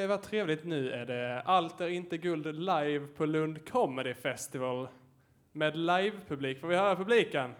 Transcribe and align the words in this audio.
Det 0.00 0.06
var 0.06 0.18
trevligt. 0.18 0.64
Nu 0.64 0.90
är 0.90 1.06
det 1.06 1.42
Allt 1.42 1.80
är 1.80 1.88
inte 1.88 2.18
guld 2.18 2.46
live 2.46 3.06
på 3.06 3.26
Lund 3.26 3.68
Comedy 3.68 4.14
Festival. 4.14 4.88
Med 5.52 5.76
live-publik. 5.76 6.60
Får 6.60 6.68
vi 6.68 6.76
höra 6.76 6.96
publiken? 6.96 7.54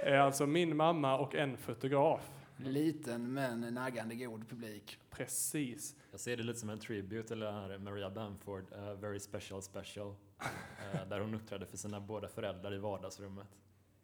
Det 0.00 0.10
är 0.10 0.18
alltså 0.18 0.46
min 0.46 0.76
mamma 0.76 1.18
och 1.18 1.34
en 1.34 1.56
fotograf. 1.56 2.30
Liten 2.56 3.32
men 3.32 3.60
naggande 3.60 4.14
god 4.14 4.48
publik. 4.48 4.98
Precis. 5.10 5.96
Jag 6.10 6.20
ser 6.20 6.36
det 6.36 6.42
lite 6.42 6.58
som 6.58 6.70
en 6.70 6.78
tribute 6.78 7.28
till 7.28 7.38
den 7.38 7.54
här 7.54 7.78
Maria 7.78 8.10
Bamford, 8.10 8.64
uh, 8.72 8.92
Very 8.92 9.20
Special 9.20 9.62
Special. 9.62 10.06
Uh, 10.06 11.08
där 11.08 11.20
hon 11.20 11.34
uppträdde 11.34 11.66
för 11.66 11.76
sina 11.76 12.00
båda 12.00 12.28
föräldrar 12.28 12.74
i 12.74 12.78
vardagsrummet. 12.78 13.48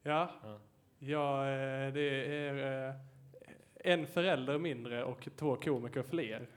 Ja, 0.03 0.31
Ja. 0.43 0.61
ja 0.99 1.49
eh, 1.49 1.93
det 1.93 2.37
är 2.37 3.12
en 3.85 4.07
förälder 4.07 4.59
mindre 4.59 5.05
och 5.05 5.29
två 5.37 5.57
komiker 5.57 6.03
fler. 6.03 6.49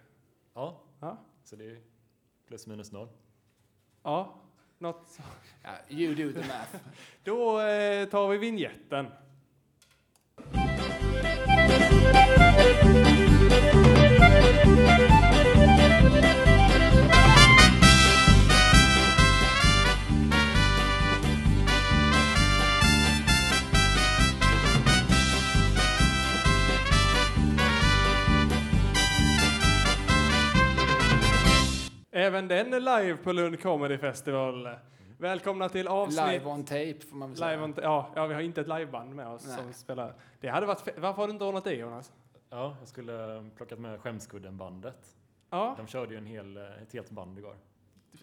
Ja, 0.53 0.81
Ja, 0.99 1.17
så 1.43 1.55
det 1.55 1.65
är 1.65 1.81
plus 2.47 2.67
minus 2.67 2.91
noll. 2.91 3.07
ja 4.03 4.41
något 4.77 5.07
så. 5.07 5.21
Ja, 5.63 5.71
you 5.89 6.15
do 6.15 6.41
the 6.41 6.47
math. 6.47 6.75
Då 7.23 7.59
eh, 7.59 8.09
tar 8.09 8.27
vi 8.29 8.37
vignetten. 8.37 9.05
Även 32.17 32.47
den 32.47 32.73
är 32.73 32.79
live 32.79 33.17
på 33.17 33.31
Lund 33.31 33.61
Comedy 33.61 33.97
Festival. 33.97 34.69
Välkomna 35.17 35.69
till 35.69 35.87
avsnitt... 35.87 36.27
Live 36.27 36.45
on 36.45 36.63
tape 36.63 36.99
får 37.09 37.15
man 37.15 37.29
väl 37.29 37.37
säga. 37.37 37.51
Live 37.51 37.63
on, 37.63 37.73
ja, 37.81 38.11
ja, 38.15 38.25
vi 38.25 38.33
har 38.33 38.41
inte 38.41 38.61
ett 38.61 38.67
liveband 38.67 39.15
med 39.15 39.27
oss 39.27 39.47
Nej. 39.47 39.57
som 39.57 39.73
spelar. 39.73 40.13
Det 40.39 40.47
hade 40.47 40.65
varit 40.65 40.97
Varför 40.97 41.21
har 41.21 41.27
du 41.27 41.33
inte 41.33 41.45
ordnat 41.45 41.63
det 41.63 41.73
Jonas? 41.73 42.13
Ja, 42.49 42.75
jag 42.79 42.87
skulle 42.87 43.35
eh, 43.35 43.43
plockat 43.57 43.79
med 43.79 43.99
Skämskudden-bandet. 43.99 45.15
Ja, 45.49 45.75
De 45.77 45.87
körde 45.87 46.11
ju 46.13 46.17
en 46.17 46.25
hel, 46.25 46.57
eh, 46.57 46.63
ett 46.63 46.93
helt 46.93 47.09
band 47.09 47.39
igår. 47.39 47.55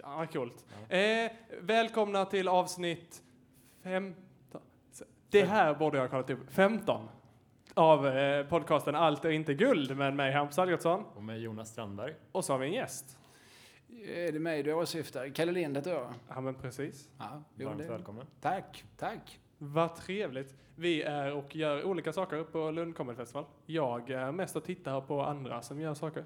ja 0.03 0.27
coolt. 0.33 0.65
Ja. 0.89 0.97
Eh, 0.97 1.31
välkomna 1.61 2.25
till 2.25 2.49
avsnitt 2.49 3.23
15. 3.83 4.61
Det 5.31 5.45
här 5.45 5.75
borde 5.75 5.97
jag 5.97 6.05
ha 6.05 6.11
kollat 6.11 6.31
upp. 6.31 6.53
15 6.53 7.09
av 7.75 8.07
eh, 8.07 8.47
podcasten 8.47 8.95
Allt 8.95 9.25
är 9.25 9.31
inte 9.31 9.55
guld 9.55 9.97
med 9.97 10.15
mig 10.15 10.33
Hampus 10.33 10.59
Algotsson. 10.59 11.05
Och 11.15 11.23
med 11.23 11.41
Jonas 11.41 11.69
Strandberg. 11.69 12.15
Och 12.33 12.45
så 12.45 12.53
har 12.53 12.59
vi 12.59 12.67
en 12.67 12.73
gäst. 12.73 13.19
Är 14.01 14.33
det 14.33 14.39
mig 14.39 14.63
du 14.63 14.73
åsyftar? 14.73 15.29
Kalle 15.29 15.53
Lind 15.53 15.77
heter 15.77 15.91
jag. 15.91 16.13
Ja 16.29 16.41
men 16.41 16.55
precis. 16.55 17.09
Ja, 17.19 17.43
jo, 17.57 17.67
Varmt 17.69 17.79
det- 17.81 17.89
välkommen. 17.89 18.27
Tack, 18.41 18.85
tack. 18.97 19.41
Vad 19.59 19.97
trevligt. 19.97 20.57
Vi 20.77 21.03
är 21.03 21.33
och 21.35 21.57
gör 21.57 21.85
olika 21.85 22.13
saker 22.13 22.45
på 22.45 22.71
Lund 22.71 22.97
Comedy 22.97 23.17
Festival. 23.17 23.45
Jag 23.67 24.11
är 24.11 24.33
mest 24.33 24.57
och 24.57 24.65
tittar 24.65 25.01
på 25.01 25.23
andra 25.23 25.63
som 25.63 25.81
gör 25.81 25.95
saker. 25.95 26.25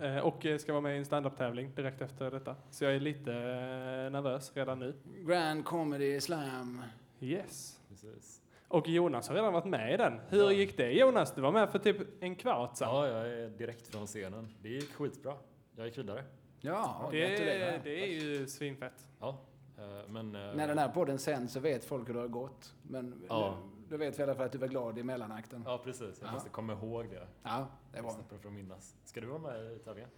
Eh, 0.00 0.18
och 0.18 0.46
ska 0.60 0.72
vara 0.72 0.80
med 0.80 0.94
i 0.94 0.98
en 0.98 1.04
standup-tävling 1.04 1.74
direkt 1.74 2.00
efter 2.02 2.30
detta. 2.30 2.56
Så 2.70 2.84
jag 2.84 2.94
är 2.94 3.00
lite 3.00 3.32
eh, 3.32 4.10
nervös 4.12 4.52
redan 4.56 4.78
nu. 4.78 4.94
Grand 5.26 5.64
Comedy 5.64 6.20
Slam. 6.20 6.82
Yes. 7.20 7.80
Precis. 7.88 8.42
Och 8.68 8.88
Jonas 8.88 9.28
har 9.28 9.34
redan 9.34 9.52
varit 9.52 9.64
med 9.64 9.94
i 9.94 9.96
den. 9.96 10.20
Hur 10.28 10.42
Ja. 10.44 10.52
gick 10.52 10.76
det 10.76 10.92
Jonas? 10.92 11.34
Du 11.34 11.40
var 11.40 11.52
med 11.52 11.70
för 11.70 11.78
typ 11.78 11.96
en 12.22 12.34
kvart 12.34 12.76
sedan. 12.76 12.88
Ja, 12.88 13.06
jag 13.08 13.28
är 13.28 13.48
direkt 13.48 13.88
från 13.88 14.06
scenen. 14.06 14.48
Det 14.62 14.68
gick 14.68 14.92
skitbra. 14.94 15.34
Jag 15.76 15.86
gick 15.86 15.98
vidare. 15.98 16.24
Ja, 16.60 17.08
det, 17.10 17.28
gratulerar. 17.28 17.80
det 17.84 18.02
är 18.04 18.06
ju 18.06 18.46
svinfett. 18.46 19.06
Ja, 19.20 19.38
eh, 19.78 20.08
men... 20.08 20.34
eh, 20.34 20.54
När 20.54 20.68
den 20.68 20.78
här 20.78 20.88
podden 20.88 21.18
sänds 21.18 21.52
så 21.52 21.60
vet 21.60 21.84
folk 21.84 22.08
hur 22.08 22.14
det 22.14 22.20
har 22.20 22.28
gått. 22.28 22.74
Men 22.82 23.22
Ja. 23.28 23.58
då 23.88 23.96
vet 23.96 24.18
vi 24.18 24.20
i 24.20 24.22
alla 24.24 24.34
fall 24.34 24.44
att 24.46 24.52
du 24.52 24.58
var 24.58 24.68
glad 24.68 24.98
i 24.98 25.02
mellanakten. 25.02 25.62
Ja, 25.66 25.78
precis. 25.84 26.18
Jag 26.20 26.28
Ja. 26.28 26.32
måste 26.32 26.48
komma 26.48 26.72
ihåg 26.72 27.10
det. 27.10 27.26
Ja, 27.42 27.66
det 27.92 28.00
var 28.00 28.10
Snabbt 28.10 28.28
för 28.42 28.48
att 28.48 28.54
minnas. 28.54 28.96
Ska 29.04 29.20
du 29.20 29.26
vara 29.26 29.38
med 29.38 29.72
i 29.72 29.78
tävlingen? 29.78 30.10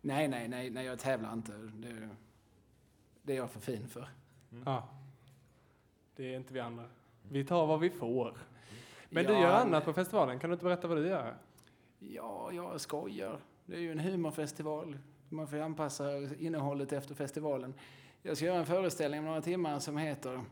Nej, 0.00 0.28
nej, 0.28 0.48
nej, 0.48 0.70
nej, 0.70 0.86
jag 0.86 0.98
tävlar 0.98 1.32
inte. 1.32 1.52
Det, 1.52 2.08
det 3.22 3.32
är 3.32 3.36
jag 3.36 3.50
för 3.50 3.60
fin 3.60 3.88
för. 3.88 4.08
Ja. 4.64 4.88
Det 6.16 6.32
är 6.34 6.36
inte 6.36 6.52
vi 6.54 6.60
andra. 6.60 6.84
Vi 7.30 7.44
tar 7.44 7.66
vad 7.66 7.80
vi 7.80 7.90
får. 7.90 8.36
Men 9.10 9.24
Ja, 9.24 9.30
du 9.30 9.38
gör 9.38 9.52
annat 9.60 9.84
på 9.84 9.92
festivalen. 9.92 10.38
Kan 10.38 10.50
du 10.50 10.54
inte 10.54 10.64
berätta 10.64 10.88
vad 10.88 10.96
du 10.98 11.08
gör? 11.08 11.34
Ja, 11.98 12.50
jag 12.52 12.80
skojar. 12.80 13.38
Det 13.66 13.76
är 13.76 13.80
ju 13.80 13.92
en 13.92 13.98
humorfestival. 13.98 14.98
Man 15.28 15.48
får 15.48 15.56
anpassa 15.60 16.34
innehållet 16.38 16.92
efter 16.92 17.14
festivalen. 17.14 17.74
Jag 18.22 18.36
ska 18.36 18.46
göra 18.46 18.58
en 18.58 18.66
föreställning 18.66 19.20
om 19.20 19.26
några 19.26 19.42
timmar 19.42 19.78
som 19.78 19.96
heter... 19.96 20.44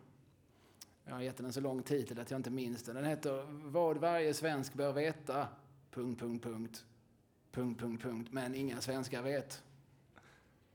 Jag 1.05 1.15
har 1.15 1.21
gett 1.21 1.37
den 1.37 1.47
en 1.47 1.53
så 1.53 1.61
lång 1.61 1.83
titel 1.83 2.19
att 2.21 2.31
jag 2.31 2.39
inte 2.39 2.51
minns 2.51 2.83
den. 2.83 2.97
Den 2.97 3.05
heter 3.05 3.47
Vad 3.51 3.97
varje 3.97 4.34
svensk 4.34 4.75
bör 4.75 4.93
veta... 4.93 5.49
Punkt, 5.91 6.21
punkt, 6.21 6.45
punkt. 6.45 6.84
Punkt, 7.53 7.81
punkt, 7.81 8.03
punkt. 8.03 8.29
Men 8.33 8.55
inga 8.55 8.81
svenskar 8.81 9.23
vet. 9.23 9.63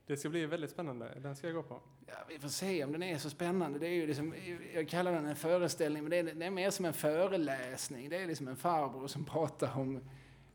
Det 0.06 0.16
ska 0.16 0.28
bli 0.28 0.46
väldigt 0.46 0.70
spännande. 0.70 1.18
Den 1.22 1.36
ska 1.36 1.46
jag 1.46 1.56
gå 1.56 1.62
på. 1.62 1.80
Ja, 2.06 2.14
vi 2.28 2.38
får 2.38 2.48
se 2.48 2.84
om 2.84 2.92
den 2.92 3.02
är 3.02 3.18
så 3.18 3.30
spännande. 3.30 3.78
Det 3.78 3.86
är 3.86 3.94
ju 3.94 4.06
liksom, 4.06 4.34
jag 4.74 4.88
kallar 4.88 5.12
den 5.12 5.26
en 5.26 5.36
föreställning, 5.36 6.02
men 6.02 6.10
det 6.10 6.16
är, 6.16 6.22
det 6.22 6.46
är 6.46 6.50
mer 6.50 6.70
som 6.70 6.84
en 6.84 6.92
föreläsning. 6.92 8.08
Det 8.08 8.16
är 8.16 8.26
liksom 8.26 8.48
en 8.48 8.56
farbror 8.56 9.06
som 9.06 9.24
pratar 9.24 9.78
om 9.78 10.00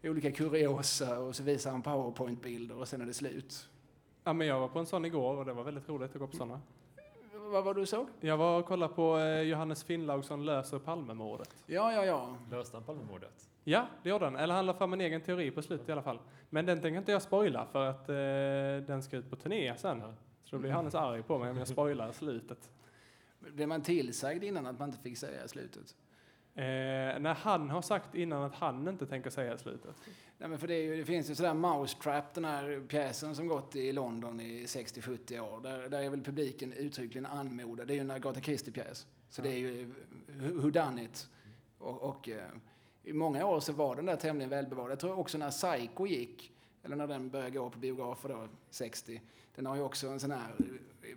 olika 0.10 0.32
kuriosa 0.32 1.20
och 1.20 1.36
så 1.36 1.44
visar 1.44 1.72
han 1.72 1.82
powerpoint-bilder 1.82 2.78
och 2.78 2.88
sen 2.88 3.02
är 3.02 3.06
det 3.06 3.14
slut. 3.14 3.70
Ja, 4.24 4.34
men 4.34 4.48
jag 4.48 4.60
var 4.60 4.68
på 4.68 4.80
en 4.80 4.86
sån 4.86 5.06
igår 5.06 5.38
och 5.38 5.46
det 5.46 5.54
var 5.54 5.64
väldigt 5.64 5.90
roligt 5.90 6.16
att 6.16 6.20
gå 6.20 6.28
på 6.28 6.38
såna. 6.38 6.62
Vad 7.52 7.64
var 7.64 7.74
du 7.74 7.86
såg? 7.86 8.08
Jag 8.20 8.38
var 8.38 8.60
och 8.60 8.66
kollade 8.66 8.94
på 8.94 9.18
eh, 9.18 9.42
Johannes 9.42 9.84
Finnlaugsson 9.84 10.46
löser 10.46 10.80
Palmemordet. 10.80 11.64
Ja, 11.66 11.94
ja, 11.94 12.06
ja. 12.06 12.38
Löste 12.52 12.78
han 12.78 12.84
Palmemordet? 12.84 13.50
Ja, 13.64 13.88
det 14.04 14.10
gjorde 14.10 14.26
han. 14.26 14.36
Eller 14.36 14.54
han 14.54 14.66
la 14.66 14.74
fram 14.74 14.94
en 14.94 15.02
egen 15.02 15.22
teori 15.22 15.52
på 15.52 15.62
slutet 15.62 15.90
i 15.90 15.92
alla 15.92 16.02
fall. 16.02 16.20
Men 16.50 16.66
den 16.66 16.82
tänker 16.82 16.98
inte 16.98 17.12
jag 17.12 17.22
spoila 17.22 17.66
för 17.66 17.86
att 17.86 18.10
eh, 18.10 18.16
den 18.88 19.04
ska 19.04 19.18
ut 19.18 19.30
på 19.30 19.36
turné 19.36 19.78
sen. 19.78 20.00
Ja. 20.00 20.14
Så 20.44 20.56
då 20.56 20.60
blir 20.60 20.72
Hannes 20.72 20.96
arg 20.96 21.24
på 21.24 21.38
mig 21.38 21.52
om 21.52 21.58
jag 21.58 21.68
spoilar 21.68 22.12
slutet. 22.12 22.70
Blev 23.40 23.68
man 23.68 23.82
tillsagd 23.82 24.44
innan 24.44 24.66
att 24.66 24.80
man 24.80 24.90
inte 24.90 25.02
fick 25.02 25.18
säga 25.18 25.48
slutet? 25.48 25.96
Eh, 26.58 27.20
när 27.20 27.34
han 27.34 27.70
har 27.70 27.82
sagt 27.82 28.16
innan 28.16 28.44
att 28.44 28.56
han 28.56 28.88
inte 28.88 29.06
tänker 29.06 29.30
säga 29.30 29.58
slutet. 29.58 29.96
Nej, 30.38 30.50
men 30.50 30.60
för 30.60 30.68
det, 30.68 30.74
är 30.74 30.84
ju, 30.84 30.98
det 30.98 31.06
finns 31.06 31.30
ju 31.30 31.36
sådär 31.36 31.54
Mousetrap, 31.54 32.34
den 32.34 32.46
här 32.46 32.84
pjäsen 32.88 33.36
som 33.36 33.48
gått 33.48 33.76
i 33.76 33.92
London 33.92 34.40
i 34.40 34.66
60-70 34.66 35.40
år. 35.40 35.62
Där, 35.62 35.90
där 35.90 36.02
är 36.02 36.10
väl 36.10 36.24
publiken 36.24 36.74
uttryckligen 36.74 37.26
anmodad. 37.26 37.88
Det 37.88 37.94
är 37.94 37.96
ju 37.96 38.02
en 38.02 38.12
Agatha 38.12 38.42
Christie-pjäs. 38.42 39.08
Så 39.30 39.42
det 39.42 39.50
är 39.50 39.58
ju 39.58 39.94
who 40.28 40.70
done 40.70 41.04
it. 41.04 41.28
Och, 41.78 42.02
och 42.02 42.30
eh, 42.30 42.50
i 43.04 43.14
många 43.14 43.46
år 43.46 43.60
så 43.60 43.74
var 43.74 43.96
den 43.96 44.06
där 44.06 44.16
tämligen 44.16 44.50
välbevarad. 44.50 44.92
Jag 44.92 45.00
tror 45.00 45.20
också 45.20 45.38
när 45.38 45.52
Psycho 45.52 46.08
gick, 46.08 46.52
eller 46.84 46.96
när 46.96 47.08
den 47.08 47.30
började 47.30 47.52
gå 47.52 47.70
på 47.70 47.80
biografer 47.80 48.30
då, 48.30 48.48
60, 48.70 49.22
den 49.56 49.66
har 49.66 49.76
ju 49.76 49.82
också 49.82 50.08
en 50.08 50.20
sån 50.20 50.32
här 50.32 50.56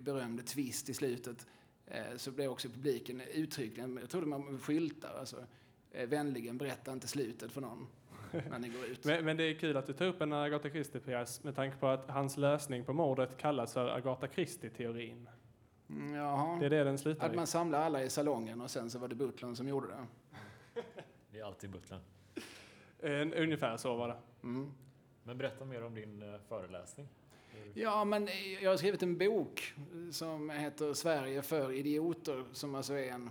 berömd 0.00 0.46
twist 0.46 0.88
i 0.88 0.94
slutet. 0.94 1.46
Eh, 1.90 2.16
så 2.16 2.30
blev 2.30 2.50
också 2.50 2.68
publiken 2.68 3.20
uttryckligen, 3.20 3.98
jag 4.00 4.10
trodde 4.10 4.26
man 4.26 4.58
skyltar, 4.58 5.18
alltså, 5.18 5.44
eh, 5.90 6.08
vänligen 6.08 6.58
berätta 6.58 6.92
inte 6.92 7.08
slutet 7.08 7.52
för 7.52 7.60
någon 7.60 7.86
när 8.50 8.58
ni 8.58 8.68
går 8.68 8.84
ut. 8.84 9.04
Men, 9.04 9.24
men 9.24 9.36
det 9.36 9.44
är 9.44 9.54
kul 9.54 9.76
att 9.76 9.86
du 9.86 9.92
tar 9.92 10.06
upp 10.06 10.20
en 10.20 10.32
Agatha 10.32 10.68
Christie-pjäs 10.68 11.44
med 11.44 11.56
tanke 11.56 11.76
på 11.76 11.86
att 11.88 12.10
hans 12.10 12.36
lösning 12.36 12.84
på 12.84 12.92
mordet 12.92 13.36
kallas 13.36 13.72
för 13.72 13.88
Agatha 13.88 14.26
Christie-teorin. 14.26 15.28
Mm, 15.90 16.14
Jaha. 16.14 16.58
Det 16.60 16.66
är 16.66 16.70
det 16.70 16.84
den 16.84 16.98
slutar 16.98 17.26
Att 17.26 17.32
i. 17.32 17.36
man 17.36 17.46
samlar 17.46 17.80
alla 17.80 18.02
i 18.02 18.10
salongen 18.10 18.60
och 18.60 18.70
sen 18.70 18.90
så 18.90 18.98
var 18.98 19.08
det 19.08 19.14
butlern 19.14 19.56
som 19.56 19.68
gjorde 19.68 19.86
det. 19.86 20.06
Det 21.30 21.38
är 21.38 21.44
alltid 21.44 21.70
butlern. 21.70 22.00
Eh, 22.98 23.42
ungefär 23.42 23.76
så 23.76 23.96
var 23.96 24.08
det. 24.08 24.16
Mm. 24.42 24.72
Men 25.22 25.38
berätta 25.38 25.64
mer 25.64 25.84
om 25.84 25.94
din 25.94 26.38
föreläsning. 26.48 27.08
Ja, 27.74 28.04
men 28.04 28.28
jag 28.62 28.70
har 28.70 28.76
skrivit 28.76 29.02
en 29.02 29.18
bok 29.18 29.74
som 30.10 30.50
heter 30.50 30.94
Sverige 30.94 31.42
för 31.42 31.72
idioter, 31.72 32.44
som 32.52 32.74
alltså 32.74 32.94
är 32.94 33.12
en, 33.12 33.30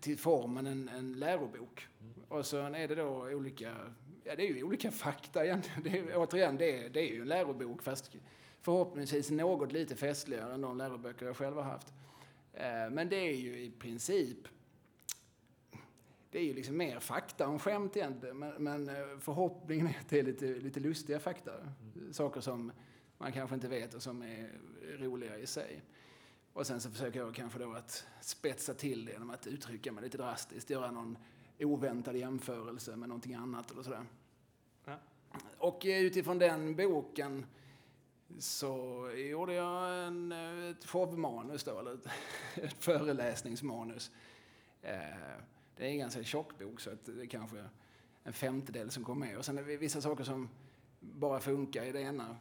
till 0.00 0.18
formen 0.18 0.66
en, 0.66 0.88
en 0.88 1.12
lärobok. 1.12 1.86
Och 2.28 2.46
så 2.46 2.58
är 2.58 2.88
det 2.88 2.94
då 2.94 3.28
olika, 3.30 3.76
ja 4.24 4.36
det 4.36 4.42
är 4.42 4.54
ju 4.54 4.62
olika 4.62 4.90
fakta 4.90 5.44
egentligen. 5.44 5.82
Det 5.82 5.98
är, 5.98 6.16
återigen, 6.16 6.56
det 6.56 6.84
är, 6.84 6.88
det 6.88 7.00
är 7.00 7.14
ju 7.14 7.20
en 7.20 7.28
lärobok 7.28 7.82
fast 7.82 8.16
förhoppningsvis 8.60 9.30
något 9.30 9.72
lite 9.72 9.96
festligare 9.96 10.54
än 10.54 10.60
de 10.60 10.78
läroböcker 10.78 11.26
jag 11.26 11.36
själv 11.36 11.56
har 11.56 11.62
haft. 11.62 11.92
Eh, 12.52 12.90
Men 12.90 13.08
det 13.08 13.16
är 13.16 13.36
ju 13.36 13.58
i 13.58 13.70
princip 13.70 14.48
det 16.30 16.40
är 16.40 16.44
ju 16.44 16.54
liksom 16.54 16.76
mer 16.76 17.00
fakta 17.00 17.44
än 17.44 17.58
skämt 17.58 17.96
egentligen, 17.96 18.38
men, 18.38 18.54
men 18.58 18.88
eh, 18.88 19.18
förhoppningen 19.20 19.86
är 19.86 19.90
att 19.90 20.08
det 20.08 20.18
är 20.18 20.22
lite, 20.22 20.46
lite 20.46 20.80
lustiga 20.80 21.18
fakta. 21.18 21.52
Saker 22.10 22.40
som 22.40 22.72
man 23.18 23.32
kanske 23.32 23.54
inte 23.54 23.68
vet 23.68 23.94
och 23.94 24.02
som 24.02 24.22
är 24.22 24.50
roliga 24.98 25.38
i 25.38 25.46
sig. 25.46 25.82
Och 26.52 26.66
sen 26.66 26.80
så 26.80 26.90
försöker 26.90 27.20
jag 27.20 27.34
kanske 27.34 27.58
då 27.58 27.72
att 27.72 28.06
spetsa 28.20 28.74
till 28.74 29.04
det 29.04 29.12
genom 29.12 29.30
att 29.30 29.46
uttrycka 29.46 29.92
mig 29.92 30.04
lite 30.04 30.18
drastiskt, 30.18 30.70
göra 30.70 30.90
någon 30.90 31.18
oväntad 31.58 32.16
jämförelse 32.16 32.96
med 32.96 33.08
någonting 33.08 33.34
annat 33.34 33.70
eller 33.70 33.82
sådär. 33.82 34.04
Ja. 34.84 34.98
Och 35.58 35.86
eh, 35.86 36.02
utifrån 36.02 36.38
den 36.38 36.76
boken 36.76 37.46
så 38.38 39.10
gjorde 39.16 39.54
jag 39.54 40.06
en, 40.06 40.32
eh, 40.32 40.70
ett 40.70 40.84
showmanus 40.84 41.64
då, 41.64 41.78
eller 41.78 41.94
ett, 41.94 42.06
ett 42.54 42.84
föreläsningsmanus. 42.84 44.10
Eh, 44.82 44.98
det 45.76 45.84
är 45.84 45.88
en 45.88 45.98
ganska 45.98 46.24
tjock 46.24 46.58
bok 46.58 46.80
så 46.80 46.90
att 46.90 47.04
det 47.04 47.22
är 47.22 47.26
kanske 47.26 47.64
en 48.22 48.32
femtedel 48.32 48.90
som 48.90 49.04
kom 49.04 49.18
med. 49.18 49.36
Och 49.36 49.44
sen 49.44 49.58
är 49.58 49.62
det 49.62 49.76
vissa 49.76 50.00
saker 50.00 50.24
som 50.24 50.48
bara 51.00 51.40
funkar 51.40 51.84
i 51.84 51.92
det 51.92 52.00
ena 52.00 52.36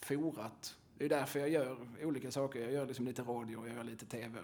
forat. 0.00 0.76
Det 0.98 1.04
är 1.04 1.08
därför 1.08 1.40
jag 1.40 1.48
gör 1.48 1.78
olika 2.02 2.30
saker. 2.30 2.60
Jag 2.60 2.72
gör 2.72 2.86
liksom 2.86 3.04
lite 3.04 3.22
radio, 3.22 3.66
jag 3.66 3.76
gör 3.76 3.84
lite 3.84 4.06
TV 4.06 4.40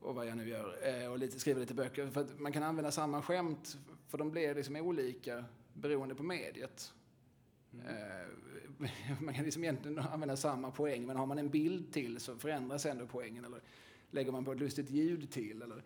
och 0.00 0.14
vad 0.14 0.26
jag 0.26 0.36
nu 0.36 0.48
gör. 0.48 0.78
Eh, 0.82 1.12
och 1.12 1.18
lite, 1.18 1.40
skriver 1.40 1.60
lite 1.60 1.74
böcker. 1.74 2.10
För 2.10 2.20
att 2.20 2.40
man 2.40 2.52
kan 2.52 2.62
använda 2.62 2.90
samma 2.90 3.22
skämt, 3.22 3.78
för 4.08 4.18
de 4.18 4.30
blir 4.30 4.54
liksom 4.54 4.76
olika 4.76 5.44
beroende 5.72 6.14
på 6.14 6.22
mediet. 6.22 6.92
Mm. 7.72 7.88
Man 9.20 9.34
kan 9.34 9.44
liksom 9.44 9.64
egentligen 9.64 9.98
använda 9.98 10.36
samma 10.36 10.70
poäng, 10.70 11.06
men 11.06 11.16
har 11.16 11.26
man 11.26 11.38
en 11.38 11.48
bild 11.48 11.92
till 11.92 12.20
så 12.20 12.36
förändras 12.36 12.86
ändå 12.86 13.06
poängen. 13.06 13.44
Eller 13.44 13.60
lägger 14.10 14.32
man 14.32 14.44
på 14.44 14.52
ett 14.52 14.60
lustigt 14.60 14.90
ljud 14.90 15.30
till, 15.30 15.62
eller, 15.62 15.82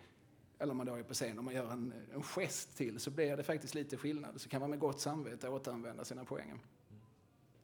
eller 0.58 0.70
om 0.70 0.76
man 0.76 0.86
då 0.86 0.94
är 0.94 1.02
på 1.02 1.14
scen 1.14 1.38
och 1.38 1.44
man 1.44 1.54
gör 1.54 1.72
en, 1.72 1.94
en 2.14 2.22
gest 2.22 2.76
till, 2.76 3.00
så 3.00 3.10
blir 3.10 3.36
det 3.36 3.42
faktiskt 3.42 3.74
lite 3.74 3.96
skillnad. 3.96 4.40
Så 4.40 4.48
kan 4.48 4.60
man 4.60 4.70
med 4.70 4.78
gott 4.78 5.00
samvete 5.00 5.48
återanvända 5.48 6.04
sina 6.04 6.24
poäng. 6.24 6.60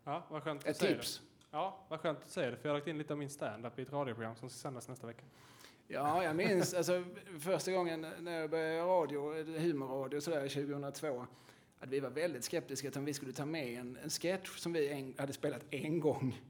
Ja, 0.05 0.23
vad 0.29 0.43
skönt 0.43 0.67
Ett 0.67 0.79
tips. 0.79 1.19
Det. 1.19 1.47
Ja, 1.51 1.79
vad 1.89 2.01
skönt 2.01 2.19
att 2.19 2.31
säga 2.31 2.51
det, 2.51 2.57
för 2.57 2.69
jag 2.69 2.75
har 2.75 2.79
lagt 2.79 2.89
in 2.89 2.99
lite 2.99 3.13
av 3.13 3.19
min 3.19 3.31
stand-up 3.31 3.79
i 3.79 3.83
ett 3.83 3.93
radioprogram 3.93 4.37
som 4.37 4.51
ska 4.51 4.59
sändas 4.59 4.89
nästa 4.89 5.07
vecka. 5.07 5.25
Ja, 5.89 6.25
jag 6.25 6.37
minns 6.37 6.75
alltså, 6.75 7.05
första 7.41 7.73
gången 7.73 8.07
när 8.19 8.41
jag 8.41 8.51
började 8.51 8.81
radio, 8.81 9.45
humorradio 9.59 10.21
sådär 10.21 10.49
2002, 10.49 11.27
att 11.81 11.89
vi 11.89 12.01
var 12.01 12.11
väldigt 12.11 12.45
skeptiska 12.45 12.91
till 12.91 12.99
om 12.99 13.05
vi 13.05 13.15
skulle 13.15 13.33
ta 13.33 13.47
med 13.47 13.81
en, 13.81 13.99
en 14.03 14.11
sketch 14.11 14.59
som 14.59 14.73
vi 14.73 14.89
en, 14.89 15.15
hade 15.19 15.33
spelat 15.33 15.63
en 15.71 16.01
gång. 16.01 16.41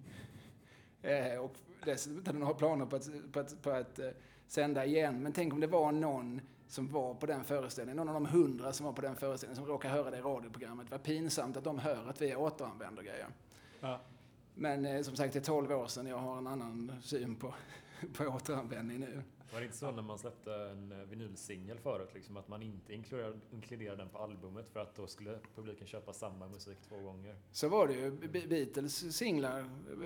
Eh, 1.03 1.39
och 1.39 1.55
dessutom 1.85 2.27
hade 2.27 2.39
några 2.39 2.55
planer 2.55 2.87
på 2.87 2.97
att, 2.97 3.33
på 3.33 3.41
att, 3.41 3.63
på 3.63 3.71
att 3.71 3.99
uh, 3.99 4.11
sända 4.47 4.85
igen. 4.85 5.23
Men 5.23 5.33
tänk 5.33 5.53
om 5.53 5.61
det 5.61 5.67
var 5.67 5.93
någon 5.93 6.41
som 6.69 6.89
var 6.89 7.15
på 7.15 7.27
den 7.27 7.45
föreställningen, 7.45 7.97
någon 7.97 8.09
av 8.09 8.15
de 8.15 8.27
hundra 8.27 8.73
som 8.73 8.87
var 8.87 8.93
på 8.93 9.03
den 9.03 9.17
föreställningen 9.17 9.57
som 9.57 9.67
råkade 9.67 9.95
höra 9.95 10.11
det 10.11 10.19
i 10.19 10.21
radioprogrammet. 10.21 10.91
Vad 10.91 11.03
pinsamt 11.03 11.57
att 11.57 11.65
de 11.65 11.79
hör 11.79 12.09
att 12.09 12.23
vi 12.23 12.37
återanvänder 12.37 13.03
grejer. 13.03 13.27
Ja. 13.83 14.01
Men 14.55 14.87
eh, 14.87 15.03
som 15.03 15.17
sagt, 15.17 15.33
det 15.33 15.39
är 15.39 15.45
12 15.45 15.73
år 15.73 15.87
sedan. 15.87 16.07
Jag 16.07 16.19
har 16.19 16.39
en 16.39 16.47
annan 16.47 16.93
syn 17.03 17.37
på, 17.37 17.55
på 18.13 18.25
återanvändning 18.25 19.01
nu. 19.01 19.23
Var 19.53 19.61
det 19.61 19.67
inte 19.67 19.79
så 19.79 19.91
när 19.91 20.03
man 20.03 20.19
släppte 20.19 20.55
en 20.55 20.93
eh, 20.93 20.99
vinylsingel 20.99 21.79
förut, 21.79 22.11
liksom, 22.15 22.37
att 22.37 22.49
man 22.49 22.63
inte 22.63 22.95
inkluderade, 22.95 23.39
inkluderade 23.51 23.97
den 23.97 24.09
på 24.09 24.19
albumet 24.19 24.69
för 24.73 24.81
att 24.81 24.95
då 24.95 25.07
skulle 25.07 25.39
publiken 25.55 25.87
köpa 25.87 26.13
samma 26.13 26.49
musik 26.49 26.79
två 26.89 26.97
gånger? 26.97 27.37
Så 27.51 27.69
var 27.69 27.89
det 27.89 27.95
ju. 27.95 28.11
Beatles 28.49 29.17
singlar, 29.17 29.65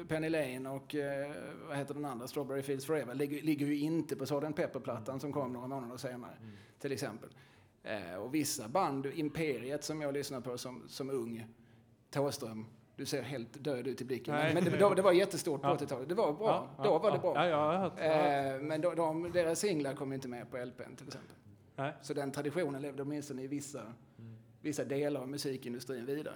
Penny 0.08 0.28
Lane 0.28 0.70
och 0.70 0.94
eh, 0.94 1.32
vad 1.68 1.76
heter 1.76 1.94
den 1.94 2.04
andra, 2.04 2.28
Strawberry 2.28 2.62
Fields 2.62 2.86
Forever, 2.86 3.14
ligger, 3.14 3.42
ligger 3.42 3.66
ju 3.66 3.78
inte 3.78 4.16
på 4.16 4.26
Sgt. 4.26 4.56
Pepper-plattan 4.56 5.12
mm. 5.12 5.20
som 5.20 5.32
kom 5.32 5.52
några 5.52 5.66
månader 5.66 5.96
senare, 5.96 6.36
mm. 6.40 6.52
till 6.78 6.92
exempel. 6.92 7.30
Eh, 7.82 8.14
och 8.14 8.34
vissa 8.34 8.68
band, 8.68 9.06
Imperiet 9.06 9.84
som 9.84 10.00
jag 10.00 10.14
lyssnade 10.14 10.42
på 10.42 10.58
som, 10.58 10.82
som 10.88 11.10
ung, 11.10 11.46
Thåström, 12.10 12.66
du 12.96 13.06
ser 13.06 13.22
helt 13.22 13.64
död 13.64 13.86
ut 13.86 14.00
i 14.00 14.04
blicken. 14.04 14.34
Nej. 14.34 14.54
Men 14.54 14.64
det, 14.64 14.94
det 14.94 15.02
var 15.02 15.12
jättestort 15.12 15.62
på 15.62 15.68
ja. 15.68 15.76
80-talet. 15.76 16.08
Det 16.08 16.14
var 16.14 16.32
bra. 16.32 16.68
Ja, 16.78 16.84
då 16.84 16.98
var 16.98 17.12
det 17.12 17.18
bra. 17.18 17.48
Ja. 17.48 17.84
Eh, 17.86 18.60
men 18.60 18.80
de, 18.80 18.96
de, 18.96 19.32
deras 19.32 19.58
singlar 19.58 19.94
kom 19.94 20.12
inte 20.12 20.28
med 20.28 20.50
på 20.50 20.56
LPn 20.56 20.96
till 20.96 21.06
exempel. 21.06 21.36
Nej. 21.76 21.92
Så 22.02 22.14
den 22.14 22.30
traditionen 22.30 22.82
levde 22.82 23.02
åtminstone 23.02 23.42
i 23.42 23.46
vissa, 23.46 23.80
mm. 23.80 24.36
vissa 24.60 24.84
delar 24.84 25.20
av 25.20 25.28
musikindustrin 25.28 26.06
vidare. 26.06 26.34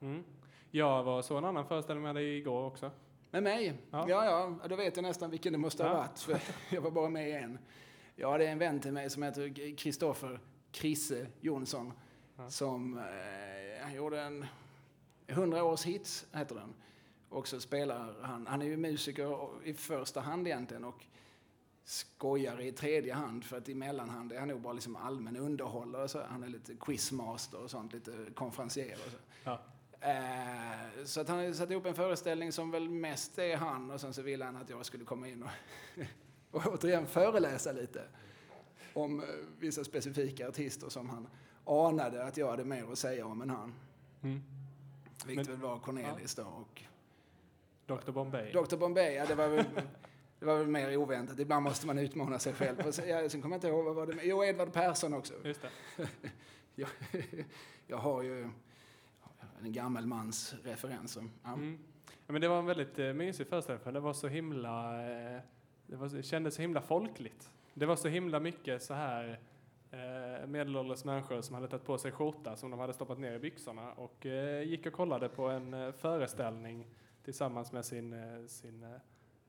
Mm. 0.00 0.24
Jag 0.70 1.02
var 1.02 1.22
så 1.22 1.36
en 1.36 1.44
annan 1.44 1.66
föreställning 1.66 2.02
med 2.04 2.14
dig 2.14 2.36
igår 2.36 2.66
också. 2.66 2.90
Med 3.30 3.42
mig? 3.42 3.74
Ja. 3.90 4.06
ja, 4.08 4.24
ja. 4.24 4.68
Då 4.68 4.76
vet 4.76 4.96
jag 4.96 5.02
nästan 5.02 5.30
vilken 5.30 5.52
det 5.52 5.58
måste 5.58 5.84
ha 5.84 5.94
varit. 5.94 6.18
För 6.18 6.40
jag 6.74 6.80
var 6.80 6.90
bara 6.90 7.08
med 7.08 7.28
i 7.28 7.32
en. 7.32 7.58
Ja, 8.16 8.38
det 8.38 8.46
är 8.46 8.52
en 8.52 8.58
vän 8.58 8.80
till 8.80 8.92
mig 8.92 9.10
som 9.10 9.22
heter 9.22 9.76
Kristoffer 9.76 10.40
Krisse 10.70 11.26
Jonsson. 11.40 11.92
Som 12.48 12.98
eh, 12.98 13.82
han 13.82 13.94
gjorde 13.94 14.20
en 14.20 14.46
100 15.26 15.64
års 15.64 15.84
hits 15.84 16.26
heter 16.32 16.54
den. 16.54 16.74
Och 17.28 17.48
så 17.48 17.60
spelar 17.60 18.14
han, 18.22 18.46
han 18.46 18.62
är 18.62 18.66
ju 18.66 18.76
musiker 18.76 19.48
i 19.64 19.74
första 19.74 20.20
hand 20.20 20.46
egentligen 20.46 20.84
och 20.84 21.06
skojar 21.84 22.60
i 22.60 22.72
tredje 22.72 23.14
hand 23.14 23.44
för 23.44 23.56
att 23.56 23.68
i 23.68 23.74
mellanhand 23.74 24.32
är 24.32 24.38
han 24.38 24.48
nog 24.48 24.60
bara 24.60 24.72
liksom 24.72 24.96
allmän 24.96 25.36
underhållare. 25.36 26.08
Så 26.08 26.22
han 26.28 26.42
är 26.42 26.48
lite 26.48 26.74
quizmaster 26.74 27.62
och 27.62 27.70
sånt, 27.70 27.92
lite 27.92 28.12
konferencier 28.34 28.98
och 29.06 29.12
så. 29.12 29.18
Ja. 29.44 29.60
Eh, 30.00 31.04
så 31.04 31.20
att 31.20 31.28
han 31.28 31.38
har 31.38 31.52
satt 31.52 31.70
ihop 31.70 31.86
en 31.86 31.94
föreställning 31.94 32.52
som 32.52 32.70
väl 32.70 32.88
mest 32.88 33.38
är 33.38 33.56
han 33.56 33.90
och 33.90 34.00
sen 34.00 34.14
så 34.14 34.22
ville 34.22 34.44
han 34.44 34.56
att 34.56 34.70
jag 34.70 34.86
skulle 34.86 35.04
komma 35.04 35.28
in 35.28 35.42
och, 35.42 35.50
och 36.50 36.74
återigen 36.74 37.06
föreläsa 37.06 37.72
lite 37.72 38.02
om 38.94 39.20
eh, 39.20 39.26
vissa 39.58 39.84
specifika 39.84 40.48
artister 40.48 40.88
som 40.88 41.10
han 41.10 41.28
anade 41.64 42.24
att 42.24 42.36
jag 42.36 42.50
hade 42.50 42.64
mer 42.64 42.92
att 42.92 42.98
säga 42.98 43.26
om 43.26 43.42
än 43.42 43.50
han. 43.50 43.74
Mm. 44.22 44.42
Vilket 45.26 45.48
väl 45.48 45.56
var 45.56 45.78
Cornelis 45.78 46.34
då 46.34 46.42
och... 46.42 46.82
Dr 47.86 48.10
Bombay. 48.10 48.52
Dr 48.52 48.76
Bombay, 48.76 49.14
ja 49.14 49.26
det 49.26 49.34
var 49.34 49.48
väl... 49.48 49.64
Det 50.38 50.46
var 50.46 50.58
väl 50.58 50.66
mer 50.66 50.96
oväntat. 50.96 51.38
Ibland 51.38 51.64
måste 51.64 51.86
man 51.86 51.98
utmana 51.98 52.38
sig 52.38 52.52
själv. 52.52 52.86
Och 52.86 52.94
sen, 52.94 53.08
ja, 53.08 53.28
sen 53.28 53.42
kommer 53.42 53.54
jag 53.54 53.58
inte 53.58 53.68
ihåg, 53.68 53.84
vad 53.84 53.94
var 53.94 54.06
det 54.06 54.22
Jo, 54.22 54.44
Edvard 54.44 54.72
Persson 54.72 55.14
också. 55.14 55.34
Just 55.44 55.62
det. 55.62 55.68
jag, 56.74 56.88
jag 57.86 57.96
har 57.96 58.22
ju 58.22 58.48
en 59.62 59.72
gammal 59.72 60.06
mans 60.06 60.54
referenser. 60.64 61.24
Ja. 61.42 61.52
Mm. 61.52 61.78
Ja, 62.26 62.32
men 62.32 62.40
det 62.40 62.48
var 62.48 62.58
en 62.58 62.66
väldigt 62.66 62.98
eh, 62.98 63.12
mysig 63.12 63.46
föreställning 63.46 63.84
för 63.84 63.92
det 63.92 64.00
var 64.00 64.12
så 64.12 64.28
himla... 64.28 65.02
Eh, 65.10 65.40
det, 65.86 65.96
var, 65.96 66.08
det 66.08 66.22
kändes 66.22 66.54
så 66.54 66.62
himla 66.62 66.80
folkligt. 66.82 67.50
Det 67.74 67.86
var 67.86 67.96
så 67.96 68.08
himla 68.08 68.40
mycket 68.40 68.82
så 68.82 68.94
här 68.94 69.40
eh, 69.90 70.46
medelålders 70.46 71.04
människor 71.04 71.40
som 71.40 71.54
hade 71.54 71.68
tagit 71.68 71.84
på 71.84 71.98
sig 71.98 72.12
skjorta 72.12 72.56
som 72.56 72.70
de 72.70 72.80
hade 72.80 72.92
stoppat 72.92 73.18
ner 73.18 73.32
i 73.32 73.38
byxorna 73.38 73.92
och 73.92 74.26
eh, 74.26 74.62
gick 74.62 74.86
och 74.86 74.92
kollade 74.92 75.28
på 75.28 75.48
en 75.48 75.74
eh, 75.74 75.92
föreställning 75.92 76.86
tillsammans 77.24 77.72
med 77.72 77.84
sin, 77.84 78.12
eh, 78.12 78.46
sin 78.46 78.82
eh, 78.82 78.90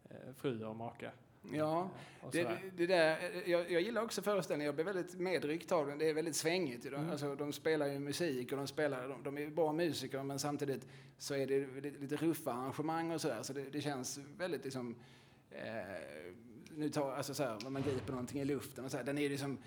eh, 0.10 0.34
fru 0.36 0.66
och 0.66 0.76
make. 0.76 1.12
Ja, 1.54 1.90
det, 2.32 2.58
det, 2.78 2.88
där, 2.88 3.18
jag, 3.46 3.72
jag, 3.72 3.82
gillar 3.82 4.02
också 4.02 4.22
föreställningen. 4.22 4.66
Jag 4.66 4.76
blir 4.76 4.86
väldigt 4.86 5.20
medryckt 5.20 5.72
av 5.72 5.88
den. 5.88 5.98
Det 5.98 6.10
är 6.10 6.14
väldigt 6.14 6.36
svängigt. 6.36 6.86
Mm. 6.86 7.10
Alltså, 7.10 7.36
de 7.36 7.54
spelar 7.54 7.88
ju 7.88 8.00
musik 8.00 8.52
och 8.52 8.58
de, 8.58 8.68
spelar, 8.68 9.08
de, 9.08 9.24
de 9.24 9.38
är 9.38 9.50
bra 9.50 9.74
musiker 9.74 10.24
men 10.24 10.40
samtidigt 10.40 10.88
så 11.18 11.36
är 11.36 11.48
det 11.48 11.82
lite, 11.82 12.00
lite 12.00 12.16
ruffa 12.16 12.52
arrangemang 12.52 13.12
och 13.12 13.22
sådär. 13.22 13.44
Så 13.44 13.54
det, 13.54 13.64
det, 13.72 13.82
känns 13.82 14.20
väldigt 14.38 14.64
liksom... 14.64 14.96
Eh, 15.52 15.64
nu 16.76 16.90
tar, 16.90 17.12
alltså 17.12 17.34
så 17.34 17.44
här, 17.44 17.58
när 17.64 17.70
man 17.70 17.82
griper 17.82 18.12
någonting 18.12 18.42
i 18.42 18.46
luften 18.46 18.86
och 18.86 18.92
så 18.92 18.98
här, 18.98 19.04
den 19.04 19.18
är 19.18 19.30
liksom 19.30 19.58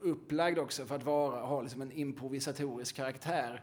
upplagd 0.00 0.58
också 0.58 0.86
för 0.86 0.94
att 0.94 1.02
vara, 1.02 1.40
ha 1.40 1.62
liksom 1.62 1.82
en 1.82 1.92
improvisatorisk 1.92 2.96
karaktär. 2.96 3.62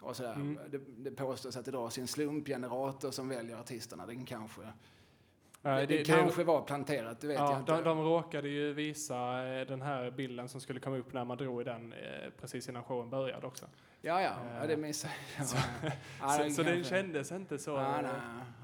Och 0.00 0.16
sådär. 0.16 0.34
Mm. 0.34 0.58
Det, 0.70 0.80
det 0.96 1.10
påstås 1.10 1.56
att 1.56 1.64
det 1.64 1.70
dras 1.70 1.98
en 1.98 2.06
slumpgenerator 2.06 3.10
som 3.10 3.28
väljer 3.28 3.56
artisterna. 3.56 4.06
Den 4.06 4.24
kanske... 4.26 4.62
Det, 5.62 5.70
det, 5.70 5.86
det, 5.86 6.04
kanske 6.04 6.44
var 6.44 6.62
planterat, 6.62 7.20
det 7.20 7.26
vet 7.26 7.38
ja, 7.38 7.50
jag 7.52 7.60
inte. 7.60 7.72
De, 7.72 7.84
de 7.84 8.00
råkade 8.00 8.48
ju 8.48 8.72
visa 8.72 9.46
eh, 9.48 9.66
den 9.66 9.82
här 9.82 10.10
bilden 10.10 10.48
som 10.48 10.60
skulle 10.60 10.80
komma 10.80 10.96
upp 10.96 11.12
när 11.12 11.24
man 11.24 11.36
drog 11.36 11.60
i 11.60 11.64
den 11.64 11.92
eh, 11.92 12.30
precis 12.40 12.68
innan 12.68 12.84
showen 12.84 13.10
började 13.10 13.46
också. 13.46 13.66
Ja, 14.04 14.22
ja, 14.22 14.34
ja 14.60 14.66
det 14.66 14.76
missade 14.76 15.14
jag. 15.36 15.46
Så, 15.48 15.56
så, 16.48 16.50
så 16.50 16.62
den 16.62 16.84
kändes 16.84 17.32
inte 17.32 17.58
så... 17.58 18.02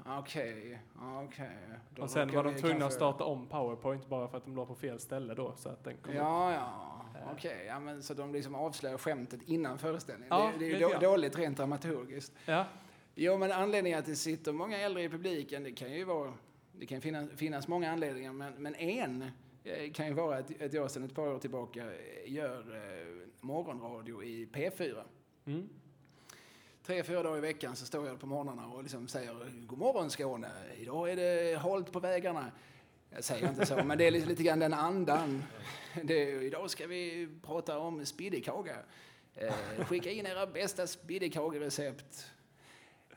Okej, 0.05 0.79
okej. 1.01 1.57
Och 1.99 2.09
sen 2.09 2.31
var 2.35 2.43
de 2.43 2.55
tvungna 2.55 2.85
att 2.85 2.93
starta 2.93 3.23
om 3.23 3.47
Powerpoint 3.47 4.07
bara 4.07 4.27
för 4.27 4.37
att 4.37 4.45
de 4.45 4.55
låg 4.55 4.67
på 4.67 4.75
fel 4.75 4.99
ställe 4.99 5.33
då. 5.33 5.53
Så 5.55 5.69
att 5.69 5.83
den 5.83 5.97
kom 5.97 6.15
ja, 6.15 6.53
ja. 6.53 7.05
Okej, 7.33 7.51
okay, 7.53 7.65
ja, 7.65 7.79
men 7.79 8.03
så 8.03 8.13
de 8.13 8.33
liksom 8.33 8.55
avslöjar 8.55 8.97
skämtet 8.97 9.41
innan 9.45 9.77
föreställningen. 9.77 10.27
Ja, 10.37 10.51
det, 10.59 10.69
det 10.69 10.83
är 10.83 10.89
ju 10.93 10.99
dåligt 10.99 11.37
rent 11.37 11.57
dramaturgiskt. 11.57 12.33
Ja. 12.45 12.65
Jo, 13.15 13.37
men 13.37 13.51
anledningen 13.51 13.99
att 13.99 14.05
det 14.05 14.15
sitter 14.15 14.51
många 14.51 14.77
äldre 14.77 15.03
i 15.03 15.09
publiken, 15.09 15.63
det 15.63 15.71
kan 15.71 15.91
ju 15.91 16.03
vara, 16.03 16.33
det 16.71 16.85
kan 16.85 17.01
finnas, 17.01 17.29
finnas 17.35 17.67
många 17.67 17.91
anledningar, 17.91 18.33
men, 18.33 18.53
men 18.53 18.75
en 18.75 19.31
eh, 19.63 19.91
kan 19.91 20.07
ju 20.07 20.13
vara 20.13 20.37
att, 20.37 20.61
att 20.61 20.73
jag 20.73 20.91
sedan 20.91 21.03
ett 21.03 21.15
par 21.15 21.27
år 21.27 21.39
tillbaka 21.39 21.85
gör 22.25 22.75
eh, 22.75 23.27
morgonradio 23.41 24.23
i 24.23 24.45
P4. 24.45 25.03
Mm. 25.49 25.69
Tre, 26.85 27.03
fyra 27.03 27.23
dagar 27.23 27.37
i 27.37 27.41
veckan 27.41 27.75
så 27.75 27.85
står 27.85 28.07
jag 28.07 28.19
på 28.19 28.27
morgnarna 28.27 28.67
och 28.67 28.83
liksom 28.83 29.07
säger 29.07 29.33
God 29.67 29.79
morgon 29.79 30.09
Skåne, 30.09 30.51
idag 30.77 31.11
är 31.11 31.15
det 31.15 31.57
halt 31.57 31.91
på 31.91 31.99
vägarna. 31.99 32.51
Jag 33.09 33.23
säger 33.23 33.49
inte 33.49 33.65
så, 33.65 33.83
men 33.83 33.97
det 33.97 34.07
är 34.07 34.11
lite, 34.11 34.27
lite 34.27 34.43
grann 34.43 34.59
den 34.59 34.73
andan. 34.73 35.43
Det, 36.03 36.29
idag 36.31 36.69
ska 36.69 36.87
vi 36.87 37.29
prata 37.45 37.79
om 37.79 38.05
spiddekaga. 38.05 38.75
Eh, 39.35 39.85
skicka 39.85 40.11
in 40.11 40.25
era 40.25 40.47
bästa 40.47 40.87
spiddekagerecept. 40.87 42.25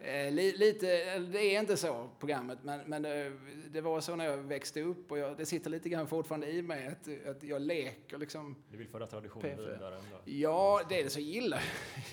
Eh, 0.04 0.32
li, 0.32 0.56
lite, 0.56 1.18
det 1.18 1.54
är 1.54 1.60
inte 1.60 1.76
så 1.76 2.10
programmet, 2.18 2.58
men, 2.62 2.80
men 2.86 3.02
det, 3.02 3.32
det 3.70 3.80
var 3.80 4.00
så 4.00 4.16
när 4.16 4.24
jag 4.24 4.36
växte 4.36 4.82
upp 4.82 5.12
och 5.12 5.18
jag, 5.18 5.36
det 5.36 5.46
sitter 5.46 5.70
lite 5.70 5.88
grann 5.88 6.06
fortfarande 6.06 6.50
i 6.50 6.62
mig 6.62 6.86
att, 6.86 7.26
att 7.26 7.42
jag 7.42 7.62
leker 7.62 8.18
liksom. 8.18 8.56
Du 8.70 8.76
vill 8.76 8.88
föra 8.88 9.06
traditionen 9.06 9.58
P4. 9.58 9.72
vidare 9.72 9.96
ändå? 9.96 10.16
Ja, 10.24 10.80
det 10.88 11.00
är 11.00 11.04
det 11.04 11.10
så 11.10 11.20
gillar, 11.20 11.62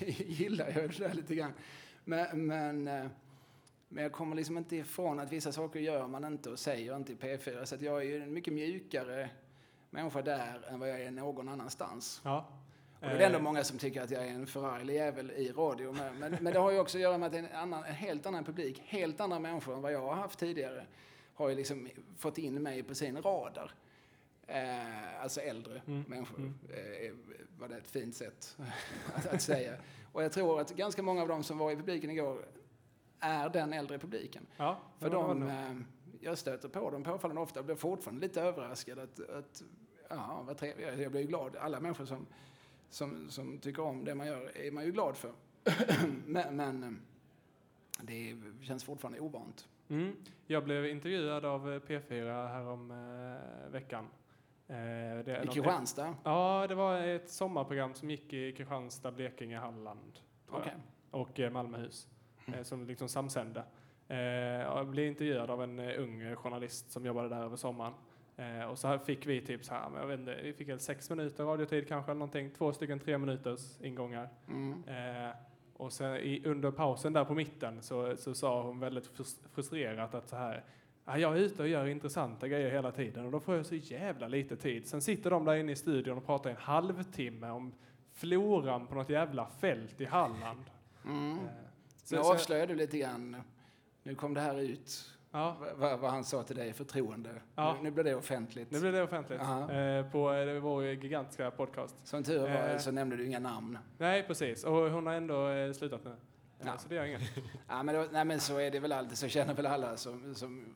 gillar 0.26 0.66
jag 0.66 0.90
det 0.90 0.98
där 0.98 1.14
lite 1.14 1.34
grann. 1.34 1.52
Men, 2.04 2.46
men, 2.46 2.88
eh, 2.88 3.06
men 3.88 4.02
jag 4.02 4.12
kommer 4.12 4.36
liksom 4.36 4.58
inte 4.58 4.76
ifrån 4.76 5.20
att 5.20 5.32
vissa 5.32 5.52
saker 5.52 5.80
gör 5.80 6.06
man 6.06 6.24
inte 6.24 6.50
och 6.50 6.58
säger 6.58 6.96
inte 6.96 7.12
i 7.12 7.16
P4. 7.16 7.64
Så 7.64 7.74
att 7.74 7.82
jag 7.82 8.00
är 8.00 8.06
ju 8.06 8.22
en 8.22 8.32
mycket 8.32 8.52
mjukare 8.52 9.30
människa 9.90 10.22
där 10.22 10.68
än 10.68 10.80
vad 10.80 10.88
jag 10.88 11.00
är 11.00 11.10
någon 11.10 11.48
annanstans. 11.48 12.20
Ja. 12.24 12.46
Och 13.00 13.06
det 13.06 13.22
är 13.22 13.26
ändå 13.26 13.38
Eh, 13.38 13.42
många 13.42 13.64
som 13.64 13.78
tycker 13.78 14.02
att 14.02 14.10
jag 14.10 14.26
är 14.26 14.30
en 14.30 14.46
förarglig 14.46 14.94
jävel 14.94 15.30
i 15.30 15.52
radio. 15.52 15.92
Men, 15.92 16.36
men, 16.40 16.52
det 16.52 16.58
har 16.58 16.70
ju 16.70 16.78
också 16.78 16.98
att 16.98 17.02
göra 17.02 17.18
med 17.18 17.26
att 17.26 17.34
en, 17.34 17.46
annan, 17.54 17.84
en 17.84 17.94
helt 17.94 18.26
annan 18.26 18.44
publik, 18.44 18.82
helt 18.86 19.20
andra 19.20 19.38
människor 19.38 19.74
än 19.74 19.82
vad 19.82 19.92
jag 19.92 20.00
har 20.00 20.14
haft 20.14 20.38
tidigare, 20.38 20.86
har 21.34 21.48
ju 21.48 21.54
liksom 21.54 21.88
fått 22.16 22.38
in 22.38 22.62
mig 22.62 22.82
på 22.82 22.94
sin 22.94 23.22
radar. 23.22 23.74
Eh, 24.46 25.22
alltså 25.22 25.40
äldre 25.40 25.82
Mm, 25.86 26.04
människor, 26.08 26.38
mm. 26.38 26.54
eh, 26.68 27.12
var 27.58 27.68
det 27.68 27.76
ett 27.76 27.90
fint 27.90 28.16
sätt 28.16 28.56
att, 29.14 29.26
att 29.26 29.42
säga. 29.42 29.74
Och 30.12 30.24
jag 30.24 30.32
tror 30.32 30.60
att 30.60 30.70
ganska 30.70 31.02
många 31.02 31.22
av 31.22 31.28
dem 31.28 31.42
som 31.42 31.58
var 31.58 31.70
i 31.70 31.76
publiken 31.76 32.10
igår 32.10 32.44
är 33.20 33.48
den 33.48 33.72
äldre 33.72 33.98
publiken. 33.98 34.46
Ja, 34.56 34.80
För 34.98 35.10
de, 35.10 35.42
eh, 35.42 35.76
jag 36.20 36.38
stöter 36.38 36.68
på 36.68 36.90
dem 36.90 37.02
påfallande 37.02 37.40
ofta 37.40 37.60
och 37.60 37.66
blir 37.66 37.76
fortfarande 37.76 38.20
lite 38.20 38.42
överraskad 38.42 38.98
att, 38.98 39.30
att 39.30 39.62
ja, 40.08 40.42
vad 40.46 40.58
trevligt. 40.58 40.98
Jag 40.98 41.10
blir 41.12 41.20
ju 41.20 41.26
glad. 41.26 41.56
Alla 41.56 41.80
människor 41.80 42.04
som, 42.04 42.26
som, 42.90 43.30
som 43.30 43.58
tycker 43.58 43.82
om 43.82 44.04
det 44.04 44.14
man 44.14 44.26
gör 44.26 44.56
är 44.56 44.70
man 44.70 44.84
ju 44.84 44.92
glad 44.92 45.16
för. 45.16 45.32
men, 46.26 46.56
men 46.56 46.82
eh, 46.82 46.90
det 48.02 48.36
känns 48.62 48.84
fortfarande 48.84 49.20
ovant. 49.20 49.68
Mm. 49.88 50.16
Jag 50.46 50.64
blev 50.64 50.86
intervjuad 50.86 51.44
av 51.44 51.72
eh, 51.72 51.80
P4 51.80 52.48
härom 52.48 52.90
eh, 52.90 53.72
veckan. 53.72 54.08
Eh, 54.68 55.24
det 55.24 55.40
I 55.44 55.46
Kristianstad? 55.46 56.14
Ja, 56.24 56.66
det 56.68 56.74
var 56.74 57.00
ett 57.00 57.30
sommarprogram 57.30 57.94
som 57.94 58.10
gick 58.10 58.32
i 58.32 58.52
Kristianstad, 58.52 59.10
Blekinge, 59.10 59.58
Halland 59.58 60.18
jag. 60.52 60.62
och 61.10 61.40
eh, 61.40 61.50
Malmöhus 61.50 62.08
eh, 62.46 62.62
som 62.62 62.86
liksom 62.86 63.08
samsände. 63.08 63.64
Eh, 64.08 64.18
jag 64.18 64.86
blev 64.86 65.06
intervjuad 65.06 65.50
av 65.50 65.62
en 65.62 65.78
ung 65.78 66.36
journalist 66.36 66.90
som 66.90 67.06
jobbade 67.06 67.28
där 67.28 67.42
över 67.42 67.56
sommaren. 67.56 67.92
Eh, 68.40 68.64
och 68.64 68.78
så 68.78 68.98
fick 68.98 69.26
vi 69.26 69.40
typ 69.40 69.64
så 69.64 69.74
här, 69.74 69.90
jag 69.96 70.06
vet 70.06 70.20
inte, 70.20 70.38
vi 70.42 70.52
fick 70.52 70.68
väl 70.68 70.80
sex 70.80 71.10
minuter 71.10 71.44
radiotid 71.44 71.88
kanske, 71.88 72.14
någonting, 72.14 72.50
två 72.50 72.72
stycken 72.72 72.98
tre 73.00 73.18
minuters 73.18 73.80
ingångar. 73.80 74.28
Mm. 74.48 74.84
Eh, 74.88 75.34
och 75.76 75.92
sen 75.92 76.16
i, 76.16 76.42
under 76.44 76.70
pausen 76.70 77.12
där 77.12 77.24
på 77.24 77.34
mitten 77.34 77.82
så, 77.82 78.16
så 78.16 78.34
sa 78.34 78.62
hon 78.62 78.80
väldigt 78.80 79.06
frus- 79.16 79.48
frustrerat 79.54 80.14
att 80.14 80.28
så 80.28 80.36
här, 80.36 80.64
"Ja, 81.04 81.18
jag 81.18 81.32
är 81.36 81.40
ute 81.40 81.62
och 81.62 81.68
gör 81.68 81.86
intressanta 81.86 82.48
grejer 82.48 82.70
hela 82.70 82.92
tiden 82.92 83.24
och 83.26 83.32
då 83.32 83.40
får 83.40 83.56
jag 83.56 83.66
så 83.66 83.74
jävla 83.74 84.28
lite 84.28 84.56
tid. 84.56 84.86
Sen 84.86 85.02
sitter 85.02 85.30
de 85.30 85.44
där 85.44 85.54
inne 85.54 85.72
i 85.72 85.76
studion 85.76 86.18
och 86.18 86.26
pratar 86.26 86.50
en 86.50 86.56
halvtimme 86.56 87.50
om 87.50 87.72
floran 88.12 88.86
på 88.86 88.94
något 88.94 89.08
jävla 89.10 89.46
fält 89.46 90.00
i 90.00 90.04
Halland. 90.04 90.64
Mm. 91.04 91.32
Eh, 91.32 91.38
Så, 92.04 92.14
nu 92.14 92.20
avslöjar 92.20 92.66
du 92.66 92.74
lite 92.74 92.98
grann. 92.98 93.36
Nu 94.02 94.14
kom 94.14 94.34
det 94.34 94.40
här 94.40 94.60
ut, 94.60 95.18
ja, 95.32 95.56
vad, 95.76 95.98
vad, 95.98 96.10
han 96.10 96.24
sa 96.24 96.42
till 96.42 96.56
dig 96.56 96.68
i 96.68 96.72
förtroende. 96.72 97.30
Ja. 97.54 97.74
Nu, 97.74 97.82
nu 97.82 97.90
blir 97.90 98.04
det 98.04 98.14
offentligt. 98.14 98.70
nu 98.70 98.80
blir 98.80 98.92
det 98.92 99.02
offentligt 99.02 99.40
eh, 99.40 100.12
på 100.12 100.32
eh, 100.32 100.60
vår 100.60 100.84
gigantiska 100.86 101.50
podcast. 101.50 101.94
Som 102.04 102.22
tur 102.22 102.38
var 102.40 102.48
Eh. 102.48 102.78
så 102.78 102.90
nämnde 102.90 103.16
du 103.16 103.26
inga 103.26 103.38
namn. 103.38 103.78
Nej, 103.98 104.22
precis. 104.22 104.64
Och 104.64 104.72
hon 104.90 105.06
har 105.06 105.14
ändå 105.14 105.48
eh, 105.48 105.72
slutat 105.72 106.04
nu. 106.04 106.10
Ja. 106.58 106.66
Ja. 106.66 106.78
Så 106.78 106.88
det 106.88 106.94
gör 106.94 107.04
inget. 107.04 107.22
Ja, 107.68 107.82
men, 107.82 107.94
då, 107.94 108.06
nej, 108.12 108.24
men 108.24 108.40
så 108.40 108.58
är 108.58 108.70
det 108.70 108.80
väl 108.80 108.92
alltid. 108.92 109.18
Så 109.18 109.28
känner 109.28 109.54
väl 109.54 109.66
alla, 109.66 109.96
som, 109.96 110.34
som, 110.34 110.74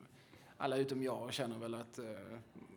alla 0.56 0.76
utom 0.76 1.02
jag 1.02 1.32
känner 1.32 1.58
väl 1.58 1.74
att 1.74 1.98
eh, 1.98 2.04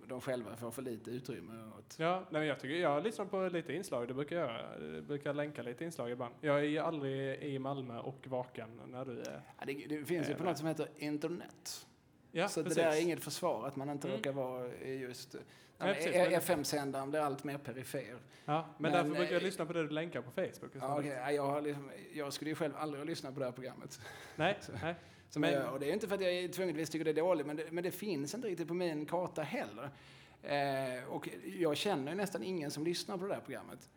de 0.08 0.22
själva 0.22 0.56
får 0.56 0.72
för 0.72 0.82
lite 0.82 1.12
utrymme. 1.12 1.72
Åt. 1.80 1.96
Ja, 2.00 2.24
nej, 2.30 2.48
jag, 2.48 2.60
tycker, 2.60 2.76
jag 2.76 3.04
lyssnar 3.04 3.26
på 3.26 3.50
lite 3.54 3.74
inslag, 3.74 4.08
det 4.08 4.14
brukar 4.14 4.36
jag 4.36 4.48
göra. 4.50 4.94
Jag 4.96 5.04
brukar 5.04 5.34
länka 5.34 5.62
lite 5.62 5.84
inslag 5.86 6.12
ibland. 6.12 6.34
Jag 6.42 6.60
är 6.60 6.64
ju 6.64 6.78
aldrig 6.80 7.44
i 7.44 7.60
Malmö 7.60 8.00
och 8.00 8.28
vaken 8.28 8.82
när 8.88 9.06
du 9.06 9.20
är... 9.22 9.42
Ja, 9.60 9.66
det, 9.66 9.74
det 9.74 10.06
finns 10.06 10.30
ju 10.30 10.36
på 10.36 10.44
något 10.44 10.58
som 10.58 10.68
heter 10.68 10.88
internet. 10.98 11.88
Ja, 12.32 12.48
så 12.48 12.64
precis. 12.64 12.78
det 12.78 12.84
där 12.84 12.92
är 12.98 13.02
inget 13.02 13.24
försvar 13.24 13.68
att 13.68 13.76
man 13.76 13.90
inte 13.90 14.08
Mm. 14.08 14.18
råkar 14.18 14.32
vara 14.32 14.74
just... 14.84 15.36
Ja, 15.78 15.86
men- 15.86 16.34
FM-sändaren 16.34 17.10
blir 17.10 17.20
allt 17.20 17.44
mer 17.44 17.58
perifer. 17.58 18.18
Ja, 18.46 18.66
men, 18.78 18.82
Men, 18.82 18.92
därför 18.92 19.10
brukar 19.10 19.34
jag 19.34 19.42
eh, 19.42 19.46
lyssna 19.46 19.66
på 19.66 19.74
det 19.74 19.84
du 19.84 19.90
länkar 19.90 20.22
på 20.22 20.32
Facebook. 20.32 20.72
Ja. 20.74 21.04
Ja, 21.04 21.32
jag, 21.32 21.64
liksom, 21.64 21.92
jag 22.14 22.34
skulle 22.34 22.50
ju 22.52 22.56
själv 22.56 22.74
aldrig 22.76 23.00
ha 23.00 23.06
lyssnat 23.06 23.34
på 23.34 23.40
det 23.40 23.46
här 23.46 23.52
programmet. 23.54 24.00
Nej, 24.36 24.58
nej. 24.82 24.96
Som 25.30 25.42
Men- 25.42 25.54
jag 25.54 25.64
gör. 25.64 25.72
Och 25.72 25.80
det 25.80 25.90
är 25.90 25.94
inte 25.94 26.08
för 26.08 26.16
att 26.16 26.22
jag 26.22 26.54
tvungetvis 26.54 26.90
tycker 26.90 27.06
det 27.06 27.12
är 27.12 27.16
dåligt, 27.16 27.48
men 27.48 27.56
det, 27.56 27.72
men 27.72 27.84
det 27.84 27.92
finns 27.92 28.36
inte 28.36 28.48
riktigt 28.48 28.68
på 28.68 28.74
min 28.74 29.06
karta 29.06 29.42
heller. 29.42 29.90
Eh, 30.42 31.04
och 31.10 31.30
jag 31.44 31.78
känner 31.78 32.12
ju 32.12 32.18
nästan 32.18 32.44
ingen 32.44 32.72
som 32.72 32.84
lyssnar 32.84 33.18
på 33.18 33.24
det 33.28 33.34
där 33.34 33.42
programmet. 33.42 33.90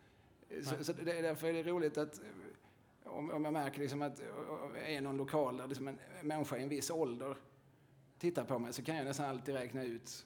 Så, 0.63 0.75
Nej. 0.75 0.83
så 0.83 0.93
det, 0.93 1.17
är 1.17 1.23
därför 1.23 1.47
är 1.47 1.53
det 1.53 1.63
roligt 1.63 1.97
att 1.97 2.19
eh, 2.19 3.11
om, 3.11 3.31
om 3.31 3.45
jag 3.45 3.53
märker 3.53 3.79
liksom 3.79 4.01
att 4.01 4.19
eh, 4.19 4.95
är 4.95 5.01
någon 5.01 5.17
lokal 5.17 5.57
där 5.57 5.67
liksom 5.67 5.87
en 5.87 5.97
människa 6.21 6.57
i 6.57 6.63
en 6.63 6.69
viss 6.69 6.91
ålder 6.91 7.35
tittar 8.19 8.43
på 8.43 8.59
mig 8.59 8.73
så 8.73 8.83
kan 8.83 8.95
jag 8.95 9.05
nästan 9.05 9.25
alltid 9.29 9.55
räkna 9.55 9.83
ut 9.83 10.25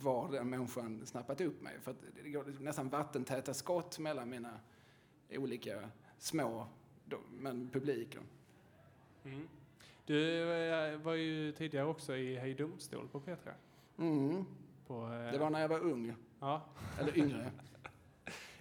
var 0.00 0.32
den 0.32 0.50
människan 0.50 1.06
snappat 1.06 1.40
upp 1.40 1.62
mig. 1.62 1.80
För 1.80 1.94
det 2.22 2.30
går 2.30 2.44
liksom 2.44 2.64
nästan 2.64 2.88
vattentäta 2.88 3.54
skott 3.54 3.98
mellan 3.98 4.30
mina 4.30 4.60
olika 5.30 5.90
små 6.18 6.66
men 7.30 7.70
publiker. 7.70 8.20
Mm. 9.24 9.48
Du 10.04 10.52
eh, 10.52 10.98
var 10.98 11.14
ju 11.14 11.52
tidigare 11.52 11.86
också 11.86 12.16
i 12.16 12.36
Hej 12.36 12.54
Domstol 12.54 13.08
på 13.08 13.20
P3. 13.20 13.36
Mm. 13.98 14.44
På, 14.86 14.94
eh, 14.94 15.32
Det 15.32 15.38
var 15.38 15.50
när 15.50 15.60
jag 15.60 15.68
var 15.68 15.78
ung, 15.78 16.14
ja. 16.40 16.62
eller 17.00 17.18
yngre. 17.18 17.50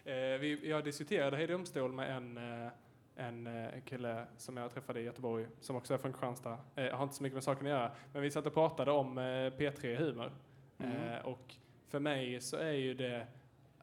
Eh, 0.05 0.39
vi, 0.39 0.69
jag 0.69 0.83
diskuterade 0.83 1.37
Hej 1.37 1.47
Domstol 1.47 1.91
med 1.91 2.17
en, 2.17 2.37
eh, 2.37 2.71
en 3.15 3.47
eh, 3.47 3.81
kille 3.85 4.25
som 4.37 4.57
jag 4.57 4.71
träffade 4.71 4.99
i 4.99 5.03
Göteborg, 5.03 5.47
som 5.59 5.75
också 5.75 5.93
är 5.93 5.97
från 5.97 6.13
Kristianstad. 6.13 6.57
Eh, 6.75 6.95
har 6.95 7.03
inte 7.03 7.15
så 7.15 7.23
mycket 7.23 7.33
med 7.33 7.43
saken 7.43 7.65
att 7.65 7.71
göra, 7.71 7.91
men 8.13 8.21
vi 8.21 8.31
satt 8.31 8.45
och 8.45 8.53
pratade 8.53 8.91
om 8.91 9.17
eh, 9.17 9.21
P3 9.21 9.95
Humor. 9.95 10.31
Mm. 10.77 11.25
Och 11.25 11.55
för 11.87 11.99
mig 11.99 12.41
så 12.41 12.57
är 12.57 12.71
ju 12.71 12.93
det 12.93 13.27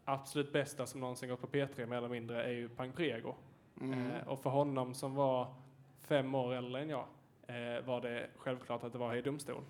absolut 0.05 0.53
bästa 0.53 0.87
som 0.87 1.01
någonsin 1.01 1.29
gått 1.29 1.41
på 1.41 1.47
P3 1.47 1.87
mer 1.87 1.97
eller 1.97 2.09
mindre 2.09 2.43
är 2.43 2.53
ju 2.53 2.69
Pang 2.69 2.93
Prego. 2.93 3.35
Mm. 3.81 4.11
Och 4.27 4.41
för 4.41 4.51
honom 4.51 4.95
som 4.95 5.15
var 5.15 5.55
fem 6.01 6.35
år 6.35 6.55
äldre 6.55 6.83
än 6.83 6.89
jag 6.89 7.05
eh, 7.49 7.85
var 7.87 8.01
det 8.01 8.31
självklart 8.37 8.85
att 8.85 8.93
det 8.93 8.99
var 8.99 9.11
Hej 9.13 9.23
Domstol. 9.23 9.63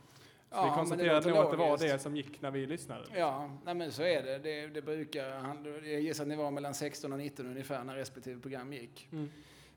Så 0.51 0.57
Ja, 0.57 0.63
vi 0.63 0.67
men 0.67 0.71
det 0.71 0.77
konstaterade 0.77 1.29
nog 1.29 1.39
att 1.39 1.51
det 1.51 1.57
var 1.57 1.79
det 1.79 1.99
som 1.99 2.17
gick 2.17 2.43
när 2.43 2.51
vi 2.51 2.67
lyssnade. 2.67 3.05
Ja, 3.15 3.51
nej 3.65 3.75
men 3.75 3.93
så 3.93 4.03
är 4.03 4.23
det. 4.23 4.39
Det, 4.39 4.67
det 4.67 4.83
brukar, 4.83 5.31
han, 5.41 5.65
jag 5.65 6.01
gissar 6.01 6.25
att 6.25 6.29
ni 6.29 6.37
var 6.37 6.51
mellan 6.51 6.75
16 6.75 7.13
och 7.13 7.19
19 7.19 7.47
ungefär 7.47 7.85
när 7.85 7.95
respektive 7.97 8.41
program 8.41 8.73
gick. 8.73 9.09
Mm. 9.13 9.31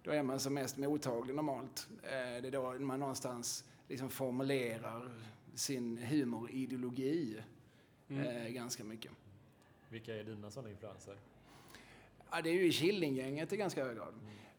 Då 0.04 0.12
är 0.12 0.24
man 0.24 0.40
som 0.40 0.54
mest 0.54 0.78
mottaglig 0.78 1.36
normalt. 1.36 1.88
Eh, 2.04 2.42
det 2.42 2.48
är 2.48 2.52
då 2.52 2.72
man 2.80 3.00
någonstans 3.00 3.66
liksom 3.88 4.10
formulerar 4.10 5.12
sin 5.56 5.98
humorideologi 5.98 7.42
Mm. 8.10 8.28
eh, 8.46 8.48
ganska 8.52 8.84
mycket. 8.84 9.12
Vilka 9.90 10.16
är 10.16 10.24
dina 10.24 10.52
sådana 10.52 10.70
influenser? 10.70 11.16
Ja, 12.32 12.42
det 12.42 12.50
är 12.50 12.54
ju 12.54 12.68
i 12.68 12.72
Killinggänget 12.72 13.54
i 13.54 13.58
ganska 13.58 13.84
hög 13.86 13.98
grad. 13.98 14.14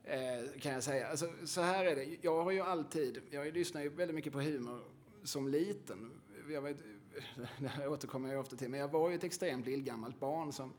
Eh, 0.04 0.60
kan 0.60 0.72
jag 0.72 0.82
säga. 0.82 1.06
Alltså, 1.06 1.30
så 1.44 1.60
här 1.60 1.84
är 1.84 1.96
det. 1.96 2.16
Jag 2.20 2.44
har 2.44 2.50
ju 2.50 2.60
alltid, 2.60 3.22
jag 3.30 3.54
lyssnar 3.54 3.82
ju 3.82 3.88
väldigt 3.88 4.14
mycket 4.14 4.32
på 4.32 4.40
humor 4.40 4.80
som 5.22 5.48
liten. 5.48 6.10
Jag 6.50 6.62
vet, 6.62 6.76
det 7.58 7.68
här 7.68 7.88
återkommer 7.88 8.32
jag 8.32 8.40
ofta 8.40 8.56
till, 8.56 8.68
men 8.68 8.80
jag 8.80 8.88
var 8.88 9.10
ju 9.10 9.16
ett 9.16 9.24
extremt 9.24 9.66
lillgammalt 9.66 10.20
barn 10.20 10.52
som, 10.52 10.72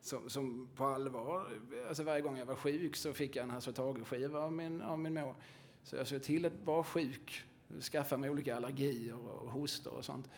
som, 0.00 0.30
som 0.30 0.68
på 0.76 0.84
allvar, 0.84 1.46
alltså 1.88 2.02
varje 2.02 2.20
gång 2.20 2.38
jag 2.38 2.46
var 2.46 2.54
sjuk 2.54 2.96
så 2.96 3.12
fick 3.12 3.36
jag 3.36 3.42
en 3.42 3.50
Hasse 3.50 3.72
Tage-skiva 3.72 4.38
av 4.38 4.52
min, 4.52 4.82
av 4.82 4.98
min 4.98 5.14
mor. 5.14 5.34
Så 5.82 5.96
jag 5.96 6.06
såg 6.06 6.22
till 6.22 6.46
att 6.46 6.52
vara 6.64 6.84
sjuk, 6.84 7.44
skaffa 7.92 8.16
mig 8.16 8.30
olika 8.30 8.56
allergier 8.56 9.14
och 9.14 9.50
hostor 9.50 9.92
och 9.92 10.04
sånt. 10.04 10.30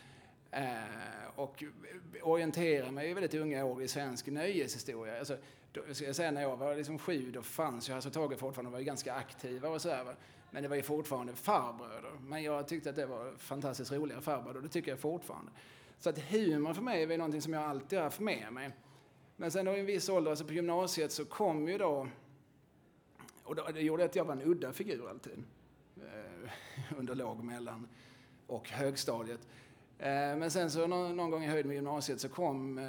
Eh, 0.51 0.83
och 1.35 1.63
orientera 2.21 2.91
mig 2.91 3.09
i 3.09 3.13
väldigt 3.13 3.33
unga 3.33 3.65
år 3.65 3.83
i 3.83 3.87
svensk 3.87 4.27
nöjeshistoria. 4.27 5.19
Alltså, 5.19 5.37
då, 5.73 5.93
ska 5.93 6.05
jag 6.05 6.15
säga, 6.15 6.31
när 6.31 6.41
jag 6.41 6.57
var 6.57 6.75
liksom 6.75 6.99
sju, 6.99 7.31
då 7.31 7.41
fanns 7.41 7.89
ju 7.89 7.93
Hasse 7.93 8.07
och 8.07 8.13
Tage 8.13 8.39
fortfarande, 8.39 8.69
de 8.69 8.71
var 8.71 8.79
ju 8.79 8.85
ganska 8.85 9.13
aktiva 9.13 9.69
och 9.69 9.81
sådär. 9.81 10.03
va. 10.03 10.13
Men 10.51 10.63
det 10.63 10.69
var 10.69 10.75
ju 10.75 10.81
fortfarande 10.81 11.33
farbröder. 11.33 12.11
Men 12.21 12.43
jag 12.43 12.67
tyckte 12.67 12.89
att 12.89 12.95
det 12.95 13.05
var 13.05 13.33
fantastiskt 13.37 13.91
roliga 13.91 14.21
farbröder, 14.21 14.57
och 14.57 14.63
det 14.63 14.69
tycker 14.69 14.91
jag 14.91 14.99
fortfarande. 14.99 15.51
Så 15.99 16.09
att 16.09 16.19
humor 16.19 16.73
för 16.73 16.81
mig 16.81 17.03
är 17.03 17.07
väl 17.07 17.17
någonting 17.17 17.41
som 17.41 17.53
jag 17.53 17.63
alltid 17.63 17.99
har 17.99 18.03
haft 18.03 18.19
med 18.19 18.53
mig. 18.53 18.71
Men 19.35 19.51
sen 19.51 19.65
då 19.65 19.75
i 19.75 19.79
en 19.79 19.85
viss 19.85 20.09
ålder, 20.09 20.31
alltså 20.31 20.45
på 20.45 20.53
gymnasiet, 20.53 21.11
så 21.11 21.25
kom 21.25 21.67
ju 21.67 21.77
då... 21.77 22.07
Och 23.43 23.55
då, 23.55 23.67
det 23.73 23.81
gjorde 23.81 24.05
att 24.05 24.15
jag 24.15 24.25
var 24.25 24.33
en 24.33 24.41
udda 24.41 24.73
figur 24.73 25.09
alltid. 25.09 25.43
Eh, 25.97 26.49
under 26.97 27.15
låg, 27.15 27.43
mellan 27.43 27.87
och 28.47 28.69
högstadiet. 28.69 29.47
Eh, 29.99 30.07
men 30.09 30.51
sen 30.51 30.71
så 30.71 30.87
någon, 30.87 31.15
någon 31.15 31.31
gång 31.31 31.43
i 31.43 31.47
höjd 31.47 31.65
med 31.65 31.75
gymnasiet 31.75 32.21
så 32.21 32.29
kom 32.29 32.77
eh, 32.77 32.83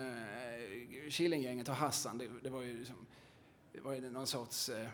Killinggänget 1.11 1.69
och 1.69 1.75
Hassan. 1.75 2.19
Det, 2.19 2.29
det 2.43 2.51
var 2.51 2.63
ju 2.63 2.79
liksom, 2.79 2.97
det 3.73 3.81
var 3.81 3.93
ju 3.93 4.11
någon 4.11 4.27
sorts... 4.27 4.69
Eh, 4.69 4.89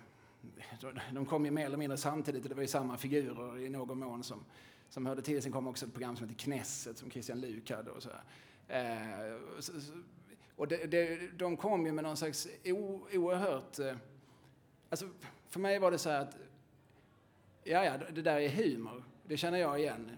de 1.13 1.27
kom 1.27 1.45
ju 1.45 1.51
mer 1.51 1.67
eller 1.67 1.77
mindre 1.77 1.99
samtidigt 1.99 2.43
och 2.43 2.49
det 2.49 2.55
var 2.55 2.63
ju 2.63 2.69
samma 2.69 2.97
figurer 2.97 3.59
i 3.59 3.69
någon 3.69 3.99
mån 3.99 4.25
som, 4.25 4.45
som 4.89 5.07
hörde 5.07 5.23
till. 5.23 5.43
Sen 5.43 5.53
kom 5.53 5.67
också 5.67 5.87
ett 5.87 5.93
program 5.93 6.17
som 6.17 6.29
hette 6.29 6.43
Knesset 6.43 6.99
som 6.99 7.11
Christian 7.11 7.41
Luuk 7.41 7.71
hade 7.71 7.91
och 7.91 8.03
så. 8.03 8.11
här. 8.69 9.31
Eh, 9.31 9.37
och 10.57 10.69
det, 10.69 10.87
det, 10.87 11.31
de 11.39 11.57
kom 11.57 11.87
ju 11.87 11.93
med 11.93 12.05
någon 12.05 12.17
slags 12.17 12.49
o, 12.65 13.07
oerhört... 13.13 13.79
Eh, 13.79 13.97
alltså, 14.91 15.09
för 15.49 15.61
mig 15.61 15.79
var 15.79 15.91
det 15.91 15.99
så 15.99 16.11
här 16.11 16.21
att, 16.21 16.37
ja, 17.65 17.85
ja, 17.85 17.99
det 18.13 18.23
där 18.23 18.41
är 18.41 18.49
humor. 18.49 19.05
Det 19.27 19.37
känner 19.37 19.59
jag 19.59 19.81
igen. 19.81 20.11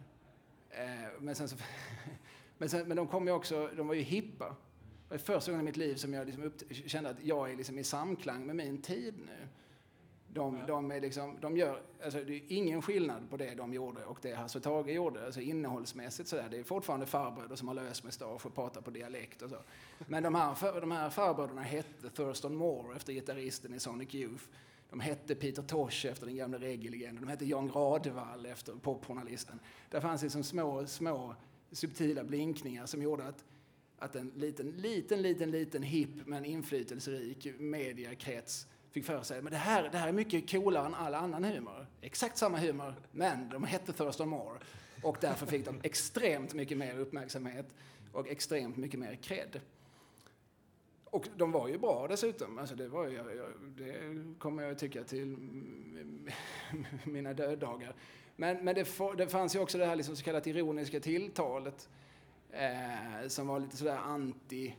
Men, 1.19 1.35
sen 1.35 1.49
så, 1.49 1.57
men, 2.59 2.69
sen, 2.69 2.89
men 2.89 2.97
de 2.97 3.09
kom 3.09 3.27
ju 3.27 3.33
också, 3.33 3.71
de 3.77 3.87
var 3.87 3.95
ju 3.95 4.03
hippa. 4.03 4.57
Det 5.13 5.19
var 5.19 5.35
första 5.35 5.53
gången 5.53 5.67
i 5.67 5.71
mitt 5.71 5.77
liv 5.77 5.95
som 5.95 6.15
jag 6.15 6.27
liksom 6.27 6.53
kände 6.87 7.11
att 7.11 7.25
jag 7.25 7.51
är 7.53 7.57
liksom 7.57 7.79
i 7.79 7.85
samklang 7.85 8.47
med 8.47 8.57
min 8.57 8.83
tid 8.83 9.15
nu. 9.27 9.49
De, 10.29 10.57
ja. 10.57 10.67
de, 10.67 10.91
är 10.91 11.01
liksom, 11.01 11.37
de 11.41 11.57
gör, 11.57 11.83
alltså 12.05 12.25
det 12.25 12.35
är 12.35 12.43
ingen 12.49 12.83
skillnad 12.83 13.31
på 13.31 13.37
det 13.37 13.55
de 13.55 13.75
gjorde 13.75 14.05
och 14.05 14.19
det 14.23 14.35
Hasse 14.35 14.61
Tage 14.61 14.89
gjorde, 14.89 15.27
alltså 15.27 15.41
innehållsmässigt 15.41 16.29
sådär. 16.29 16.49
Det 16.51 16.59
är 16.59 16.63
fortfarande 16.63 17.07
farbröder 17.07 17.57
som 17.57 17.69
har 17.69 17.75
lös 17.75 18.05
mustasch 18.05 18.47
och 18.47 18.55
pratar 18.55 18.81
på 18.81 18.91
dialekt 18.91 19.43
och 19.43 19.51
så. 19.51 19.57
Men 19.99 20.23
de 20.23 20.35
här, 20.35 20.81
de 20.81 20.91
här 20.91 21.11
farbröderna 21.11 21.63
hette 21.63 22.11
Thurston 22.11 22.55
Moore 22.57 22.97
efter 22.97 23.13
gitarristen 23.13 23.75
i 23.75 23.81
Sonic 23.81 24.15
Youth. 24.15 24.45
De 24.91 25.01
hette 25.01 25.35
Peter 25.35 25.63
Tosh 25.63 26.07
efter 26.07 26.27
den 26.27 26.37
gamla 26.37 26.59
reggae-legenden. 26.59 27.25
De 27.25 27.31
hette 27.31 27.45
Jan 27.45 27.69
Gradvall 27.69 28.47
efter 28.47 28.73
popjournalisten. 28.73 29.61
Där 29.91 30.01
fanns 30.01 30.23
liksom 30.23 30.43
små, 30.43 30.87
små 30.87 31.35
subtila 31.73 32.25
blinkningar 32.25 32.87
som 32.87 33.03
gjorde 33.03 33.25
att, 33.25 33.45
att 34.03 34.17
en 34.17 34.33
liten, 34.37 34.71
liten, 34.71 35.23
liten, 35.23 35.51
liten 35.51 35.83
hipp 35.83 36.27
men 36.27 36.45
inflytelserik 36.45 37.47
mediakrets 37.59 38.67
fick 38.91 39.05
för 39.05 39.23
sig 39.23 39.43
men 39.43 39.53
det 39.53 39.59
här, 39.59 39.89
det 39.93 39.99
här 39.99 40.09
är 40.09 40.13
mycket 40.13 40.51
coolare 40.51 40.87
än 40.87 40.95
all 40.95 41.15
annan 41.15 41.45
humor. 41.45 41.87
Exakt 42.01 42.39
samma 42.39 42.59
humor, 42.59 42.95
men 43.13 43.49
de 43.49 43.65
hette 43.65 43.93
Thurston 43.93 44.29
Moore. 44.29 44.59
Och 45.03 45.17
därför 45.21 45.47
fick 45.47 45.65
de 45.65 45.81
extremt 45.83 46.55
mycket 46.55 46.79
mer 46.79 46.99
uppmärksamhet 46.99 47.75
och 48.13 48.29
extremt 48.29 48.77
mycket 48.77 49.01
mer 49.01 49.15
cred. 49.15 49.61
Och 51.05 51.29
de 51.37 51.53
var 51.53 51.69
ju 51.69 51.79
bra 51.79 52.07
dessutom. 52.09 52.59
Alltså 52.59 52.75
det, 52.75 52.89
var 52.89 53.09
ju, 53.09 53.43
det 53.77 53.95
kommer 54.39 54.63
jag 54.63 54.79
tycka 54.79 55.05
till 55.05 55.37
mina 57.05 57.33
döddagar. 57.33 57.95
Men, 58.37 58.65
men 58.65 58.75
det, 58.75 58.89
det 59.17 59.29
fanns 59.29 59.55
ju 59.55 59.59
också 59.59 59.79
det 59.79 59.87
här 59.87 59.97
liksom 59.97 60.17
så 60.17 60.25
kallat 60.25 60.47
ironiska 60.47 61.01
tilltalet 61.01 61.89
eh, 62.53 63.29
som 63.29 63.47
var 63.47 63.61
lite 63.61 63.77
sådär 63.77 63.97
anti, 63.97 64.75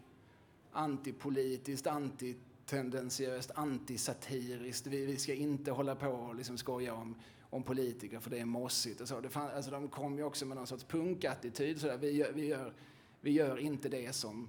antipolitiskt, 0.72 1.88
antitendensiöst, 1.88 3.52
antisatiriskt. 3.56 4.88
Vi, 4.88 5.06
vi 5.06 5.18
ska 5.18 5.34
inte 5.34 5.72
hålla 5.72 5.96
på 5.96 6.10
och 6.10 6.36
liksom 6.36 6.58
skoja 6.58 6.94
om, 6.94 7.16
om 7.50 7.64
politiker 7.64 8.20
för 8.20 8.30
det 8.30 8.40
är 8.40 8.46
mossigt 8.46 9.02
och 9.02 9.08
så. 9.08 9.20
Det 9.20 9.30
fann, 9.30 9.52
alltså 9.56 9.72
de 9.72 9.88
kom 9.88 10.18
ju 10.18 10.24
också 10.24 10.46
med 10.46 10.58
någon 10.58 10.68
sorts 10.68 10.84
punkattityd. 10.84 11.82
Sådär. 11.82 11.98
Vi, 11.98 12.12
gör, 12.12 12.32
vi, 12.32 12.46
gör, 12.46 12.74
vi 13.22 13.32
gör 13.32 13.58
inte 13.58 13.90
det 13.90 14.16
som 14.16 14.48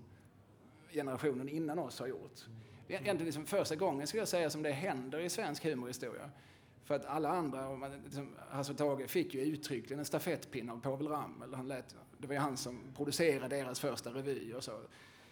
generationen 0.92 1.48
innan 1.48 1.78
oss 1.78 2.00
har 2.00 2.06
gjort. 2.06 2.44
Det 2.86 2.94
är 2.94 3.00
egentligen 3.00 3.26
liksom 3.26 3.46
första 3.46 3.76
gången 3.76 4.06
skulle 4.06 4.20
jag 4.20 4.28
säga 4.28 4.50
som 4.50 4.62
det 4.62 4.70
händer 4.70 5.20
i 5.20 5.30
svensk 5.30 5.64
humorhistoria. 5.64 6.30
För 6.84 6.94
att 6.94 7.04
alla 7.04 7.28
andra, 7.28 7.88
liksom, 8.04 8.28
Hasse 8.50 8.74
Tage 8.74 9.10
fick 9.10 9.34
ju 9.34 9.40
uttryckligen 9.40 9.98
en 9.98 10.04
stafettpinne 10.04 10.72
av 10.72 10.80
Povel 10.80 11.08
Ramel. 11.08 11.54
Han 11.54 11.68
lät, 11.68 11.96
det 12.18 12.26
var 12.26 12.34
ju 12.34 12.40
han 12.40 12.56
som 12.56 12.80
producerade 12.96 13.56
deras 13.56 13.80
första 13.80 14.10
revy 14.10 14.52
och 14.52 14.64
så. 14.64 14.80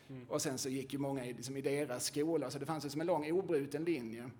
Mm. 0.08 0.26
Och 0.28 0.42
sen 0.42 0.58
så 0.58 0.68
gick 0.68 0.92
ju 0.92 0.98
många 0.98 1.26
i, 1.26 1.32
liksom, 1.32 1.56
i 1.56 1.60
deras 1.60 2.04
skola, 2.04 2.50
så 2.50 2.58
det 2.58 2.66
fanns 2.66 2.84
liksom 2.84 3.00
en 3.00 3.06
lång 3.06 3.32
obruten 3.32 3.84
linje. 3.84 4.30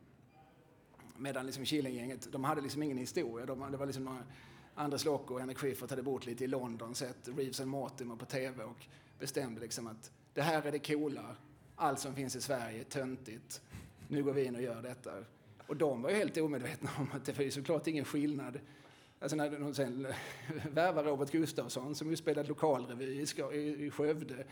Medan 1.17 1.47
liksom 1.47 1.65
Killinggänget, 1.65 2.33
de 2.33 2.45
hade 2.45 2.61
liksom 2.61 2.83
ingen 2.83 2.99
historia. 2.99 3.47
De, 3.47 3.71
det 3.71 3.77
var 3.77 3.87
liksom 3.87 4.05
några, 4.05 4.23
Anders 4.75 5.05
Locke 5.05 5.35
och 5.35 5.41
Henrik 5.41 5.59
Schyffert 5.59 5.91
hade 5.91 6.03
bott 6.03 6.27
lite 6.27 6.45
i 6.45 6.47
London, 6.47 6.95
sett 6.95 7.29
Reeves 7.29 7.61
and 7.61 7.71
Mortimer 7.71 8.17
på 8.17 8.25
TV 8.25 8.65
och 8.65 8.87
bestämde 9.19 9.61
liksom 9.61 9.87
att 9.87 10.13
det 10.35 10.43
här 10.43 10.63
är 10.63 10.73
det 10.73 10.79
coola, 10.79 11.37
allt 11.77 11.99
som 11.99 12.15
finns 12.15 12.37
i 12.37 12.41
Sverige 12.41 12.81
är 12.81 12.85
töntigt, 12.85 13.63
nu 14.09 14.23
går 14.23 14.33
vi 14.33 14.45
in 14.45 14.57
och 14.57 14.63
gör 14.63 14.83
detta. 14.83 15.11
Och 15.73 15.79
de 15.79 16.03
var 16.03 16.11
ju 16.11 16.17
helt 16.17 16.37
omedvetna 16.37 16.91
om 16.99 17.09
att 17.13 17.25
det 17.25 17.39
var 17.39 17.45
ju 17.45 17.51
såklart 17.51 17.87
ingen 17.87 18.05
skillnad. 18.05 18.61
Alltså 19.21 19.37
när 19.37 19.51
de 19.51 19.75
sen 19.75 20.07
värvade 20.71 21.09
Robert 21.09 21.31
Gustafsson 21.31 21.95
som 21.95 22.11
ju 22.11 22.17
spelade 22.17 22.49
lokalrevy 22.49 23.27
i 23.87 23.91
Skövde 23.91 24.45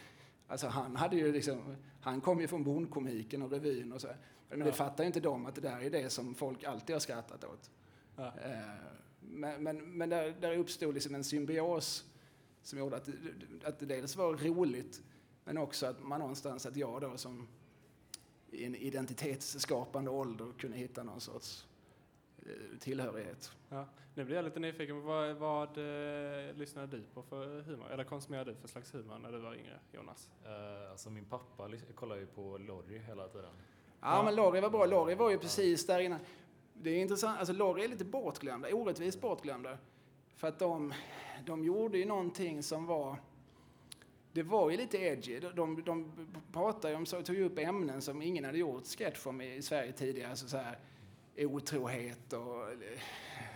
Alltså 0.48 0.66
han 0.66 0.96
hade 0.96 1.16
ju 1.16 1.32
liksom, 1.32 1.76
han 2.00 2.20
kom 2.20 2.40
ju 2.40 2.48
från 2.48 2.64
bondkomiken 2.64 3.42
och 3.42 3.52
revyn 3.52 3.92
och 3.92 4.00
så. 4.00 4.08
Men 4.48 4.58
ja. 4.58 4.66
det 4.66 4.72
fattar 4.72 5.04
ju 5.04 5.06
inte 5.06 5.20
de 5.20 5.46
att 5.46 5.54
det 5.54 5.60
där 5.60 5.80
är 5.80 5.90
det 5.90 6.10
som 6.10 6.34
folk 6.34 6.64
alltid 6.64 6.94
har 6.94 7.00
skrattat 7.00 7.44
åt. 7.44 7.70
Ja. 8.16 8.26
Eh, 8.26 8.58
men, 9.20 9.62
men, 9.62 9.96
men 9.96 10.08
där, 10.08 10.34
där 10.40 10.56
uppstod 10.56 10.94
liksom 10.94 11.14
en 11.14 11.24
symbios 11.24 12.04
som 12.62 12.78
gjorde 12.78 12.96
att, 12.96 13.08
att 13.64 13.78
det 13.78 13.86
dels 13.86 14.16
var 14.16 14.34
roligt 14.34 15.02
men 15.44 15.58
också 15.58 15.86
att 15.86 16.02
man 16.02 16.20
någonstans, 16.20 16.66
att 16.66 16.76
jag 16.76 17.00
då 17.00 17.16
som 17.16 17.48
i 18.52 18.64
en 18.64 18.74
identitetsskapande 18.74 20.10
ålder 20.10 20.52
kunde 20.58 20.76
hitta 20.76 21.02
någon 21.02 21.20
sorts 21.20 21.66
Eh, 22.46 22.78
tillhörighet. 22.78 23.52
Ja. 23.68 23.86
Nu 24.14 24.24
blir 24.24 24.36
jag 24.36 24.44
lite 24.44 24.60
nyfiken. 24.60 25.02
Vad, 25.02 25.36
vad 25.36 25.68
eh, 25.78 26.54
lyssnade 26.54 26.96
du 26.96 27.02
på 27.14 27.22
för 27.22 27.60
humor? 27.60 27.90
Eller 27.90 28.04
konsumerade 28.04 28.50
du 28.50 28.56
för 28.56 28.68
slags 28.68 28.94
humor 28.94 29.18
när 29.18 29.32
du 29.32 29.38
var 29.38 29.54
yngre, 29.54 29.78
Jonas? 29.92 30.30
Uh, 30.44 30.90
alltså 30.90 31.10
min 31.10 31.24
pappa 31.24 31.68
kollade 31.94 32.20
ju 32.20 32.26
på 32.26 32.58
Lorry 32.58 32.98
hela 32.98 33.28
tiden. 33.28 33.50
Ja, 34.00 34.16
ja. 34.16 34.22
men 34.22 34.34
Lorry 34.34 34.60
var 34.60 34.70
bra. 34.70 34.86
Lorry 34.86 35.14
var 35.14 35.30
ju 35.30 35.38
precis 35.38 35.86
där 35.86 36.00
innan. 36.00 36.20
Det 36.74 36.90
är 36.90 37.00
intressant. 37.00 37.38
Alltså 37.38 37.54
Lorry 37.54 37.84
är 37.84 37.88
lite 37.88 38.04
bortglömda, 38.04 38.74
orättvist 38.74 39.20
bortglömda. 39.20 39.78
För 40.36 40.48
att 40.48 40.58
de, 40.58 40.94
de 41.46 41.64
gjorde 41.64 41.98
ju 41.98 42.04
någonting 42.04 42.62
som 42.62 42.86
var 42.86 43.16
det 44.32 44.42
var 44.42 44.70
ju 44.70 44.76
lite 44.76 44.98
edgy. 44.98 45.40
De, 45.40 45.54
de, 45.54 45.82
de 45.84 46.12
pratade 46.52 46.94
om, 46.94 47.06
så, 47.06 47.22
tog 47.22 47.38
upp 47.38 47.58
ämnen 47.58 48.02
som 48.02 48.22
ingen 48.22 48.44
hade 48.44 48.58
gjort 48.58 48.86
sketch 48.86 49.26
om 49.26 49.40
i 49.40 49.62
Sverige 49.62 49.92
tidigare. 49.92 50.30
Alltså 50.30 50.48
så 50.48 50.56
här, 50.56 50.78
otrohet 51.36 52.32
och 52.32 52.66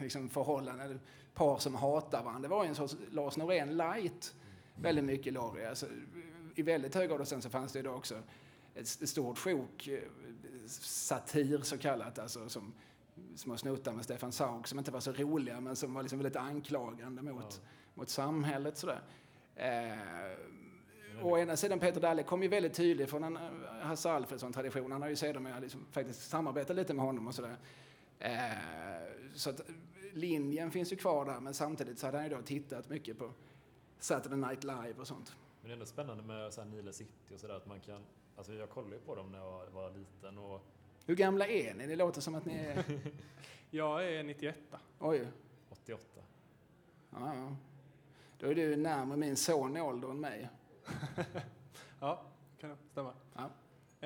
liksom 0.00 0.28
förhållanden, 0.28 1.00
par 1.34 1.58
som 1.58 1.74
hatar 1.74 2.22
varandra. 2.22 2.42
Det 2.42 2.48
var 2.48 2.64
ju 2.64 2.68
en 2.68 2.74
sorts 2.74 2.96
Lars 3.10 3.37
Norén 3.37 3.76
light, 3.76 4.34
väldigt 4.74 5.04
mycket 5.04 5.32
Lorry. 5.32 5.64
Alltså, 5.64 5.87
I 6.54 6.62
väldigt 6.62 6.94
hög 6.94 7.08
grad 7.08 7.20
och 7.20 7.28
sen 7.28 7.42
så 7.42 7.50
fanns 7.50 7.72
det 7.72 7.82
då 7.82 7.90
också 7.90 8.22
ett 8.74 9.08
stort 9.08 9.38
sjok, 9.38 9.88
eh, 9.88 10.00
satir 10.66 11.58
så 11.62 11.78
kallat, 11.78 12.18
alltså 12.18 12.48
som 12.48 12.74
små 13.37 13.56
snuttar 13.56 13.92
med 13.92 14.04
Stefan 14.04 14.32
Sauk 14.32 14.66
som 14.66 14.78
inte 14.78 14.90
var 14.90 15.00
så 15.00 15.12
roliga 15.12 15.60
men 15.60 15.76
som 15.76 15.94
var 15.94 16.02
liksom 16.02 16.18
väldigt 16.18 16.37
anklagande 16.37 17.22
mot, 17.22 17.60
ja. 17.62 17.68
mot 17.94 18.08
samhället. 18.08 18.78
Sådär. 18.78 19.00
Eh, 19.56 20.38
Å 21.24 21.38
ena 21.38 21.56
sidan 21.56 21.78
Peter 21.78 22.00
Dalle 22.00 22.22
kom 22.22 22.42
ju 22.42 22.48
väldigt 22.48 22.74
tydligt 22.74 23.10
från 23.10 23.24
en 23.24 23.37
eh, 23.37 23.42
Hasse 23.80 24.10
Alfredson-tradition. 24.10 24.92
Han 24.92 25.02
har 25.02 25.08
ju 25.08 25.16
sedermera 25.16 25.58
liksom 25.58 25.87
faktiskt 25.90 26.30
samarbetat 26.30 26.76
lite 26.76 26.94
med 26.94 27.04
honom 27.04 27.26
och 27.26 27.34
sådär. 27.34 27.56
Eh, 28.18 28.30
så 29.34 29.50
att 29.50 29.60
linjen 30.12 30.70
finns 30.70 30.92
ju 30.92 30.96
kvar 30.96 31.24
där, 31.24 31.40
men 31.40 31.54
samtidigt 31.54 31.98
så 31.98 32.06
hade 32.06 32.18
han 32.18 32.28
ju 32.28 32.37
då 32.37 32.42
tittat 32.42 32.88
mycket 32.88 33.18
på 33.18 33.30
Saturday 33.98 34.38
Night 34.38 34.64
Live 34.64 34.94
och 34.98 35.06
sånt. 35.06 35.37
Men 35.60 35.68
det 35.68 35.72
är 35.72 35.72
ändå 35.72 35.87
spännande 35.87 36.22
med 36.22 36.52
så 36.52 36.60
här 36.60 36.68
Nile 36.68 36.92
City 36.92 37.34
och 37.34 37.40
sådär 37.40 37.54
att 37.54 37.66
man 37.66 37.80
kan, 37.80 38.02
alltså 38.37 38.52
jag 38.52 38.70
kollade 38.70 38.94
ju 38.94 39.00
på 39.00 39.14
dem 39.14 39.32
när 39.32 39.38
jag 39.38 39.66
var 39.70 39.90
liten 39.90 40.38
och... 40.38 40.60
Hur 41.06 41.14
gamla 41.16 41.46
är 41.46 41.74
ni? 41.74 41.87
Det 41.87 41.96
låter 41.96 42.20
som 42.20 42.34
att 42.34 42.44
ni 42.44 42.54
är... 42.54 42.84
jag 43.70 44.08
är 44.08 44.22
91. 44.22 44.56
Oj. 44.98 45.28
88. 45.70 46.02
Ja, 47.10 47.34
ja. 47.34 47.56
Då 48.38 48.46
är 48.46 48.54
du 48.54 48.76
närmare 48.76 49.18
min 49.18 49.37
son 49.37 49.76
i 49.76 49.80
ålder 49.80 50.10
än 50.10 50.20
mig. 50.20 50.50
ja, 52.01 52.23
kan 52.61 52.77
stämma. 52.92 53.12
Ja. 53.35 53.51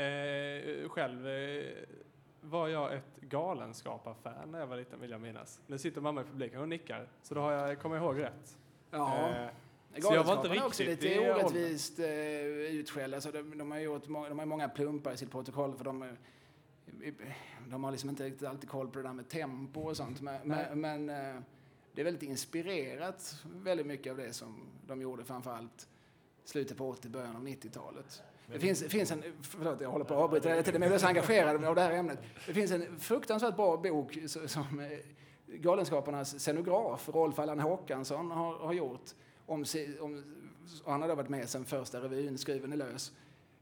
Eh, 0.03 0.88
själv 0.88 1.29
eh, 1.29 1.73
var 2.41 2.69
jag 2.69 2.95
ett 2.95 3.21
Galenskapar-fan 3.21 4.51
när 4.51 4.61
jag 4.61 4.67
var 4.67 4.77
liten, 4.77 5.01
vill 5.01 5.11
jag 5.11 5.21
minnas. 5.21 5.61
Nu 5.67 5.79
sitter 5.79 6.01
mamma 6.01 6.21
i 6.21 6.25
publiken 6.25 6.61
och 6.61 6.69
nickar, 6.69 7.09
så 7.23 7.35
då 7.35 7.41
har 7.41 7.53
jag, 7.53 7.71
jag 7.85 7.97
ihåg 7.97 8.21
rätt. 8.21 8.59
Ja. 8.91 9.29
Eh, 9.29 9.49
så 10.01 10.14
jag 10.14 10.25
var 10.25 10.37
inte 10.37 10.49
riktigt 10.49 10.64
också 10.64 10.83
lite 10.83 11.31
orättvist 11.31 11.99
eh, 11.99 12.07
utskälld. 12.51 13.14
Alltså 13.14 13.33
de, 13.33 13.59
de, 13.59 13.71
har 13.71 13.79
gjort, 13.79 14.05
de 14.05 14.38
har 14.38 14.47
många 14.47 14.69
plumpar 14.69 15.12
i 15.12 15.17
sitt 15.17 15.31
protokoll 15.31 15.75
för 15.75 15.85
de, 15.85 16.17
de 17.69 17.85
har 17.85 17.91
liksom 17.91 18.11
inte 18.11 18.25
riktigt 18.25 18.49
alltid 18.49 18.71
koll 18.71 18.88
på 18.88 18.99
det 18.99 19.05
där 19.09 19.12
med 19.12 19.29
tempo 19.29 19.81
och 19.81 19.97
sånt. 19.97 20.21
Men, 20.21 20.41
men, 20.45 20.81
men 20.81 21.11
eh, 21.11 21.43
det 21.93 22.03
är 22.03 22.05
väldigt 22.05 22.23
inspirerat 22.23 23.45
väldigt 23.45 23.87
mycket 23.87 24.11
av 24.11 24.17
det 24.17 24.33
som 24.33 24.67
de 24.87 25.03
gjorde 25.03 25.25
framförallt 25.25 25.88
slutet 26.49 26.77
på 26.77 26.89
80 26.89 27.09
början 27.09 27.37
av 27.37 27.47
90-talet. 27.47 28.23
Det 28.47 28.59
finns, 28.59 28.83
finns 28.85 29.11
en, 29.11 29.23
förlåt 29.43 29.81
jag 29.81 29.91
håller 29.91 30.05
på 30.05 30.15
att 30.15 30.21
avbryta 30.21 30.49
hela 30.49 30.63
tiden, 30.63 30.81
men 30.81 30.89
jag 30.89 30.95
är 30.95 30.99
så 30.99 31.07
engagerad 31.07 31.65
av 31.65 31.75
det 31.75 31.81
här 31.81 31.93
ämnet. 31.93 32.19
Det 32.47 32.55
finns 32.55 32.71
en 32.71 33.01
fruktansvärt 33.01 33.57
bra 33.57 33.77
bok 33.77 34.19
som 34.47 34.81
eh, 34.81 34.99
Galenskaparnas 35.47 36.41
scenograf 36.41 37.09
Rolf 37.09 37.39
Allan 37.39 37.61
Håkansson 37.61 38.31
har, 38.31 38.59
har 38.59 38.73
gjort. 38.73 39.11
Om, 39.47 39.65
om, 40.01 40.25
han 40.85 41.03
har 41.03 41.17
varit 41.17 41.29
med 41.29 41.49
sedan 41.49 41.65
första 41.65 42.01
revyn, 42.01 42.39
Skruven 42.39 42.73
är 42.73 42.77
lös, 42.77 43.13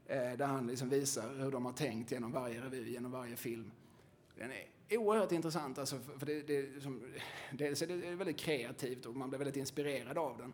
eh, 0.05 0.17
där 0.17 0.45
han 0.45 0.67
liksom 0.67 0.89
visar 0.89 1.43
hur 1.43 1.51
de 1.51 1.65
har 1.65 1.73
tänkt 1.73 2.11
genom 2.11 2.31
varje 2.31 2.61
revy, 2.61 2.91
genom 2.91 3.11
varje 3.11 3.35
film. 3.35 3.71
Den 4.35 4.51
är 4.51 4.97
oerhört 4.97 5.31
intressant, 5.31 5.77
alltså, 5.77 5.99
för 6.17 6.25
det, 6.25 6.41
det, 6.41 6.83
som, 6.83 7.01
dels 7.51 7.81
är 7.81 7.87
det 7.87 8.15
väldigt 8.15 8.37
kreativt 8.37 9.05
och 9.05 9.15
man 9.15 9.29
blir 9.29 9.39
väldigt 9.39 9.57
inspirerad 9.57 10.17
av 10.17 10.37
den. 10.37 10.53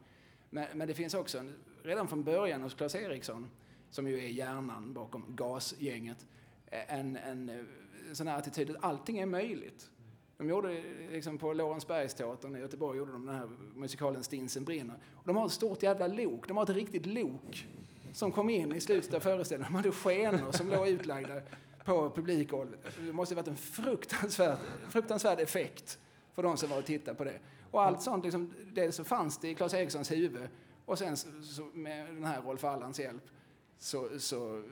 Men, 0.54 0.66
men 0.74 0.88
det 0.88 0.94
finns 0.94 1.14
också, 1.14 1.38
en, 1.38 1.54
redan 1.84 2.08
från 2.08 2.24
början 2.24 2.62
hos 2.62 2.74
Claes 2.74 2.96
Eriksson, 2.96 3.50
som 3.90 4.08
ju 4.08 4.18
är 4.18 4.28
hjärnan 4.28 4.94
bakom 4.94 5.26
gasgänget, 5.28 6.28
en, 6.72 7.16
en, 7.16 7.50
eh, 7.50 7.56
sån 8.14 8.28
här 8.28 8.38
attityd 8.38 8.70
att 8.70 8.84
allting 8.84 9.20
är 9.20 9.26
möjligt. 9.26 9.90
De 10.38 10.50
gjorde 10.50 10.84
liksom 11.12 11.38
på 11.38 11.54
Lorensbergsteatern 11.54 12.56
i 12.56 12.60
Göteborg 12.60 12.98
gjorde 12.98 13.12
de 13.12 13.26
den 13.26 13.36
här 13.36 13.50
musikalen 13.76 14.24
Stinsen 14.24 14.64
brinner. 14.64 14.96
Och 15.14 15.28
de 15.28 15.36
har 15.36 15.46
ett 15.46 15.52
stort 15.52 15.84
jävla 15.84 16.08
lok. 16.08 16.48
De 16.48 16.58
har 16.58 16.64
ett 16.64 16.70
riktigt 16.70 17.06
lok 17.06 17.68
som 18.14 18.32
kom 18.32 18.50
in 18.50 18.76
i 18.76 18.82
slutet 18.82 19.14
av 19.14 19.20
föreställningen. 19.20 19.74
De 19.74 19.78
hade 19.78 19.92
skenor 19.92 20.52
som 20.52 20.70
låg 20.70 20.88
utlagda 20.88 21.42
på 21.86 22.10
publikgolvet. 22.10 22.80
Det 23.00 23.14
måste 23.14 23.36
ha 23.36 23.42
varit 23.42 23.48
en 23.48 23.58
fruktansvärd, 23.58 24.58
fruktansvärd 24.90 25.40
effekt 25.40 26.00
för 26.34 26.44
de 26.44 26.58
som 26.58 26.70
var 26.70 26.78
och 26.78 26.86
tittade 26.86 27.18
på 27.18 27.24
det. 27.24 27.40
Och 27.74 27.84
allt 27.84 28.02
sånt, 28.02 28.24
liksom, 28.24 28.54
dels 28.74 28.96
så 28.96 29.04
fanns 29.04 29.38
det 29.38 29.50
i 29.50 29.56
Claes 29.56 29.74
Erikssons 29.74 30.12
huvud 30.12 30.50
och 30.86 31.00
sen 31.00 31.18
så, 31.18 31.70
med 31.74 32.06
den 32.08 32.24
här 32.26 32.42
Rolf 32.42 32.64
Allans 32.64 33.00
hjälp 33.00 33.24
så, 33.78 34.10
så 34.20 34.64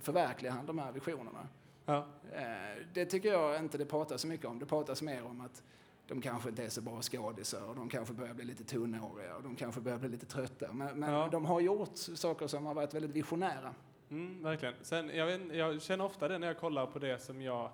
förverkligar 0.00 0.52
han 0.54 0.66
de 0.66 0.78
här 0.78 0.92
visionerna. 0.92 1.48
Ja. 1.86 2.06
Eh, 2.32 2.82
det 2.94 3.04
tycker 3.06 3.32
jag 3.32 3.58
inte 3.58 3.78
det 3.78 3.86
pratas 3.86 4.20
så 4.20 4.26
mycket 4.28 4.46
om. 4.46 4.58
Det 4.58 4.66
pratas 4.66 5.02
mer 5.02 5.24
om 5.24 5.40
att 5.40 5.62
de 6.08 6.20
kanske 6.20 6.48
inte 6.48 6.64
är 6.64 6.68
så 6.68 6.80
bra 6.80 7.02
skådisar 7.02 7.62
och 7.68 7.76
de 7.76 7.88
kanske 7.88 8.14
börjar 8.14 8.34
bli 8.34 8.44
lite 8.44 8.64
tunnhåriga 8.64 9.36
och 9.36 9.42
de 9.42 9.56
kanske 9.56 9.80
börjar 9.80 9.98
bli 9.98 10.08
lite 10.08 10.26
trötta. 10.26 10.72
Men, 10.72 11.00
men 11.00 11.12
Ja. 11.12 11.28
de 11.32 11.44
har 11.46 11.60
gjort 11.60 11.96
saker 11.96 12.46
som 12.46 12.66
har 12.66 12.74
varit 12.74 12.94
väldigt 12.94 13.10
visionära. 13.10 13.74
Mm, 14.10 14.42
verkligen. 14.42 14.74
Sen, 14.82 15.08
jag, 15.16 15.54
jag 15.56 15.82
känner 15.82 16.04
ofta 16.04 16.28
det 16.28 16.38
när 16.38 16.46
jag 16.46 16.58
kollar 16.58 16.86
på 16.86 16.98
det 16.98 17.22
som 17.22 17.42
jag 17.42 17.70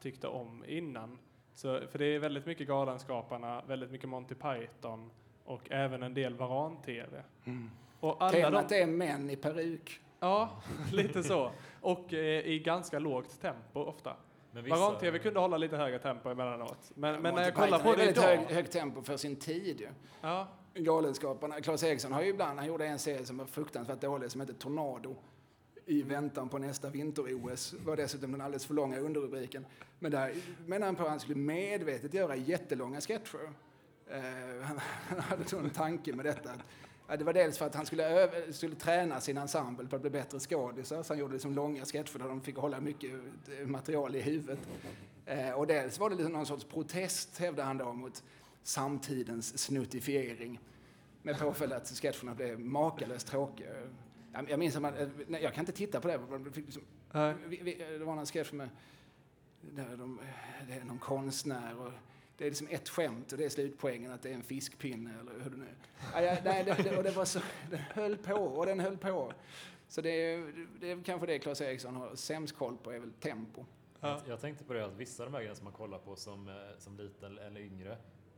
tyckte 0.00 0.28
om 0.28 0.64
innan. 0.66 1.18
Så, 1.54 1.80
för 1.90 1.98
det 1.98 2.04
är 2.04 2.18
väldigt 2.18 2.46
mycket 2.46 2.68
Galenskaparna, 2.68 3.62
väldigt 3.66 3.90
mycket 3.90 4.08
Monty 4.08 4.34
Python 4.34 5.10
och 5.44 5.70
även 5.70 6.02
en 6.02 6.14
del 6.14 6.34
Varan-TV. 6.34 7.22
Och 8.00 8.22
alla 8.22 8.32
de, 8.32 8.42
Temat 8.42 8.72
är 8.72 8.86
män 8.86 9.30
i 9.30 9.36
peruk. 9.36 10.00
Ja, 10.20 10.50
lite 10.92 11.22
så. 11.22 11.50
Och 11.80 12.12
eh, 12.14 12.46
i 12.46 12.58
ganska 12.58 12.98
lågt 12.98 13.40
tempo 13.40 13.80
ofta. 13.80 14.16
Men 14.52 14.64
vissa- 14.64 14.76
Varan-TV 14.76 15.18
kunde 15.18 15.40
hålla 15.40 15.56
lite 15.56 15.76
högre 15.76 15.98
tempo 15.98 16.28
emellanåt. 16.28 16.92
Men, 16.94 17.12
men 17.12 17.22
Monty 17.22 17.36
när 17.36 17.42
jag 17.42 17.54
kollar 17.54 17.78
på 17.78 17.88
är 17.88 17.92
det 17.92 17.98
väldigt 17.98 18.16
idag... 18.16 18.36
hög, 18.36 18.50
högt 18.56 18.72
tempo 18.72 19.02
för 19.02 19.16
sin 19.16 19.36
tid 19.36 19.80
ju. 19.80 19.88
Ja, 20.20 20.48
Galenskaparna. 20.74 21.60
Claes 21.60 21.82
Eriksson 21.84 22.12
har 22.12 22.22
ju 22.22 22.28
ibland, 22.28 22.58
han 22.58 22.68
gjorde 22.68 22.86
en 22.86 22.98
serie 22.98 23.24
som 23.26 23.38
var 23.38 23.46
fruktansvärt 23.46 24.00
dålig 24.00 24.30
som 24.30 24.40
hette 24.40 24.54
Tornado 24.54 25.16
i 25.86 26.02
väntan 26.02 26.48
på 26.48 26.58
nästa 26.58 26.90
vinter-OS. 26.90 27.74
var 27.84 27.96
dessutom 27.96 28.32
den 28.32 28.40
alldeles 28.40 28.66
för 28.66 28.74
långa 28.74 28.98
underrubriken. 28.98 29.66
Men 29.98 30.12
där 30.12 30.34
menar 30.66 30.86
han 30.86 30.96
på 30.96 31.02
att 31.02 31.08
han 31.08 31.20
skulle 31.20 31.38
medvetet 31.38 32.14
göra 32.14 32.36
jättelånga 32.36 33.00
sketcher. 33.00 33.38
Uh, 34.10 34.62
han, 34.62 34.80
han 35.08 35.20
hade 35.20 35.56
en 35.56 35.70
tanke 35.70 36.12
med 36.12 36.24
detta. 36.24 36.50
Ja, 37.06 37.16
det 37.16 37.24
var 37.24 37.32
dels 37.32 37.58
för 37.58 37.66
att 37.66 37.74
han 37.74 37.86
skulle, 37.86 38.08
öva, 38.08 38.52
skulle 38.52 38.74
träna 38.74 39.20
sin 39.20 39.38
ensemble 39.38 39.86
på 39.86 39.96
att 39.96 40.02
bli 40.02 40.10
bättre 40.10 40.40
skådisar, 40.40 41.02
så 41.02 41.12
han 41.12 41.20
gjorde 41.20 41.32
liksom 41.32 41.54
långa 41.54 41.84
sketcher 41.84 42.18
där 42.18 42.28
de 42.28 42.40
fick 42.40 42.56
hålla 42.56 42.80
mycket 42.80 43.10
eh, 43.60 43.66
material 43.66 44.16
i 44.16 44.20
huvudet. 44.20 44.58
Eh, 45.26 45.50
och 45.50 45.66
dels 45.66 45.98
var 45.98 46.10
det 46.10 46.16
liksom 46.16 46.32
någon 46.32 46.46
sorts 46.46 46.64
protest, 46.64 47.38
hävdade 47.38 47.66
han 47.66 47.78
då, 47.78 47.92
mot 47.92 48.22
samtidens 48.62 49.58
snuttifiering. 49.58 50.60
Med 51.22 51.38
påföljd 51.38 51.72
att 51.72 51.88
sketcherna 51.88 52.34
blev 52.34 52.60
makalöst 52.60 53.26
tråkiga. 53.26 53.68
Jag, 54.48 54.58
minns 54.58 54.76
att 54.76 54.82
man, 54.82 54.94
eh, 54.94 55.08
nej, 55.26 55.42
jag 55.42 55.54
kan 55.54 55.62
inte 55.62 55.72
titta 55.72 56.00
på 56.00 56.08
det. 56.08 56.20
Fick 56.52 56.64
liksom, 56.64 56.82
vi, 57.46 57.60
vi, 57.62 57.74
det 57.98 58.04
var 58.04 58.14
någon 58.14 58.26
sketch 58.26 58.52
med 58.52 58.68
där 59.60 59.96
de, 59.96 60.20
det 60.68 60.74
är 60.74 60.84
någon 60.84 60.98
konstnär 60.98 61.80
och 61.80 61.92
det 62.36 62.44
är 62.44 62.48
liksom 62.48 62.68
ett 62.70 62.88
skämt 62.88 63.32
och 63.32 63.38
det 63.38 63.44
är 63.44 63.48
slutpoängen 63.48 64.12
att 64.12 64.22
det 64.22 64.30
är 64.30 64.34
en 64.34 64.42
fiskpinne 64.42 65.10
eller 65.20 65.32
hur 65.32 65.50
det 65.50 65.56
nu 65.56 65.64
är. 65.64 66.42
Nej, 66.44 66.64
det, 66.64 66.82
det, 66.82 66.96
och 66.96 67.04
det 67.04 67.10
var 67.10 67.24
så, 67.24 67.40
den 67.70 67.78
höll 67.78 68.16
på 68.16 68.34
och 68.34 68.66
den 68.66 68.80
höll 68.80 68.96
på. 68.96 69.32
Så 69.88 70.00
det 70.00 70.10
är, 70.10 70.52
det 70.80 70.90
är 70.90 71.02
kanske 71.04 71.26
det 71.26 71.38
Claes 71.38 71.60
Eriksson 71.60 71.96
har 71.96 72.14
sämst 72.14 72.56
koll 72.56 72.76
på 72.76 72.92
är 72.92 72.98
väl 72.98 73.12
tempo. 73.12 73.64
Ja. 74.00 74.20
Jag, 74.28 74.40
tänkte 74.40 74.64
på 74.64 74.72
det 74.72 74.84
att 74.84 74.96
vissa 74.96 75.22
av 75.22 75.30
de 75.30 75.34
här 75.34 75.40
grejerna 75.40 75.56
som 75.56 75.64
man 75.64 75.72
kollar 75.72 75.98
på 75.98 76.16
som, 76.16 76.48
eh, 76.48 76.54
som 76.78 76.96
liten 76.96 77.38
eller 77.38 77.60
yngre, 77.60 77.92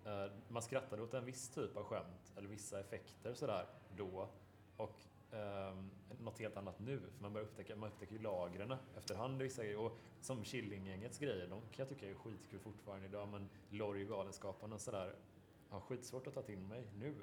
eh, 0.04 0.32
man 0.48 0.62
skrattade 0.62 1.02
åt 1.02 1.14
en 1.14 1.24
viss 1.24 1.48
typ 1.48 1.76
av 1.76 1.84
skämt 1.84 2.32
eller 2.36 2.48
vissa 2.48 2.80
effekter 2.80 3.34
sådär 3.34 3.66
då. 3.96 4.28
Och 4.76 5.00
um, 5.30 5.90
något 6.24 6.38
helt 6.38 6.56
annat 6.56 6.78
nu, 6.78 7.00
för 7.00 7.22
man 7.22 7.32
börjar 7.32 7.46
upptäcka, 7.46 7.76
man 7.76 7.88
upptäcker 7.88 8.12
ju 8.12 8.18
lagren 8.18 8.74
efterhand 8.98 9.42
vissa 9.42 9.62
grejer. 9.62 9.78
Och 9.78 9.98
som 10.20 10.44
Killinggängets 10.44 11.18
grejer, 11.18 11.46
de 11.46 11.60
kan 11.60 11.70
jag 11.76 11.88
tycka 11.88 12.10
är 12.10 12.14
skitkul 12.14 12.60
fortfarande 12.60 13.06
idag, 13.06 13.28
men 13.28 13.48
Lorry 13.70 14.04
och 14.04 14.08
Galenskaparna 14.08 14.74
och 14.74 14.80
sådär, 14.80 15.14
har 15.68 15.80
skitsvårt 15.80 16.26
att 16.26 16.34
ta 16.34 16.42
till 16.42 16.58
mig 16.58 16.84
nu. 16.98 17.14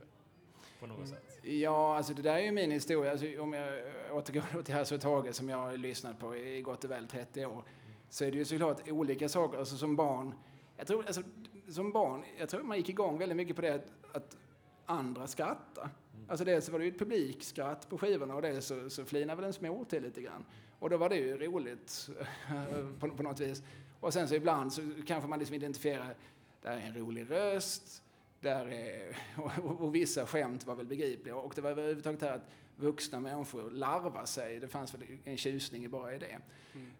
På 0.80 0.88
något 0.88 1.08
sätt. 1.08 1.39
Ja, 1.44 1.98
alltså 1.98 2.13
det 2.13 2.22
där 2.22 2.36
är 2.36 2.39
ju 2.39 2.52
min 2.52 2.72
historia. 2.72 3.12
Alltså, 3.12 3.42
om 3.42 3.54
jag 3.54 3.84
återgår 4.12 4.62
till 4.63 4.74
Hasse 4.74 4.96
och 4.96 5.02
Tage 5.02 5.36
som 5.36 5.50
jag 5.50 5.58
har 5.58 5.78
lyssnat 5.78 6.20
på 6.20 6.36
i 6.36 6.62
gott 6.62 6.84
och 6.84 6.92
väl 6.92 7.08
30 7.08 7.46
år. 7.46 7.63
Så 8.10 8.26
är 8.26 8.32
det 8.32 8.38
ju 8.38 8.46
såklart 8.46 8.89
olika 8.89 9.30
saker. 9.30 9.58
Alltså 9.58 9.78
som 9.78 9.96
barn, 9.96 10.34
jag 10.78 10.88
tror, 10.88 11.06
alltså, 11.06 11.22
som 11.68 11.92
barn, 11.92 12.24
jag 12.38 12.50
tror 12.50 12.63
man 12.63 12.78
gick 12.78 12.89
igång 12.89 13.18
väldigt 13.18 13.36
mycket 13.36 13.56
på 13.56 13.62
det 13.62 13.74
att, 13.74 14.16
att 14.16 14.38
andra 14.86 15.28
skrattar. 15.28 15.89
Alltså 16.28 16.46
dels 16.46 16.70
var 16.70 16.80
det 16.80 16.86
ju 16.86 16.92
ett 16.92 17.00
publikskratt 17.00 17.90
på 17.90 17.98
skivorna 17.98 18.36
och 18.36 18.42
dels 18.42 18.66
så, 18.66 18.90
så 18.90 19.06
flinade 19.06 19.36
väl 19.36 19.46
en 19.46 19.54
små 19.54 19.86
till 19.86 20.04
lite 20.04 20.22
grann. 20.22 20.46
Och 20.80 20.90
då 20.90 20.98
var 20.98 21.10
det 21.10 21.16
ju 21.16 21.38
roligt 21.38 22.10
på, 23.00 23.10
på 23.10 23.24
något 23.24 23.40
vis. 23.40 23.64
Och 24.00 24.14
sen 24.14 24.28
så 24.28 24.36
ibland 24.36 24.74
så 24.74 24.82
kanske 25.08 25.30
man 25.30 25.40
liksom 25.40 25.56
identifierar, 25.56 26.16
det 26.62 26.70
här 26.70 26.78
är 26.78 26.82
en 26.82 26.96
rolig 26.96 27.32
röst, 27.32 28.04
där 28.40 28.66
är, 28.66 29.18
och, 29.64 29.82
och 29.82 29.96
vissa 29.96 30.26
skämt 30.26 30.66
var 30.66 30.76
väl 30.76 30.86
begripliga. 30.86 31.36
Och 31.36 31.54
det 31.56 31.62
var 31.62 31.72
överhuvudtaget 31.72 32.22
här 32.22 32.32
att 32.32 32.50
vuxna 32.76 33.20
människor 33.20 33.72
larvar 33.72 34.26
sig. 34.26 34.60
Det 34.60 34.68
fanns 34.68 34.94
väl 34.94 35.02
en 35.24 35.38
tjusning 35.38 35.90
bara 35.90 36.16
i 36.16 36.18
det. 36.20 36.40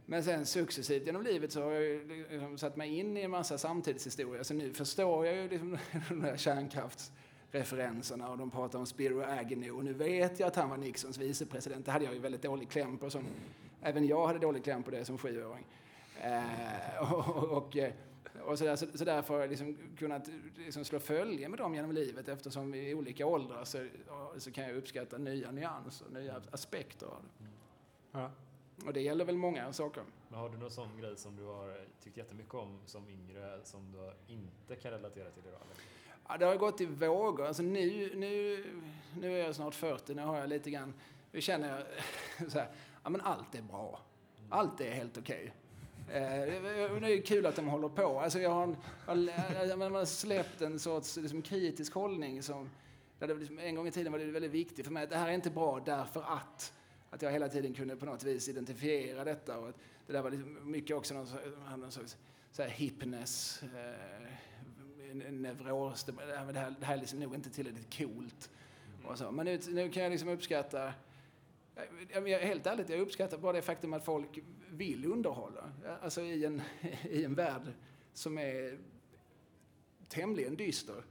Men 0.06 0.24
sen 0.24 0.46
successivt 0.46 1.06
genom 1.06 1.24
livet 1.24 1.52
så 1.52 1.64
har 1.64 1.72
jag 1.72 1.84
ju 1.84 2.08
liksom 2.30 2.58
satt 2.58 2.76
mig 2.76 3.00
in 3.00 3.18
i 3.18 3.22
en 3.22 3.32
massa 3.32 3.58
samtidshistoria. 3.58 4.44
Så 4.44 4.54
nu 4.54 4.74
förstår 4.74 5.26
jag 5.26 5.36
ju 5.36 5.50
liksom 5.50 5.78
de 6.10 6.20
där 6.20 6.38
kärnkraftsreferenserna 7.54 8.30
och 8.30 8.38
de 8.38 8.52
pratar 8.52 8.80
om 8.80 8.86
Spiro 8.86 9.22
Agnew. 9.22 9.78
Och 9.78 9.86
nu 9.86 9.94
vet 9.94 10.40
jag 10.40 10.48
att 10.48 10.56
han 10.56 10.70
var 10.70 10.78
Nixons 10.78 11.18
vicepresident. 11.18 11.86
Det 11.86 11.92
hade 11.92 12.06
jag 12.06 12.14
ju 12.14 12.20
väldigt 12.20 12.42
dålig 12.42 12.70
kläm 12.70 12.98
på. 12.98 13.10
Som, 13.10 13.24
även 13.82 14.08
jag 14.08 14.28
hade 14.28 14.40
dålig 14.40 14.64
kläm 14.64 14.84
på 14.84 14.92
det 14.92 15.06
som 15.06 15.18
sjuåring. 15.18 15.66
Eh, 16.22 17.14
och, 17.14 17.52
och, 17.52 17.78
och 18.46 18.58
så, 18.58 18.66
där, 18.66 18.76
så, 18.76 18.86
så 18.98 19.06
därför 19.06 19.34
har 19.34 19.42
jag 19.42 19.50
liksom 19.50 19.78
kunnat 19.98 20.30
liksom 20.58 20.86
slå 20.86 21.00
följe 21.00 21.50
med 21.50 21.60
dem 21.60 21.76
genom 21.76 21.92
livet 21.92 22.28
eftersom 22.28 22.74
i 22.74 22.94
olika 22.94 23.26
åldrar 23.26 23.64
så, 23.66 23.88
så 24.38 24.52
kan 24.52 24.64
jag 24.64 24.76
uppskatta 24.76 25.18
nya 25.18 25.52
nyanser, 25.52 26.08
nya 26.10 26.42
aspekter 26.52 27.06
av 27.06 27.24
det. 27.24 27.46
Ja. 28.12 28.32
Och 28.86 28.94
det 28.94 29.02
gäller 29.02 29.26
väl 29.26 29.38
många 29.38 29.74
saker. 29.74 30.04
Men 30.30 30.40
har 30.40 30.50
du 30.50 30.58
någon 30.58 30.72
sån 30.72 30.98
grej 30.98 31.18
som 31.18 31.36
du 31.36 31.44
har 31.44 31.86
tyckt 32.04 32.18
jättemycket 32.18 32.54
om 32.54 32.80
som 32.86 33.10
yngre 33.10 33.60
som 33.64 33.92
du 33.92 34.34
inte 34.34 34.76
kan 34.76 34.92
relatera 34.92 35.30
till 35.32 35.44
idag? 35.48 35.62
Eller? 35.62 35.93
Ja, 36.28 36.38
det 36.38 36.46
har 36.46 36.56
gått 36.56 36.82
i 36.82 36.86
vågor. 36.86 37.46
Alltså 37.46 37.64
nu, 37.64 38.12
nu, 38.16 38.64
nu 39.20 39.40
är 39.40 39.46
jag 39.46 39.56
snart 39.56 39.76
40, 39.76 40.14
nu 40.14 40.22
har 40.22 40.38
jag 40.38 40.50
lite 40.50 40.70
grann, 40.72 40.94
nu 41.32 41.42
känner 41.42 41.70
jag 42.40 42.52
så 42.52 42.60
här, 42.60 42.68
ja 43.04 43.10
men 43.10 43.22
allt 43.22 43.56
är 43.56 43.62
bra. 43.62 44.00
Allt 44.50 44.82
är 44.82 44.92
helt 44.92 45.18
okej. 45.18 45.54
Eh, 46.08 46.22
det 47.02 47.14
är 47.14 47.22
kul 47.26 47.46
att 47.46 47.56
de 47.56 47.68
håller 47.68 47.90
på. 47.90 48.20
Alltså 48.20 48.40
jag 48.40 48.50
har, 48.50 49.76
man 49.76 49.96
har 49.96 50.06
släppt 50.06 50.62
en 50.62 50.80
sorts 50.80 51.18
liksom, 51.18 51.42
kritisk 51.42 51.94
hållning 51.94 52.44
som, 52.44 52.70
där 53.20 53.28
det 53.28 53.34
liksom, 53.34 53.60
en 53.60 53.76
gång 53.76 53.88
i 53.88 53.92
tiden 53.92 54.12
var 54.12 54.20
det 54.20 54.26
väldigt 54.26 54.52
viktigt 54.52 54.86
för 54.86 54.94
mig 54.94 55.04
att 55.04 55.10
det 55.10 55.18
här 55.18 55.28
är 55.30 55.34
inte 55.34 55.50
bra 55.50 55.80
därför 55.86 56.22
att 56.22 56.74
att 57.14 57.22
jag 57.22 57.32
hela 57.32 57.50
tiden 57.50 57.74
kunde 57.74 57.96
på 57.96 58.06
något 58.06 58.24
vis 58.24 58.50
identifiera 58.50 59.24
detta. 59.24 59.58
Och 59.60 59.70
att 59.70 59.76
det 60.08 60.14
där 60.14 60.22
var 60.22 60.32
liksom 60.32 60.72
mycket 60.72 60.96
också 60.98 61.14
någon, 61.14 61.26
sorts- 61.28 61.78
någon 61.78 61.92
sorts 61.92 62.18
så 62.52 62.62
här 62.62 62.70
hipness, 62.70 63.64
eh, 63.64 64.28
neuros. 65.14 66.04
Det, 66.04 66.12
det 66.12 66.60
här, 66.60 66.76
det 66.80 66.86
här, 66.86 66.96
är 66.96 67.00
liksom 67.00 67.20
nog 67.20 67.36
inte 67.36 67.50
tillräckligt 67.50 67.98
coolt. 67.98 68.50
Och 69.06 69.18
så. 69.18 69.32
Men 69.32 69.46
nu, 69.46 69.60
nu 69.70 69.90
kan 69.90 70.04
jag 70.04 70.12
liksom 70.12 70.30
uppskatta 70.30 70.94
jag, 72.14 72.30
jag, 72.30 72.40
helt 72.40 72.68
ärligt, 72.68 72.90
jag 72.90 73.00
uppskattar 73.00 73.38
bara 73.38 73.54
det 73.54 73.62
faktum 73.62 73.94
att 73.94 74.06
folk 74.06 74.40
vill 74.70 75.06
underhålla. 75.06 75.72
Alltså 76.02 76.22
i 76.22 76.46
en, 76.46 76.62
i 77.10 77.24
en 77.24 77.36
värld 77.36 77.74
som 78.14 78.38
är 78.38 78.78
tämligen 80.08 80.56
dyster. 80.56 81.04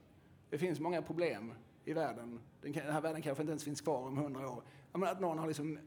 Det 0.51 0.59
finns 0.59 0.81
många 0.81 1.03
problem 1.03 1.53
i 1.85 1.93
världen. 1.93 2.41
Den, 2.61 2.73
den 2.73 2.93
här 2.93 3.01
världen 3.01 3.23
kanske 3.23 3.43
inte 3.43 3.51
ens 3.51 3.65
finns 3.65 3.81
kvar 3.81 4.07
om 4.07 4.17
hundra 4.17 4.51
år. 4.51 4.63
Menar 4.93 5.13
att 5.13 5.21
någon 5.21 5.39
har 5.39 5.47
liksom 5.47 5.79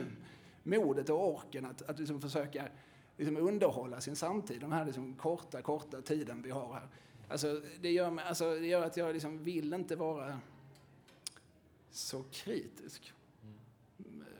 modet 0.62 1.10
och 1.10 1.34
orken 1.34 1.64
att, 1.64 1.82
att 1.82 1.98
liksom 1.98 2.20
försöka 2.20 2.68
liksom 3.16 3.36
underhålla 3.36 4.00
sin 4.00 4.16
samtid. 4.16 4.60
Den 4.60 4.72
här 4.72 4.84
liksom 4.84 5.14
korta, 5.14 5.62
korta 5.62 6.02
tiden 6.02 6.42
vi 6.42 6.50
har 6.50 6.72
här. 6.72 6.88
Alltså, 7.34 7.62
det, 7.80 7.90
gör 7.90 8.10
mig, 8.10 8.24
alltså, 8.24 8.54
det 8.54 8.66
gör 8.66 8.86
att 8.86 8.96
jag 8.96 9.12
liksom 9.12 9.44
vill 9.44 9.74
inte 9.74 9.96
vara 9.96 10.40
så 11.90 12.22
kritisk. 12.22 13.12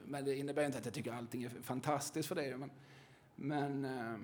Men 0.05 0.25
det 0.25 0.37
innebär 0.37 0.67
inte 0.67 0.79
att 0.79 0.85
jag 0.85 0.95
tycker 0.95 1.13
allting 1.13 1.45
är 1.45 1.51
fantastiskt 1.63 2.29
för 2.29 2.35
det. 2.35 2.57
Men, 2.57 2.71
men, 3.35 3.85
eh, 3.85 4.19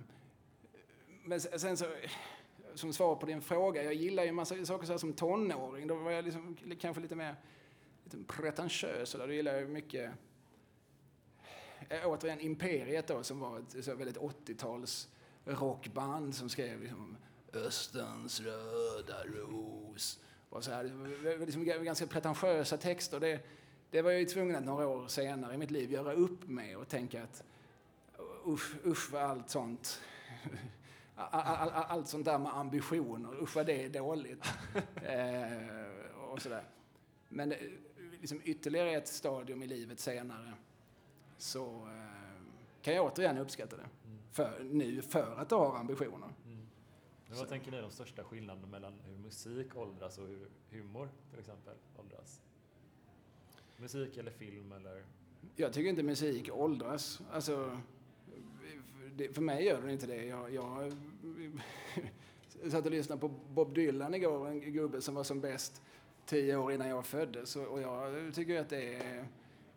men 1.24 1.40
sen 1.40 1.76
så, 1.76 1.86
som 2.74 2.92
svar 2.92 3.16
på 3.16 3.26
din 3.26 3.42
fråga, 3.42 3.82
jag 3.82 3.94
gillar 3.94 4.22
ju 4.22 4.28
en 4.28 4.34
massa 4.34 4.64
saker 4.64 4.86
så 4.86 4.98
som 4.98 5.12
tonåring. 5.12 5.86
Då 5.86 5.94
var 5.94 6.10
jag 6.10 6.24
liksom, 6.24 6.56
kanske 6.80 7.02
lite 7.02 7.16
mer 7.16 7.36
lite 8.04 8.16
pretentiös. 8.26 9.12
Då 9.12 9.32
gillade 9.32 9.60
jag 9.60 9.70
mycket, 9.70 10.10
eh, 11.88 12.00
återigen 12.04 12.40
Imperiet 12.40 13.06
då, 13.06 13.22
som 13.22 13.40
var 13.40 13.58
ett 13.58 13.84
så 13.84 13.94
väldigt 13.94 14.18
80-tals 14.18 15.08
rockband 15.44 16.34
som 16.34 16.48
skrev 16.48 16.80
liksom, 16.80 17.16
Östens 17.56 18.40
röda 18.40 19.24
ros. 19.24 20.20
Och 20.48 20.64
så 20.64 20.70
här, 20.70 20.84
det 21.22 21.36
var 21.36 21.46
liksom 21.46 21.64
ganska 21.64 22.06
pretentiösa 22.06 22.76
texter. 22.76 23.20
Det, 23.20 23.40
det 23.90 24.02
var 24.02 24.10
jag 24.10 24.20
ju 24.20 24.26
tvungen 24.26 24.56
att 24.56 24.64
några 24.64 24.86
år 24.86 25.08
senare 25.08 25.54
i 25.54 25.58
mitt 25.58 25.70
liv 25.70 25.92
göra 25.92 26.12
upp 26.12 26.48
med 26.48 26.76
och 26.76 26.88
tänka 26.88 27.22
att 27.22 27.44
usch, 28.46 28.86
usch 28.86 29.12
vad 29.12 29.22
allt 29.22 29.50
sånt 29.50 30.00
allt 31.32 32.08
sånt 32.08 32.24
där 32.24 32.38
med 32.38 32.56
ambitioner, 32.56 33.42
usch 33.42 33.56
vad 33.56 33.66
det 33.66 33.84
är 33.84 33.88
dåligt. 33.88 34.44
eh, 34.94 36.30
och 36.30 36.42
sådär. 36.42 36.64
Men 37.28 37.52
eh, 37.52 37.58
liksom 38.20 38.40
ytterligare 38.44 38.90
ett 38.90 39.08
stadium 39.08 39.62
i 39.62 39.66
livet 39.66 40.00
senare 40.00 40.52
så 41.38 41.66
eh, 41.66 42.42
kan 42.82 42.94
jag 42.94 43.06
återigen 43.06 43.38
uppskatta 43.38 43.76
det. 43.76 43.82
Mm. 43.82 44.18
För, 44.32 44.64
nu 44.70 45.02
för 45.02 45.36
att 45.36 45.48
du 45.48 45.54
har 45.54 45.76
ambitioner. 45.76 46.28
Men 47.30 47.38
vad 47.38 47.48
tänker 47.48 47.70
ni 47.70 47.76
är 47.76 47.82
de 47.82 47.90
största 47.90 48.24
skillnaderna 48.24 48.66
mellan 48.66 48.92
hur 49.06 49.16
musik 49.16 49.76
åldras 49.76 50.18
och 50.18 50.26
hur 50.26 50.48
humor 50.70 51.08
till 51.30 51.38
exempel 51.38 51.74
åldras? 51.96 52.40
Musik 53.76 54.16
eller 54.16 54.30
film 54.30 54.72
eller? 54.72 55.04
Jag 55.56 55.72
tycker 55.72 55.90
inte 55.90 56.02
musik 56.02 56.50
åldras. 56.52 57.20
Alltså, 57.32 57.80
för 59.32 59.40
mig 59.40 59.64
gör 59.64 59.80
den 59.80 59.90
inte 59.90 60.06
det. 60.06 60.24
Jag, 60.24 60.54
jag, 60.54 60.92
jag 62.62 62.72
satt 62.72 62.86
och 62.86 62.90
lyssnade 62.90 63.20
på 63.20 63.28
Bob 63.28 63.74
Dylan 63.74 64.14
igår, 64.14 64.48
en 64.48 64.60
gubbe 64.72 65.00
som 65.00 65.14
var 65.14 65.24
som 65.24 65.40
bäst 65.40 65.82
tio 66.26 66.56
år 66.56 66.72
innan 66.72 66.88
jag 66.88 67.06
föddes. 67.06 67.56
Och 67.56 67.80
jag 67.80 68.34
tycker 68.34 68.60
att 68.60 68.68
det 68.68 68.94
är, 68.94 69.26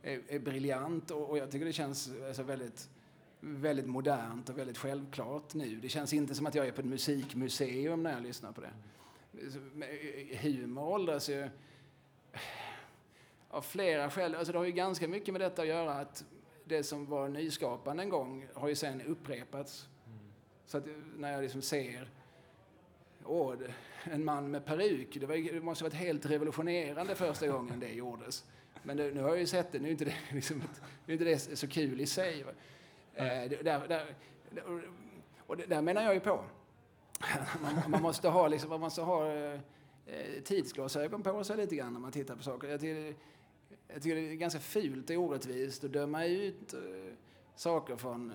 är, 0.02 0.22
är 0.28 0.40
briljant 0.40 1.12
och, 1.12 1.30
och, 1.30 1.38
jag 1.38 1.52
tycker 1.52 1.66
det 1.66 1.74
känns 1.74 2.12
alltså 2.28 2.44
väldigt, 2.44 2.90
väldigt 3.44 3.86
modernt 3.86 4.50
och 4.50 4.58
väldigt 4.58 4.78
självklart 4.78 5.54
nu. 5.54 5.76
Det 5.76 5.90
känns 5.90 6.14
inte 6.14 6.36
som 6.36 6.46
att 6.46 6.56
jag 6.56 6.68
är 6.68 6.72
på 6.72 6.82
ett 6.82 6.88
musikmuseum 6.88 8.04
när 8.04 8.14
jag 8.14 8.24
lyssnar 8.24 8.52
på 8.52 8.62
det. 8.62 8.72
Humor 10.38 10.84
åldras 10.84 11.30
ju 11.30 11.50
av 13.50 13.62
flera 13.62 14.10
skäl. 14.10 14.36
Alltså 14.36 14.52
det 14.52 14.58
har 14.58 14.66
ju 14.66 14.72
ganska 14.72 15.08
mycket 15.08 15.34
med 15.34 15.42
detta 15.42 15.62
att 15.62 15.68
göra 15.68 15.94
att 15.94 16.26
det 16.66 16.84
som 16.84 17.06
var 17.06 17.30
nyskapande 17.30 18.04
en 18.04 18.10
gång 18.10 18.48
har 18.54 18.68
ju 18.68 18.76
sen 18.76 19.02
upprepats. 19.02 19.88
Mm. 20.08 20.20
Så 20.66 20.78
att 20.78 20.84
när 21.18 21.32
jag 21.32 21.42
liksom 21.42 21.62
ser 21.62 22.10
åh, 23.26 23.56
en 24.04 24.26
man 24.26 24.52
med 24.52 24.66
peruk, 24.66 25.18
det, 25.20 25.26
var, 25.26 25.54
det 25.54 25.62
måste 25.62 25.84
ha 25.84 25.90
varit 25.90 26.00
helt 26.00 26.26
revolutionerande 26.26 27.16
första 27.16 27.48
gången 27.48 27.80
det 27.80 27.94
gjordes. 27.94 28.46
Men 28.84 28.98
det, 28.98 29.12
nu 29.12 29.22
har 29.22 29.30
jag 29.30 29.40
ju 29.40 29.48
sett 29.48 29.72
det, 29.72 29.80
nu 29.80 29.88
är 29.88 29.92
inte 29.92 30.06
det, 30.06 30.16
liksom, 30.32 30.64
nu 31.06 31.14
är 31.14 31.14
inte 31.14 31.26
det 31.26 31.58
så 31.58 31.68
kul 31.68 32.02
i 32.02 32.06
sig. 32.06 32.46
Eh, 33.16 33.50
där, 33.64 33.88
där, 33.88 34.16
och 35.38 35.58
där 35.58 35.82
menar 35.82 36.02
jag 36.04 36.14
ju 36.14 36.20
på. 36.20 36.44
Man, 37.62 37.92
man 37.92 38.02
måste 38.02 38.30
ha, 38.30 38.48
liksom, 38.48 38.70
man 38.70 38.80
måste 38.80 39.02
ha 39.02 39.34
eh, 39.34 39.60
tidsglasögon 40.44 41.24
på 41.24 41.44
sig 41.44 41.58
lite 41.58 41.76
grann 41.76 41.94
när 41.94 42.00
man 42.00 42.12
tittar 42.12 42.36
på 42.36 42.44
saker. 42.44 42.68
Jag 42.68 42.80
tycker, 42.80 43.16
jag 43.88 44.02
tycker 44.02 44.16
det 44.16 44.22
är 44.22 44.36
ganska 44.36 44.60
fult 44.60 45.10
och 45.10 45.16
orättvist 45.16 45.84
att 45.84 45.92
döma 45.92 46.26
ut 46.26 46.74
eh, 46.74 46.80
saker 47.56 47.96
från 47.96 48.32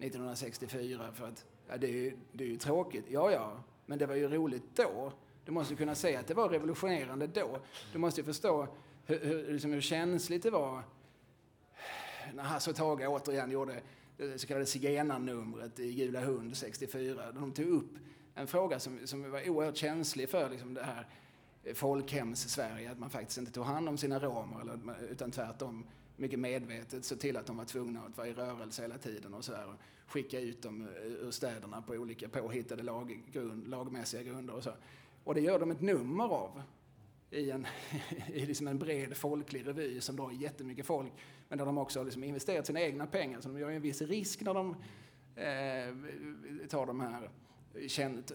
1964 0.00 1.12
för 1.12 1.28
att 1.28 1.46
ja, 1.68 1.76
det, 1.76 2.06
är, 2.06 2.14
det 2.32 2.44
är 2.44 2.48
ju 2.48 2.56
tråkigt. 2.56 3.04
Ja, 3.08 3.32
ja, 3.32 3.62
men 3.86 3.98
det 3.98 4.06
var 4.06 4.14
ju 4.14 4.28
roligt 4.28 4.76
då. 4.76 5.12
Du 5.44 5.52
måste 5.52 5.74
kunna 5.74 5.94
säga 5.94 6.20
att 6.20 6.26
det 6.26 6.34
var 6.34 6.48
revolutionerande 6.48 7.26
då. 7.26 7.58
Du 7.92 7.98
måste 7.98 8.20
ju 8.20 8.24
förstå 8.24 8.68
hur, 9.06 9.18
hur, 9.18 9.52
liksom 9.52 9.72
hur 9.72 9.80
känsligt 9.80 10.42
det 10.42 10.50
var 10.50 10.82
när 12.34 12.42
Hasse 12.42 12.70
och 12.70 12.76
Tage 12.76 13.08
återigen 13.08 13.50
gjorde 13.50 13.80
det 14.16 14.38
så 14.38 14.46
kallade 14.46 14.66
zigenarnumret 14.66 15.78
i 15.78 15.92
Gula 15.92 16.20
Hund 16.20 16.56
64. 16.56 17.32
De 17.32 17.52
tog 17.52 17.66
upp 17.66 17.98
en 18.34 18.46
fråga 18.46 18.78
som, 18.78 18.98
som 19.04 19.30
var 19.30 19.48
oerhört 19.48 19.76
känslig 19.76 20.28
för 20.28 20.50
liksom 20.50 20.74
det 20.74 20.82
här 20.82 21.06
folkhems-Sverige, 21.74 22.90
att 22.90 22.98
man 22.98 23.10
faktiskt 23.10 23.38
inte 23.38 23.52
tog 23.52 23.64
hand 23.64 23.88
om 23.88 23.98
sina 23.98 24.18
romer, 24.18 24.60
eller, 24.60 25.02
utan 25.10 25.30
tvärtom 25.30 25.86
mycket 26.16 26.38
medvetet 26.38 27.04
såg 27.04 27.20
till 27.20 27.36
att 27.36 27.46
de 27.46 27.56
var 27.56 27.64
tvungna 27.64 28.00
att 28.00 28.16
vara 28.16 28.28
i 28.28 28.32
rörelse 28.32 28.82
hela 28.82 28.98
tiden 28.98 29.34
och 29.34 29.44
så 29.44 29.54
här, 29.54 29.68
och 29.68 29.74
skicka 30.06 30.40
ut 30.40 30.62
dem 30.62 30.88
ur 31.04 31.30
städerna 31.30 31.82
på 31.82 31.92
olika 31.92 32.28
påhittade 32.28 32.82
laggrund, 32.82 33.68
lagmässiga 33.68 34.22
grunder 34.22 34.54
och 34.54 34.62
så. 34.62 34.72
Och 35.24 35.34
det 35.34 35.40
gör 35.40 35.58
de 35.58 35.70
ett 35.70 35.80
nummer 35.80 36.24
av 36.24 36.62
i 37.30 37.50
en, 37.50 37.66
i 38.32 38.46
liksom 38.46 38.68
en 38.68 38.78
bred 38.78 39.16
folklig 39.16 39.66
revy 39.66 40.00
som 40.00 40.16
drar 40.16 40.30
jättemycket 40.30 40.86
folk, 40.86 41.12
men 41.48 41.58
där 41.58 41.66
de 41.66 41.78
också 41.78 42.00
har 42.00 42.04
liksom 42.04 42.24
investerat 42.24 42.66
sina 42.66 42.80
egna 42.80 43.06
pengar, 43.06 43.40
så 43.40 43.48
de 43.48 43.58
gör 43.58 43.70
en 43.70 43.82
viss 43.82 44.02
risk 44.02 44.40
när 44.40 44.54
de 44.54 44.70
eh, 45.36 46.68
tar 46.68 46.86
de 46.86 47.00
här 47.00 47.30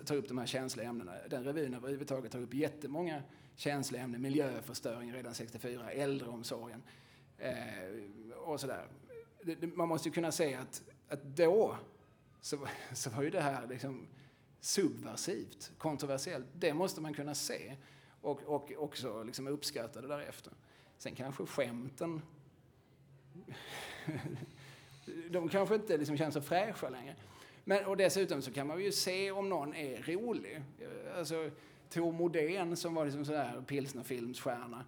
tar 0.06 0.15
upp 0.15 0.28
de 0.28 0.38
här 0.38 0.45
känsliga 0.45 0.89
ämnena. 0.89 1.13
Den 1.30 1.43
revyn 1.43 1.74
överhuvudtaget 1.74 2.32
tar 2.32 2.39
upp 2.39 2.54
jättemånga 2.54 3.24
känsliga 3.56 4.04
ämnen. 4.04 4.22
Miljöförstöring 4.22 5.13
redan 5.13 5.34
64, 5.34 5.91
äldreomsorgen 5.91 6.84
eh, 7.38 7.54
och 8.36 8.60
sådär. 8.60 8.88
Man 9.76 9.88
måste 9.88 10.10
ju 10.10 10.13
kunna 10.13 10.32
säga 10.32 10.60
att, 10.60 10.84
att 11.08 11.24
då 11.24 11.76
så, 12.41 12.67
så 12.93 13.10
var 13.10 13.24
ju 13.24 13.30
det 13.30 13.41
här 13.41 13.67
liksom 13.67 14.08
subversivt, 14.60 15.72
kontroversiellt. 15.78 16.45
Det 16.54 16.74
måste 16.74 17.02
man 17.02 17.13
kunna 17.13 17.36
se 17.36 17.76
och, 18.22 18.41
och 18.43 18.72
också 18.78 19.24
liksom 19.24 19.48
uppskatta 19.48 20.02
det 20.02 20.08
därefter. 20.08 20.54
Sen 20.98 21.15
kanske 21.15 21.45
skämten 21.45 22.22
de 25.30 25.49
kanske 25.49 25.75
inte 25.75 25.97
liksom 25.97 26.17
känns 26.17 26.34
så 26.34 26.41
fräscha 26.41 26.89
längre. 26.89 27.15
Men, 27.63 27.86
och 27.86 27.97
dessutom 27.97 28.41
så 28.41 28.52
kan 28.52 28.67
man 28.67 28.84
ju 28.84 28.91
se 28.91 29.32
om 29.32 29.49
någon 29.49 29.73
är 29.73 30.02
rolig. 30.02 30.62
Alltså, 31.17 31.49
Tor 31.89 32.12
Modén 32.12 32.75
som 32.75 32.95
var 32.95 33.06
liksom 33.06 33.25
sådär 33.25 33.63
pilsnerfilmsstjärna. 33.67 34.86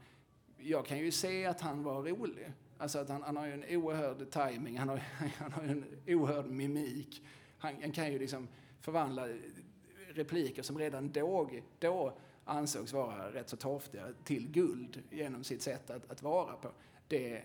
Jag 0.58 0.86
kan 0.86 1.00
ju 1.00 1.12
se 1.12 1.46
att 1.46 1.62
han 1.62 1.84
var 1.84 2.04
rolig. 2.04 2.52
Alltså 2.78 3.00
att 3.00 3.10
han, 3.10 3.24
han 3.24 3.38
har 3.38 3.48
ju 3.48 3.54
en 3.54 3.78
oerhörd 3.78 4.30
timing, 4.30 4.78
han 4.78 4.90
har, 4.90 4.98
han 5.38 5.52
har 5.52 5.64
en 5.64 5.86
oerhörd 6.08 6.46
mimik. 6.46 7.24
Han, 7.58 7.76
han, 7.82 7.92
kan 7.92 8.12
ju 8.12 8.20
liksom 8.20 8.48
förvandla 8.80 9.28
repliker 10.08 10.64
som 10.64 10.78
redan 10.78 11.12
då, 11.12 11.50
då 11.80 12.14
ansågs 12.46 12.94
vara 12.94 13.34
rätt 13.34 13.50
så 13.50 13.58
torftiga 13.58 14.08
till 14.24 14.52
guld 14.52 15.04
genom 15.12 15.44
sitt 15.44 15.62
sätt 15.62 15.90
att, 15.90 16.12
att 16.12 16.22
vara 16.22 16.54
på. 16.56 16.72
Det, 17.08 17.42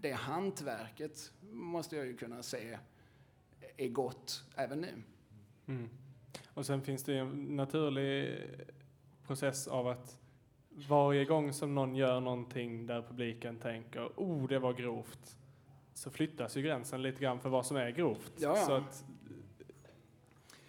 det 0.00 0.12
hantverket 0.12 1.32
måste 1.50 1.96
jag 1.96 2.06
ju 2.06 2.16
kunna 2.16 2.42
se 2.42 2.78
är 3.76 3.88
gott 3.88 4.44
även 4.54 4.80
nu. 4.80 5.02
Mm. 5.66 5.88
Och 6.54 6.66
sen 6.66 6.82
finns 6.82 7.04
det 7.04 7.18
en 7.18 7.56
naturlig 7.56 8.40
process 9.26 9.68
av 9.68 9.88
att 9.88 10.18
varje 10.88 11.24
gång 11.24 11.52
som 11.52 11.74
någon 11.74 11.94
gör 11.94 12.20
någonting 12.20 12.86
där 12.86 13.02
publiken 13.02 13.58
tänker 13.58 14.06
oh, 14.16 14.48
det 14.48 14.58
var 14.58 14.72
grovt, 14.72 15.36
så 15.94 16.10
flyttas 16.10 16.56
ju 16.56 16.62
gränsen 16.62 17.02
lite 17.02 17.20
grann 17.20 17.40
för 17.40 17.48
vad 17.48 17.66
som 17.66 17.76
är 17.76 17.90
grovt. 17.90 18.32
Ja, 18.36 18.56
ja. 18.56 18.66
Så 18.66 18.72
att, 18.72 19.04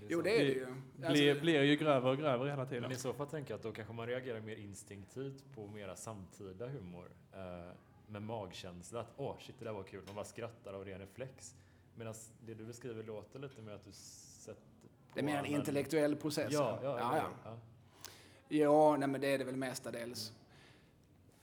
jo, 0.08 0.22
det 0.22 0.42
är 0.42 0.46
det 0.46 0.52
ju. 0.52 0.66
Blir, 0.96 1.08
alltså, 1.08 1.42
blir 1.42 1.62
ju 1.62 1.76
grövre 1.76 2.10
och 2.10 2.18
grövre 2.18 2.50
hela 2.50 2.66
tiden. 2.66 2.82
Men 2.82 2.92
i 2.92 2.96
så 2.96 3.14
fall 3.14 3.28
tänker 3.28 3.52
jag 3.52 3.58
att 3.58 3.64
då 3.64 3.72
kanske 3.72 3.94
man 3.94 4.08
reagerar 4.08 4.40
mer 4.40 4.56
instinktivt 4.56 5.44
på 5.56 5.68
mera 5.68 5.96
samtida 5.96 6.68
humor. 6.68 7.12
Eh, 7.34 7.72
med 8.12 8.22
magkänsla 8.22 9.00
att 9.00 9.14
åh, 9.18 9.32
oh, 9.32 9.40
shit, 9.40 9.56
det 9.60 9.66
där 9.66 9.72
var 9.72 9.84
kul. 9.84 10.02
Man 10.06 10.16
bara 10.16 10.26
skrattar 10.26 10.74
av 10.74 10.86
ren 10.86 11.00
reflex. 11.00 11.56
Medan 11.96 12.14
det 12.46 12.54
du 12.54 12.66
beskriver 12.66 13.04
låter 13.04 13.40
lite 13.40 13.62
mer 13.62 13.72
att 13.72 13.86
du 13.86 13.92
sätter 13.92 14.62
Det 15.14 15.20
är 15.20 15.24
mer 15.24 15.38
en 15.38 15.46
intellektuell 15.46 16.16
process. 16.16 16.54
Ja, 16.54 16.80
ja, 16.84 17.00
ja. 17.00 17.18
ja, 17.18 17.30
ja. 17.44 17.58
ja 18.48 18.98
nej, 18.98 19.08
men 19.08 19.22
det 19.22 19.28
är 19.28 19.38
det 19.38 19.44
väl 19.44 19.56
mestadels. 19.56 20.30
Mm. 20.30 20.42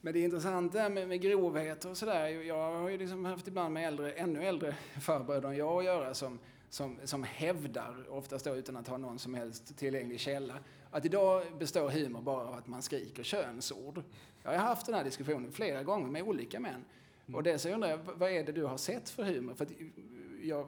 Men 0.01 0.13
det 0.13 0.19
är 0.19 0.25
intressant 0.25 0.73
det 0.73 0.81
här 0.81 0.91
med, 0.91 1.09
med 1.09 1.21
grovhet 1.21 1.85
och 1.85 1.97
sådär. 1.97 2.29
Jag 2.29 2.73
har 2.79 2.89
ju 2.89 2.99
liksom 2.99 3.25
haft 3.25 3.49
ibland 3.49 3.75
med 3.75 3.89
äldre, 3.89 4.13
ännu 4.13 4.45
äldre 4.45 4.77
farbröder 5.01 5.49
än 5.49 5.57
jag 5.57 5.79
att 5.79 5.85
göra 5.85 6.15
som, 6.15 6.39
som, 6.69 6.99
som 7.05 7.23
hävdar, 7.25 8.11
oftast 8.11 8.45
då 8.45 8.57
utan 8.57 8.77
att 8.77 8.89
ha 8.89 8.97
någon 8.97 9.19
som 9.19 9.35
helst 9.35 9.77
tillgänglig 9.77 10.21
källa, 10.21 10.59
att 10.91 11.05
idag 11.05 11.43
består 11.59 11.91
humor 11.91 12.21
bara 12.21 12.49
av 12.49 12.55
att 12.55 12.67
man 12.67 12.83
skriker 12.83 13.23
könsord. 13.23 14.03
Jag 14.43 14.51
har 14.51 14.59
haft 14.59 14.87
den 14.87 14.95
här 14.95 15.05
diskussionen 15.05 15.53
flera 15.53 15.83
gånger 15.83 16.09
med 16.09 16.23
olika 16.23 16.61
män. 16.61 16.85
Mm. 17.27 17.35
Och 17.35 17.43
det 17.43 17.59
så 17.59 17.69
undrar 17.69 17.91
jag, 17.91 17.99
vad 17.99 18.31
är 18.31 18.45
det 18.45 18.53
du 18.53 18.65
har 18.65 18.77
sett 18.77 19.09
för 19.11 19.23
humor? 19.23 19.55
För 19.55 19.65
eh, 19.65 20.49
jag 20.49 20.67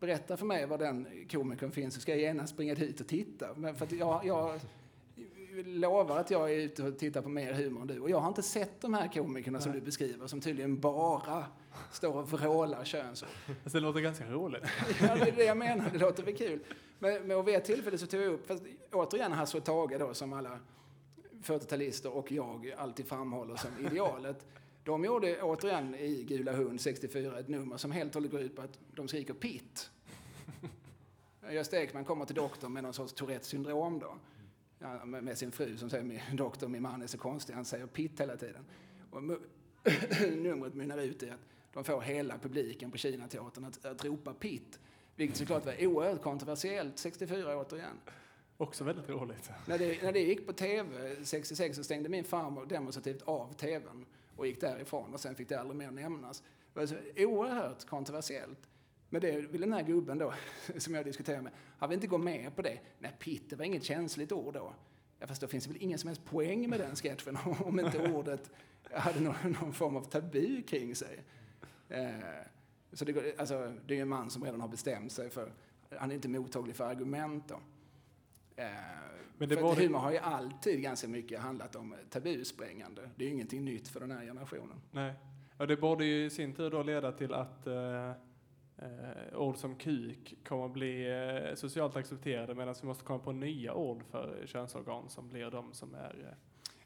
berättar 0.00 0.36
för 0.36 0.46
mig 0.46 0.66
var 0.66 0.78
den 0.78 1.06
komikern 1.30 1.70
finns 1.70 1.94
så 1.94 2.00
ska 2.00 2.12
jag 2.12 2.20
gärna 2.20 2.46
springa 2.46 2.74
dit 2.74 3.00
och 3.00 3.06
titta. 3.06 3.54
Men 3.56 3.74
för 3.74 3.88
jag, 3.94 4.24
jag, 4.24 4.60
lovar 5.64 6.18
att 6.18 6.30
jag 6.30 6.52
är 6.52 6.56
ute 6.56 6.82
och 6.82 6.98
tittar 6.98 7.22
på 7.22 7.28
mer 7.28 7.52
humor 7.52 7.80
än 7.80 7.86
du. 7.86 8.00
Och 8.00 8.10
jag 8.10 8.20
har 8.20 8.28
inte 8.28 8.42
sett 8.42 8.80
de 8.80 8.94
här 8.94 9.08
komikerna 9.08 9.60
som 9.60 9.72
du 9.72 9.80
beskriver 9.80 10.26
som 10.26 10.40
tydligen 10.40 10.80
bara 10.80 11.44
står 11.92 12.16
och 12.16 12.30
vrålar 12.30 12.84
könsord. 12.84 13.28
Alltså, 13.46 13.78
det 13.78 13.80
låter 13.80 14.00
ganska 14.00 14.30
roligt. 14.30 14.62
Ja, 15.00 15.14
det 15.14 15.28
är 15.28 15.36
det 15.36 15.44
jag 15.44 15.56
menar. 15.56 15.90
Det 15.92 15.98
låter 15.98 16.22
väl 16.22 16.36
kul. 16.36 16.60
Men, 16.98 17.26
men 17.26 17.44
vid 17.44 17.54
ett 17.54 17.64
tillfälle 17.64 17.98
så 17.98 18.06
tog 18.06 18.20
jag 18.20 18.32
upp, 18.32 18.46
fast 18.46 18.62
återigen 18.92 19.32
Hasse 19.32 19.56
och 19.58 19.64
Tage 19.64 19.98
då, 19.98 20.14
som 20.14 20.32
alla 20.32 20.58
40-talister 21.42 22.08
och 22.08 22.32
jag 22.32 22.72
alltid 22.76 23.06
framhåller 23.06 23.56
som 23.56 23.70
idealet. 23.86 24.46
De 24.84 25.04
gjorde 25.04 25.42
återigen 25.42 25.94
i 25.94 26.24
Gula 26.28 26.52
Hund 26.52 26.80
64 26.80 27.38
ett 27.38 27.48
nummer 27.48 27.76
som 27.76 27.92
helt 27.92 28.10
och 28.10 28.14
hållet 28.14 28.30
går 28.30 28.40
ut 28.40 28.56
på 28.56 28.62
att 28.62 28.78
de 28.94 29.08
skriker 29.08 29.34
pitt. 29.34 29.90
Gösta 31.50 31.82
Ekman 31.82 32.04
kommer 32.04 32.24
till 32.24 32.34
doktorn 32.34 32.72
med 32.72 32.82
någon 32.82 32.94
sorts 32.94 33.12
Tourettes 33.12 33.48
syndrom 33.48 33.98
då. 33.98 34.14
Ja, 34.78 35.04
med, 35.04 35.38
sin 35.38 35.52
fru 35.52 35.76
som 35.76 35.90
säger 35.90 36.04
min 36.04 36.20
doktor, 36.32 36.68
min 36.68 36.82
man 36.82 37.02
är 37.02 37.06
så 37.06 37.18
konstig, 37.18 37.54
han 37.54 37.64
säger 37.64 37.86
pitt 37.86 38.20
hela 38.20 38.36
tiden. 38.36 38.64
Och 39.10 39.22
numret 40.36 40.74
mynnar 40.74 40.98
ut 40.98 41.22
i 41.22 41.30
att 41.30 41.40
de 41.72 41.84
får 41.84 42.00
hela 42.00 42.38
publiken 42.38 42.90
på 42.90 42.98
Kinateatern 42.98 43.64
att, 43.64 43.84
att 43.84 44.04
ropa 44.04 44.34
pitt. 44.34 44.78
Vilket 45.16 45.36
såklart 45.36 45.66
var 45.66 45.86
oerhört 45.86 46.22
kontroversiellt 46.22 46.98
64 46.98 47.56
återigen. 47.56 47.96
Också 48.56 48.84
väldigt 48.84 49.08
roligt. 49.08 49.50
När 49.66 49.78
det, 49.78 50.02
när 50.02 50.12
det 50.12 50.20
gick 50.20 50.46
på 50.46 50.52
TV 50.52 51.16
66 51.24 51.76
så 51.76 51.84
stängde 51.84 52.08
min 52.08 52.24
farmor 52.24 52.66
demonstrativt 52.66 53.22
av 53.22 53.52
TVn 53.52 54.06
och 54.36 54.46
gick 54.46 54.60
därifrån 54.60 55.14
och 55.14 55.20
sen 55.20 55.34
fick 55.34 55.48
det 55.48 55.60
aldrig 55.60 55.76
mer 55.76 55.90
nämnas. 55.90 56.42
Det 56.72 56.80
var 56.80 56.86
så 56.86 56.96
oerhört 57.16 57.84
kontroversiellt. 57.84 58.68
Men 59.10 59.20
det 59.20 59.40
vill 59.40 59.60
den 59.60 59.72
här 59.72 59.82
gubben 59.82 60.18
då, 60.18 60.32
som 60.78 60.94
jag 60.94 61.04
diskuterar 61.04 61.40
med, 61.40 61.52
han 61.78 61.88
vill 61.88 61.96
inte 61.96 62.06
gå 62.06 62.18
med 62.18 62.56
på 62.56 62.62
det. 62.62 62.78
Nej, 62.98 63.16
pitt, 63.18 63.50
det 63.50 63.56
var 63.56 63.64
inget 63.64 63.84
känsligt 63.84 64.32
ord 64.32 64.54
då. 64.54 64.72
Ja, 65.18 65.26
fast 65.26 65.40
då 65.40 65.46
finns 65.46 65.64
det 65.64 65.72
väl 65.72 65.82
ingen 65.82 65.98
som 65.98 66.08
helst 66.08 66.24
poäng 66.24 66.68
med 66.70 66.80
den 66.80 66.96
sketchen 66.96 67.38
om 67.64 67.80
inte 67.80 68.12
ordet 68.12 68.50
hade 68.92 69.20
någon, 69.20 69.34
någon 69.60 69.72
form 69.72 69.96
av 69.96 70.02
tabu 70.04 70.62
kring 70.62 70.94
sig. 70.94 71.24
Eh, 71.88 72.08
så 72.92 73.04
det, 73.04 73.12
går- 73.12 73.32
alltså, 73.38 73.72
det 73.86 73.98
är 73.98 74.02
en 74.02 74.08
man 74.08 74.30
som 74.30 74.44
redan 74.44 74.60
har 74.60 74.68
bestämt 74.68 75.12
sig 75.12 75.30
för, 75.30 75.52
han 75.98 76.10
är 76.10 76.14
inte 76.14 76.28
mottaglig 76.28 76.76
för 76.76 76.84
argument 76.84 77.48
då. 77.48 77.60
Eh, 78.56 78.66
Men 79.38 79.48
det 79.48 79.54
för 79.56 79.62
var 79.62 79.76
det- 79.76 79.82
humor 79.82 79.98
har 79.98 80.12
ju 80.12 80.18
alltid 80.18 80.82
ganska 80.82 81.08
mycket 81.08 81.40
handlat 81.40 81.76
om 81.76 81.94
tabusprängande. 82.10 83.10
Det 83.16 83.24
är 83.24 83.28
ju 83.28 83.34
ingenting 83.34 83.64
nytt 83.64 83.88
för 83.88 84.00
den 84.00 84.10
här 84.10 84.24
generationen. 84.24 84.80
Nej. 84.90 85.12
Och 85.56 85.66
det 85.66 85.76
borde 85.76 86.04
ju 86.04 86.24
i 86.24 86.30
sin 86.30 86.54
tur 86.54 86.70
då 86.70 86.82
leda 86.82 87.12
till 87.12 87.34
att 87.34 87.66
eh, 87.66 88.12
eh, 88.78 89.38
ord 89.38 89.56
som 89.56 89.76
kuk 89.76 90.34
kommer 90.44 90.66
att 90.66 90.72
bli 90.72 91.08
eh, 91.08 91.54
socialt 91.54 91.96
accepterade 91.96 92.54
medan 92.54 92.74
vi 92.80 92.86
måste 92.86 93.04
komma 93.04 93.18
på 93.18 93.32
nya 93.32 93.74
ord 93.74 94.02
för 94.10 94.42
könsorgan 94.46 95.08
som 95.08 95.28
blir 95.28 95.50
de 95.50 95.72
som 95.72 95.94
är... 95.94 96.26
Eh, 96.28 96.34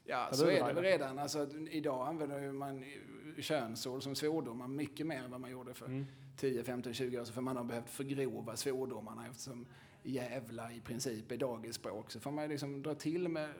Ja, 0.05 0.29
så 0.31 0.49
är 0.49 0.67
det 0.67 0.73
väl 0.73 0.83
redan. 0.83 1.19
Alltså, 1.19 1.47
idag 1.69 2.07
använder 2.07 2.51
man 2.51 2.85
könsord 3.37 4.03
som 4.03 4.15
svordomar 4.15 4.67
mycket 4.67 5.07
mer 5.07 5.23
än 5.23 5.31
vad 5.31 5.41
man 5.41 5.51
gjorde 5.51 5.73
för 5.73 5.85
mm. 5.85 6.05
10, 6.37 6.63
15, 6.63 6.93
20 6.93 7.19
år 7.19 7.23
sedan. 7.23 7.33
För 7.33 7.41
man 7.41 7.57
har 7.57 7.63
behövt 7.63 7.89
förgrova 7.89 8.55
svordomarna 8.55 9.27
eftersom 9.27 9.65
jävla 10.03 10.71
i 10.71 10.81
princip 10.81 11.31
är 11.31 11.37
dagisspråk. 11.37 12.11
Så 12.11 12.19
får 12.19 12.31
man 12.31 12.49
liksom 12.49 12.83
dra 12.83 12.95
till 12.95 13.27
med 13.27 13.53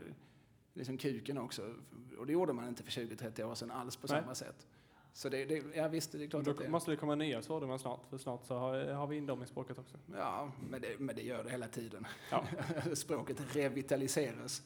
liksom 0.74 0.98
kuken 0.98 1.38
också. 1.38 1.76
Och 2.18 2.26
det 2.26 2.34
gjorde 2.34 2.54
man 2.54 2.68
inte 2.68 2.84
för 2.84 2.92
20-30 2.92 3.44
år 3.44 3.56
sedan 3.56 3.72
alls 3.72 3.96
på 3.96 4.08
Nej. 4.08 4.22
samma 4.22 4.36
sätt. 4.36 4.68
Så 5.14 5.30
det, 5.30 5.46
det, 5.46 5.64
ja 5.76 5.88
visst, 5.88 6.12
det 6.12 6.18
är 6.18 6.20
Men 6.20 6.30
klart 6.30 6.46
då 6.46 6.52
att 6.52 6.58
det 6.58 6.70
måste 6.70 6.92
det 6.92 6.98
komma 6.98 7.16
nya 7.16 7.42
svordomar 7.42 7.78
snart, 7.78 8.06
för 8.10 8.18
snart 8.18 8.46
så 8.46 8.58
har, 8.58 8.86
har 8.86 9.08
vi 9.08 9.18
in 9.18 9.26
dem 9.26 9.44
i 9.44 9.48
språket 9.48 9.80
också. 9.80 9.98
Ja, 10.16 10.52
men 10.70 10.82
det, 10.82 11.00
men 11.00 11.16
det 11.16 11.22
gör 11.22 11.44
det 11.44 11.50
hela 11.50 11.68
tiden. 11.68 12.08
Ja. 12.32 12.46
Språket 12.94 13.56
revitaliseras 13.56 14.62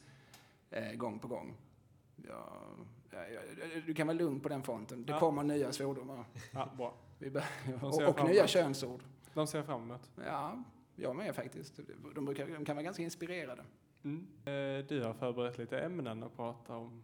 eh, 0.70 0.92
gång 0.92 1.18
på 1.18 1.28
gång. 1.28 1.56
Ja, 2.28 2.62
ja, 3.10 3.40
du 3.86 3.94
kan 3.94 4.06
vara 4.06 4.18
lugn 4.18 4.40
på 4.40 4.48
den 4.48 4.62
fronten. 4.62 5.04
Det 5.04 5.12
kommer 5.12 5.42
nya 5.42 5.72
svordomar. 5.72 6.24
Ja, 6.52 6.68
bra. 6.76 6.94
Och 7.82 8.08
och 8.08 8.28
nya 8.28 8.46
könsord. 8.46 9.02
De 9.34 9.46
ser 9.46 9.58
jag 9.58 9.66
fram 9.66 9.82
emot. 9.82 10.10
Ja, 10.26 10.62
jag 10.96 11.16
med 11.16 11.34
faktiskt. 11.34 11.80
De, 12.14 12.24
brukar, 12.24 12.46
de 12.46 12.64
kan 12.64 12.76
vara 12.76 12.84
ganska 12.84 13.02
inspirerade. 13.02 13.64
Mm. 14.04 14.26
Eh, 14.44 14.86
du 14.86 15.02
har 15.02 15.14
förberett 15.14 15.58
lite 15.58 15.80
ämnen 15.80 16.22
att 16.22 16.36
prata 16.36 16.76
om, 16.76 17.02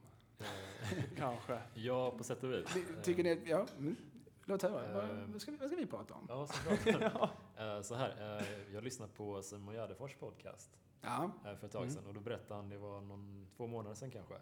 kanske. 1.16 1.58
Ja, 1.74 2.10
på 2.18 2.24
sätt 2.24 2.42
och 2.44 2.52
vis. 2.52 2.74
Ty- 2.74 3.02
Tycker 3.02 3.22
ni, 3.24 3.42
ja, 3.46 3.66
mm. 3.78 3.96
låt 4.44 4.62
höra. 4.62 4.92
Vad, 4.94 5.04
Eh. 5.10 5.24
vad, 5.32 5.40
ska 5.42 5.50
vi, 5.50 5.56
vad 5.56 5.68
ska 5.68 5.76
vi 5.76 5.86
prata 5.86 6.14
om? 6.14 6.26
Ja, 6.28 6.46
såklart. 6.46 7.30
Eh, 7.58 7.80
Så 7.82 7.94
här, 7.94 8.38
eh, 8.40 8.74
jag 8.74 8.84
lyssnade 8.84 9.12
på 9.12 9.42
Simon 9.42 9.74
Gärdenfors 9.74 10.14
podcast 10.16 10.70
Ja, 11.02 11.30
eh, 11.46 11.56
för 11.56 11.66
ett 11.66 11.72
tag 11.72 11.82
Mm. 11.82 11.94
sedan 11.94 12.06
och 12.06 12.14
då 12.14 12.20
berättade 12.20 12.54
han, 12.54 12.68
det 12.68 12.78
var 12.78 13.00
någon, 13.00 13.46
två 13.56 13.66
månader 13.66 13.94
sedan 13.94 14.10
kanske, 14.10 14.34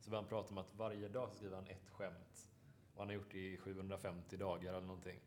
så 0.00 0.10
började 0.10 0.24
han 0.24 0.28
prata 0.28 0.50
om 0.50 0.58
att 0.58 0.74
varje 0.74 1.08
dag 1.08 1.28
så 1.30 1.36
skriver 1.36 1.56
han 1.56 1.66
ett 1.66 1.90
skämt. 1.90 2.48
Och 2.94 2.98
han 3.00 3.08
har 3.08 3.14
gjort 3.14 3.32
det 3.32 3.38
i 3.52 3.56
750 3.56 4.36
dagar 4.36 4.74
eller 4.74 4.86
någonting. 4.86 5.20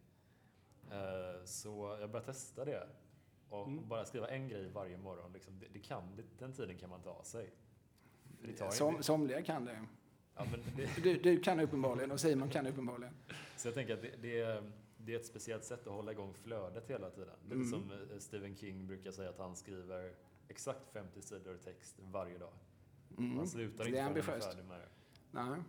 Eh, 0.92 1.44
Så 1.46 1.98
jag 2.00 2.10
började 2.10 2.26
testa 2.34 2.66
det. 2.66 2.88
Och 3.50 3.68
Mm. 3.68 3.88
bara 3.88 4.06
skriva 4.06 4.28
en 4.30 4.48
grej 4.48 4.70
varje 4.70 4.98
morgon, 4.98 5.34
liksom, 5.34 5.60
det, 5.60 5.66
det 5.74 5.80
kan, 5.80 6.16
det, 6.16 6.24
den 6.40 6.54
tiden 6.54 6.78
kan 6.78 6.90
man 6.90 7.02
ta 7.02 7.24
sig. 7.24 7.52
För 8.40 8.48
det 8.48 8.54
tar 8.54 8.70
som, 8.70 9.04
somliga 9.04 9.42
kan 9.44 9.66
det. 9.66 9.86
Ja, 10.38 10.46
det, 10.76 10.90
Du, 11.04 11.18
du 11.18 11.40
kan 11.40 11.60
uppenbarligen 11.60 12.12
och 12.12 12.20
Simon 12.20 12.50
kan 12.50 12.68
uppenbarligen. 12.68 13.14
Så 13.58 13.68
jag 13.68 13.76
tänker 13.76 13.94
att 13.94 14.02
det, 14.02 14.12
det, 14.22 14.40
är, 14.40 14.72
det 14.98 15.14
är 15.14 15.20
ett 15.20 15.26
speciellt 15.26 15.64
sätt 15.64 15.88
att 15.88 15.94
hålla 15.94 16.12
igång 16.12 16.34
flödet 16.34 16.90
hela 16.90 17.10
tiden. 17.10 17.36
Lite 17.44 17.56
Mm. 17.56 17.70
som 17.70 17.92
eh, 17.92 18.20
Stephen 18.20 18.56
King 18.56 18.88
brukar 18.88 19.12
säga 19.12 19.30
att 19.30 19.38
han 19.40 19.56
skriver 19.56 20.14
exakt 20.48 20.90
50 20.94 21.22
sidor 21.22 21.58
text 21.64 21.96
varje 22.12 22.38
dag. 22.38 22.54
Mm. 23.18 23.36
Man 23.36 23.48
slutar 23.48 23.84
Det 23.84 23.90
inte 23.90 24.02
man 24.02 24.04
är 24.04 24.08
ambitiöst. 24.10 24.48
färdig 24.48 24.66
med 24.66 24.80
det. 24.80 24.88
Nej. 25.32 25.60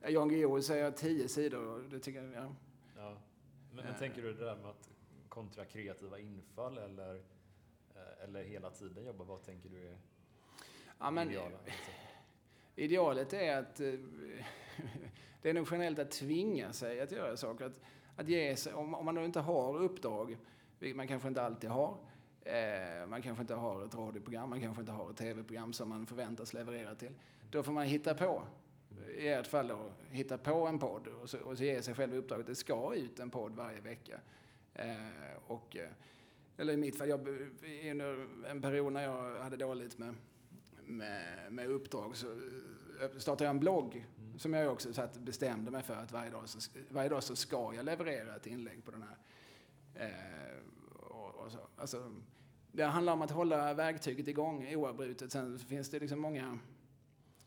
Ja, 0.00 0.08
Jan 0.08 0.28
Guillou 0.28 0.62
säger 0.62 0.90
tio 0.90 1.28
sidor 1.28 1.66
och 1.66 1.82
det 1.90 1.98
tycker 1.98 2.22
jag, 2.22 2.32
ja. 2.32 2.54
Ja. 2.96 3.16
Men, 3.72 3.84
men 3.84 3.94
tänker 3.98 4.22
du 4.22 4.32
det 4.34 4.44
där 4.44 4.56
med 4.56 4.66
att 4.70 4.90
kontra 5.28 5.64
kreativa 5.64 6.18
infall 6.18 6.78
eller, 6.78 7.14
eh, 7.94 8.24
eller 8.24 8.42
hela 8.44 8.70
tiden 8.70 9.04
jobba, 9.04 9.24
vad 9.24 9.42
tänker 9.42 9.68
du 9.68 9.88
är 9.88 9.98
ja 10.98 11.10
men, 11.10 11.28
ideala? 11.30 11.58
Idealet 12.78 13.32
är 13.32 13.56
att 13.56 13.80
eh, 13.80 13.92
det 15.42 15.50
är 15.50 15.54
nog 15.54 15.68
generellt 15.70 15.98
att 15.98 16.10
tvinga 16.10 16.72
sig 16.72 17.00
att 17.00 17.12
göra 17.12 17.36
saker. 17.36 17.64
Att, 17.64 17.80
att 18.16 18.28
ge 18.28 18.56
sig, 18.56 18.74
om, 18.74 18.94
om 18.94 19.04
man 19.04 19.14
då 19.14 19.24
inte 19.24 19.40
har 19.40 19.78
uppdrag, 19.78 20.36
vilket 20.78 20.96
man 20.96 21.08
kanske 21.08 21.28
inte 21.28 21.42
alltid 21.42 21.70
har, 21.70 21.96
eh, 22.42 23.06
man 23.08 23.22
kanske 23.22 23.40
inte 23.40 23.54
har 23.54 23.84
ett 23.84 23.94
radioprogram, 23.94 24.50
man 24.50 24.60
kanske 24.60 24.80
inte 24.80 24.92
har 24.92 25.10
ett 25.10 25.16
tv-program 25.16 25.72
som 25.72 25.88
man 25.88 26.06
förväntas 26.06 26.54
leverera 26.54 26.94
till, 26.94 27.10
då 27.50 27.62
får 27.62 27.72
man 27.72 27.86
hitta 27.86 28.14
på. 28.14 28.42
I 29.18 29.28
ert 29.28 29.46
fall 29.46 29.68
då, 29.68 29.90
hitta 30.10 30.38
på 30.38 30.66
en 30.66 30.78
podd 30.78 31.06
och 31.06 31.30
så, 31.30 31.38
och 31.38 31.58
så 31.58 31.64
ge 31.64 31.82
sig 31.82 31.94
själv 31.94 32.14
uppdraget 32.14 32.46
det 32.46 32.54
ska 32.54 32.94
ut 32.94 33.18
en 33.18 33.30
podd 33.30 33.56
varje 33.56 33.80
vecka. 33.80 34.20
Eh, 34.74 34.96
och, 35.46 35.76
eller 36.56 36.72
i 36.72 36.76
mitt 36.76 36.98
fall, 36.98 37.08
jag, 37.08 37.28
under 37.90 38.26
en 38.50 38.62
period 38.62 38.92
när 38.92 39.02
jag 39.02 39.40
hade 39.40 39.56
dåligt 39.56 39.98
med 39.98 40.14
med, 40.88 41.52
med 41.52 41.70
uppdrag 41.70 42.16
så 42.16 42.26
eh, 43.02 43.18
startade 43.18 43.44
jag 43.44 43.50
en 43.50 43.60
blogg 43.60 44.06
som 44.36 44.52
jag 44.52 44.72
också 44.72 44.92
satt, 44.92 45.18
bestämde 45.18 45.70
mig 45.70 45.82
för 45.82 45.94
att 45.94 46.12
varje 46.12 46.30
dag, 46.30 46.48
så, 46.48 46.70
varje 46.90 47.08
dag 47.08 47.22
så 47.22 47.36
ska 47.36 47.74
jag 47.74 47.84
leverera 47.84 48.36
ett 48.36 48.46
inlägg 48.46 48.84
på 48.84 48.90
den 48.90 49.02
här. 49.02 49.16
Eh, 49.94 50.58
och, 50.94 51.34
och 51.34 51.52
så. 51.52 51.58
Alltså, 51.76 52.12
det 52.72 52.84
handlar 52.84 53.12
om 53.12 53.22
att 53.22 53.30
hålla 53.30 53.74
verktyget 53.74 54.28
igång 54.28 54.74
oavbrutet. 54.74 55.32
Sen 55.32 55.58
finns 55.58 55.90
det 55.90 55.98
liksom 55.98 56.20
många... 56.20 56.58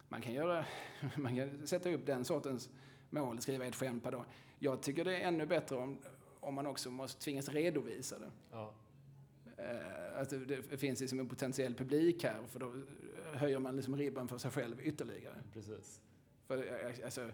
Man 0.09 0.21
kan, 0.21 0.33
göra, 0.33 0.65
man 1.15 1.35
kan 1.35 1.67
sätta 1.67 1.89
upp 1.89 2.05
den 2.05 2.25
sortens 2.25 2.69
mål, 3.09 3.41
skriva 3.41 3.65
ett 3.65 3.75
skämt 3.75 4.03
per 4.03 4.11
dag. 4.11 4.25
Jag 4.59 4.81
tycker 4.81 5.05
det 5.05 5.17
är 5.17 5.27
ännu 5.27 5.45
bättre 5.45 5.75
om, 5.75 5.97
om 6.39 6.53
man 6.53 6.67
också 6.67 6.91
måste 6.91 7.21
tvingas 7.21 7.49
redovisa 7.49 8.19
det. 8.19 8.31
Ja, 8.51 8.73
att 10.15 10.29
det, 10.29 10.77
finns 10.77 10.99
liksom 10.99 11.19
en 11.19 11.27
potentiell 11.29 11.75
publik 11.75 12.23
här, 12.23 12.39
för 12.47 12.59
då 12.59 12.73
höjer 13.33 13.59
man 13.59 13.75
liksom 13.75 13.95
ribban 13.97 14.27
för 14.27 14.37
sig 14.37 14.51
själv 14.51 14.81
ytterligare. 14.81 15.35
precis. 15.53 16.01
För 16.47 16.83
alltså, 17.05 17.29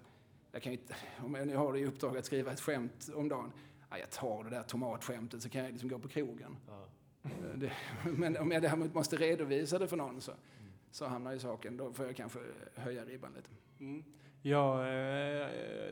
jag 0.52 0.62
kan 0.62 0.72
ju, 0.72 0.78
inte- 0.80 0.96
om 1.24 1.36
jag 1.36 1.48
nu 1.48 1.56
har 1.56 1.74
det 1.74 1.80
i 1.80 1.86
uppdrag 1.86 2.18
att 2.18 2.26
skriva 2.26 2.52
ett 2.52 2.60
skämt 2.62 3.10
om 3.16 3.30
dagen, 3.30 3.52
ja, 3.90 3.98
jag 3.98 4.10
tar 4.10 4.44
det 4.44 4.50
där 4.50 4.64
tomatskämtet 4.64 5.42
så 5.42 5.50
kan 5.50 5.64
jag 5.64 5.72
liksom 5.72 5.90
gå 5.90 6.00
på 6.00 6.08
krogen. 6.08 6.56
Ja. 6.68 6.88
Eh, 7.24 7.30
Det, 7.56 7.72
men 8.12 8.38
om 8.38 8.52
jag 8.52 8.62
däremot 8.62 8.94
måste 8.94 9.16
redovisa 9.16 9.80
det 9.80 9.88
för 9.88 9.98
någon 9.98 10.22
så, 10.22 10.32
så 10.92 11.06
hamnar 11.06 11.34
ju 11.34 11.40
saken, 11.40 11.78
då 11.78 11.94
får 11.94 12.06
jag 12.06 12.16
kanske 12.16 12.40
höja 12.76 13.06
ribban 13.06 13.34
lite. 13.36 13.50
Mm. 13.80 14.04
Jag 14.42 14.80
eh, 15.42 15.48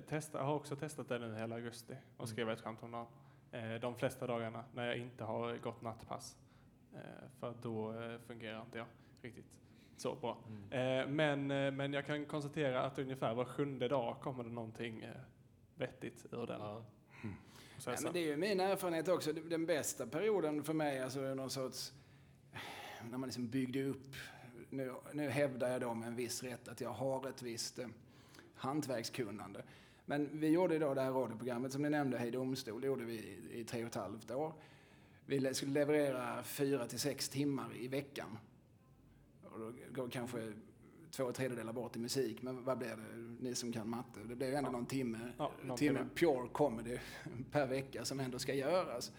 testar, 0.10 0.44
har 0.44 0.56
också 0.56 0.76
testat 0.76 1.10
det 1.10 1.20
nu 1.20 1.36
hela 1.36 1.56
augusti 1.56 1.94
och 2.18 2.30
skriva 2.30 2.54
ett 2.54 2.62
skämt 2.62 2.84
om 2.84 2.92
dagen. 2.92 3.08
Eh, 3.56 3.80
de 3.82 3.96
flesta 3.96 4.28
dagarna 4.28 4.64
när 4.74 4.88
jag 4.88 4.98
inte 4.98 5.24
har 5.24 5.58
gått 5.58 5.82
nattpass. 5.82 6.38
Eh, 6.94 7.00
för 7.40 7.54
då 7.62 8.02
eh, 8.02 8.20
fungerar 8.28 8.62
inte 8.62 8.78
jag 8.78 8.88
riktigt 9.22 9.60
så 9.98 10.16
bra. 10.16 10.38
Mm. 10.48 11.02
Eh, 11.02 11.08
men, 11.08 11.52
eh, 11.52 11.72
men 11.72 11.94
jag 11.94 12.06
kan 12.06 12.26
konstatera 12.26 12.82
att 12.82 13.00
ungefär 13.00 13.34
var 13.34 13.46
sjunde 13.46 13.88
dag 13.88 14.20
kommer 14.22 14.44
det 14.44 14.50
någonting 14.50 15.02
eh, 15.02 15.12
vettigt 15.76 16.26
ur 16.32 16.48
den 16.48 16.60
Ja. 16.62 16.86
Ja, 17.24 17.30
processen. 17.76 18.04
men 18.04 18.14
det 18.14 18.20
är 18.20 18.28
ju 18.28 18.38
min 18.38 18.60
erfarenhet 18.60 19.08
också. 19.08 19.34
Den 19.34 19.66
bästa 19.66 20.08
perioden 20.08 20.64
för 20.64 20.74
mig, 20.74 21.02
alltså 21.02 21.20
någon 21.20 21.50
sorts... 21.50 21.94
När 23.10 23.18
man 23.18 23.28
liksom 23.28 23.48
byggde 23.48 23.84
upp 23.84 24.16
nu, 24.70 24.94
nu 25.14 25.30
hävdar 25.30 25.70
jag 25.70 25.82
då 25.82 25.94
med 25.94 26.08
en 26.08 26.16
viss 26.16 26.44
rätt 26.44 26.68
att 26.68 26.82
jag 26.82 26.90
har 26.90 27.30
ett 27.30 27.42
visst 27.42 27.80
eh, 27.80 27.88
hantverkskunnande. 28.56 29.64
Men 30.06 30.40
vi 30.40 30.48
gjorde 30.50 30.80
då 30.80 30.94
det 30.94 31.02
här 31.02 31.12
radioprogrammet 31.12 31.72
som 31.72 31.82
ni 31.82 31.90
nämnde, 31.90 32.18
Hej 32.18 32.32
Domstol, 32.32 32.82
det 32.82 32.88
gjorde 32.88 33.04
vi 33.06 33.14
i, 33.14 33.60
i 33.60 33.64
tre 33.64 33.82
och 33.82 33.88
ett 33.88 33.96
halvt 33.96 34.32
år. 34.32 34.54
Vi 35.26 35.40
le- 35.40 35.54
skulle 35.54 35.72
leverera 35.72 36.44
fyra 36.44 36.86
till 36.88 37.00
sex 37.00 37.30
timmar 37.30 37.76
i 37.78 37.88
veckan. 37.88 38.38
Och 39.44 39.60
då 39.60 39.72
går 39.94 40.10
kanske 40.10 40.54
två 41.12 41.32
tredjedelar 41.32 41.74
bort 41.74 41.96
i 41.96 42.00
musik, 42.00 42.42
men 42.42 42.64
vad 42.64 42.78
blir 42.78 42.88
det, 42.90 43.44
ni 43.44 43.56
som 43.56 43.72
kan 43.72 43.90
matte? 43.90 44.20
Det 44.26 44.36
blir 44.36 44.48
ju 44.48 44.54
ändå 44.54 44.68
Ja. 44.68 44.72
någon 44.72 44.86
timme, 44.86 45.20
Ja, 45.38 45.52
någon 45.64 45.78
timme 45.78 46.00
timme. 46.00 46.10
pure 46.16 46.48
comedy 46.52 46.98
per 47.52 47.68
vecka 47.68 48.06
som 48.06 48.20
ändå 48.20 48.40
ska 48.40 48.54
göras. 48.54 49.12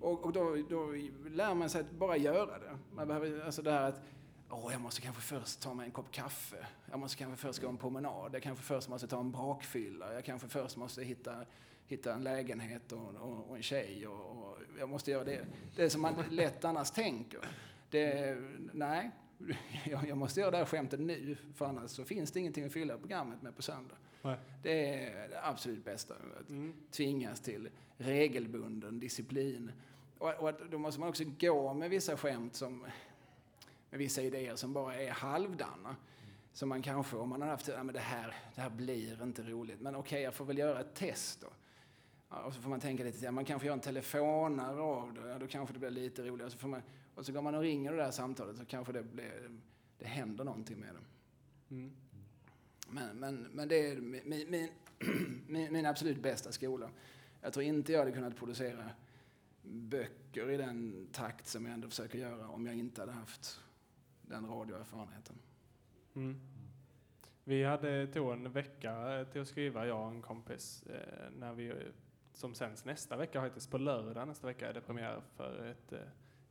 Och, 0.00 0.24
och 0.24 0.32
då, 0.32 0.56
då 0.68 0.92
lär 1.30 1.54
man 1.54 1.70
sig 1.70 1.80
att 1.80 1.90
bara 1.90 2.16
göra 2.16 2.58
det. 2.58 2.78
Man 2.94 3.08
behöver, 3.08 3.40
alltså 3.40 3.62
det 3.62 3.70
här 3.70 3.82
att 3.82 4.02
Åh, 4.50 4.72
jag 4.72 4.80
måste 4.80 5.00
kanske 5.00 5.22
först 5.22 5.60
ta 5.60 5.74
mig 5.74 5.86
en 5.86 5.92
kopp 5.92 6.10
kaffe. 6.12 6.66
Jag 6.90 6.98
måste 6.98 7.18
kanske 7.18 7.36
först 7.46 7.58
gå 7.62 7.68
en 7.68 7.76
promenad. 7.76 8.34
Jag 8.34 8.42
kanske 8.42 8.64
först 8.64 8.88
måste 8.88 9.06
ta 9.08 9.20
en 9.20 9.30
brakfylla. 9.32 10.14
Jag 10.14 10.24
kanske 10.24 10.48
först 10.48 10.76
måste 10.76 11.02
hitta, 11.04 11.44
hitta 11.86 12.14
en 12.14 12.22
lägenhet 12.24 12.92
och, 12.92 13.14
och, 13.14 13.50
och 13.50 13.56
en 13.56 13.62
tjej. 13.62 14.06
Och, 14.06 14.30
och 14.48 14.58
jag 14.78 14.88
måste 14.88 15.10
göra 15.10 15.24
det. 15.24 15.46
Det 15.76 15.82
är 15.82 15.88
som 15.88 16.02
man 16.02 16.14
lätt 16.30 16.64
annars 16.64 16.90
tänker. 16.90 17.40
Det, 17.90 18.36
nej, 18.72 19.10
jag, 19.84 20.08
jag 20.08 20.18
måste 20.18 20.40
göra 20.40 20.50
det 20.50 20.56
här 20.56 20.64
skämtet 20.64 21.00
nu. 21.00 21.36
För 21.54 21.66
annars 21.66 21.90
så 21.90 22.04
finns 22.04 22.30
det 22.32 22.40
ingenting 22.40 22.64
att 22.64 22.72
fylla 22.72 22.98
programmet 22.98 23.42
med 23.42 23.56
på 23.56 23.62
söndag. 23.62 23.94
Nej. 24.22 24.36
Det 24.62 24.94
är 25.04 25.28
det 25.28 25.40
absolut 25.44 25.84
bästa. 25.84 26.14
Att 26.40 26.48
Mm. 26.48 26.74
tvingas 26.90 27.40
till 27.40 27.68
regelbunden 27.96 29.00
disciplin. 29.00 29.72
Och, 30.18 30.34
och 30.34 30.48
att 30.48 30.70
då 30.70 30.78
måste 30.78 31.00
man 31.00 31.08
också 31.08 31.24
gå 31.40 31.74
med 31.74 31.90
vissa 31.90 32.16
skämt 32.16 32.54
som 32.54 32.86
med 33.90 33.98
vissa 33.98 34.22
idéer 34.22 34.56
som 34.56 34.72
bara 34.72 34.94
är 34.94 35.10
halvdana. 35.10 35.96
Som 36.52 36.68
man 36.68 36.82
kanske, 36.82 37.16
om 37.16 37.28
man 37.28 37.42
har 37.42 37.48
haft, 37.48 37.68
ja 37.68 37.82
men 37.82 37.94
det 37.94 38.00
här, 38.00 38.34
det 38.54 38.60
här 38.60 38.70
blir 38.70 39.22
inte 39.22 39.42
roligt, 39.42 39.80
men 39.80 39.96
okej, 39.96 40.22
jag 40.22 40.34
får 40.34 40.44
väl 40.44 40.58
göra 40.58 40.80
ett 40.80 40.94
test 40.94 41.40
då. 41.40 41.46
Ja, 42.28 42.42
och 42.42 42.54
så 42.54 42.60
får 42.60 42.70
man 42.70 42.80
tänka 42.80 43.04
lite, 43.04 43.24
ja, 43.24 43.30
man 43.30 43.44
kanske 43.44 43.66
gör 43.66 43.74
en 43.74 43.80
telefonare 43.80 44.80
av 44.80 45.14
det, 45.14 45.28
ja, 45.28 45.38
då 45.38 45.46
kanske 45.46 45.72
det 45.72 45.78
blir 45.78 45.90
lite 45.90 46.22
roligare. 46.22 46.50
Så 46.50 46.58
får 46.58 46.68
man, 46.68 46.82
och 47.14 47.26
så 47.26 47.32
går 47.32 47.42
man 47.42 47.54
och 47.54 47.60
ringer 47.60 47.92
det 47.92 47.96
där 47.96 48.10
samtalet 48.10 48.56
så 48.56 48.64
kanske 48.64 48.92
det, 48.92 49.02
blir, 49.02 49.50
det 49.98 50.06
händer 50.06 50.44
någonting 50.44 50.80
med 50.80 50.94
det. 50.94 51.74
Mm. 51.74 51.92
Men, 52.88 53.16
men, 53.18 53.48
men 53.52 53.68
det 53.68 53.90
är 53.90 53.96
min, 53.96 54.50
min, 54.50 54.68
min, 55.46 55.72
min 55.72 55.86
absolut 55.86 56.22
bästa 56.22 56.52
skola. 56.52 56.90
Jag 57.40 57.52
tror 57.52 57.64
inte 57.64 57.92
jag 57.92 57.98
hade 57.98 58.12
kunnat 58.12 58.36
producera 58.36 58.90
böcker 59.62 60.50
i 60.50 60.56
den 60.56 61.08
takt 61.12 61.46
som 61.46 61.66
jag 61.66 61.74
ändå 61.74 61.88
försöker 61.88 62.18
göra 62.18 62.48
om 62.48 62.66
jag 62.66 62.74
inte 62.74 63.02
hade 63.02 63.12
haft 63.12 63.60
den 64.28 64.46
radioerfarenheten. 64.46 65.36
Mm. 66.14 66.40
Vi 67.44 67.64
hade 67.64 68.06
tog 68.06 68.32
en 68.32 68.52
vecka 68.52 69.24
till 69.32 69.40
att 69.40 69.48
skriva, 69.48 69.86
jag 69.86 70.02
och 70.02 70.10
en 70.10 70.22
kompis, 70.22 70.82
eh, 70.82 71.30
när 71.38 71.52
vi, 71.52 71.72
som 72.32 72.54
sänds 72.54 72.84
nästa 72.84 73.16
vecka, 73.16 73.40
faktiskt 73.40 73.70
på 73.70 73.78
lördag 73.78 74.28
nästa 74.28 74.46
vecka 74.46 74.68
är 74.68 74.74
det 74.74 74.80
premiär 74.80 75.22
för 75.36 75.66
ett 75.66 75.92
eh, 75.92 75.98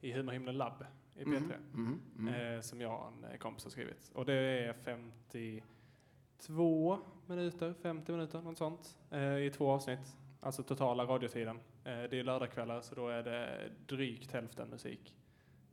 i 0.01 0.11
Humorhimlen 0.11 0.57
Lab 0.57 0.85
i 1.15 1.23
P3. 1.23 1.35
Mm, 1.35 1.51
mm, 1.73 2.01
mm. 2.17 2.55
eh, 2.55 2.61
som 2.61 2.81
jag 2.81 3.01
och 3.01 3.07
en 3.07 3.23
eh, 3.31 3.37
kompis 3.37 3.63
har 3.63 3.71
skrivit. 3.71 4.11
Och 4.13 4.25
det 4.25 4.33
är 4.33 4.73
52 4.73 6.99
minuter, 7.25 7.73
50 7.73 8.11
minuter, 8.11 8.41
något 8.41 8.57
sånt, 8.57 8.97
eh, 9.11 9.37
i 9.37 9.49
två 9.49 9.71
avsnitt. 9.71 10.17
Alltså 10.39 10.63
totala 10.63 11.05
radiotiden. 11.05 11.59
Eh, 11.83 11.83
det 11.83 12.19
är 12.19 12.23
lördagskvällar 12.23 12.81
så 12.81 12.95
då 12.95 13.07
är 13.07 13.23
det 13.23 13.71
drygt 13.87 14.31
hälften 14.31 14.69
musik. 14.69 15.15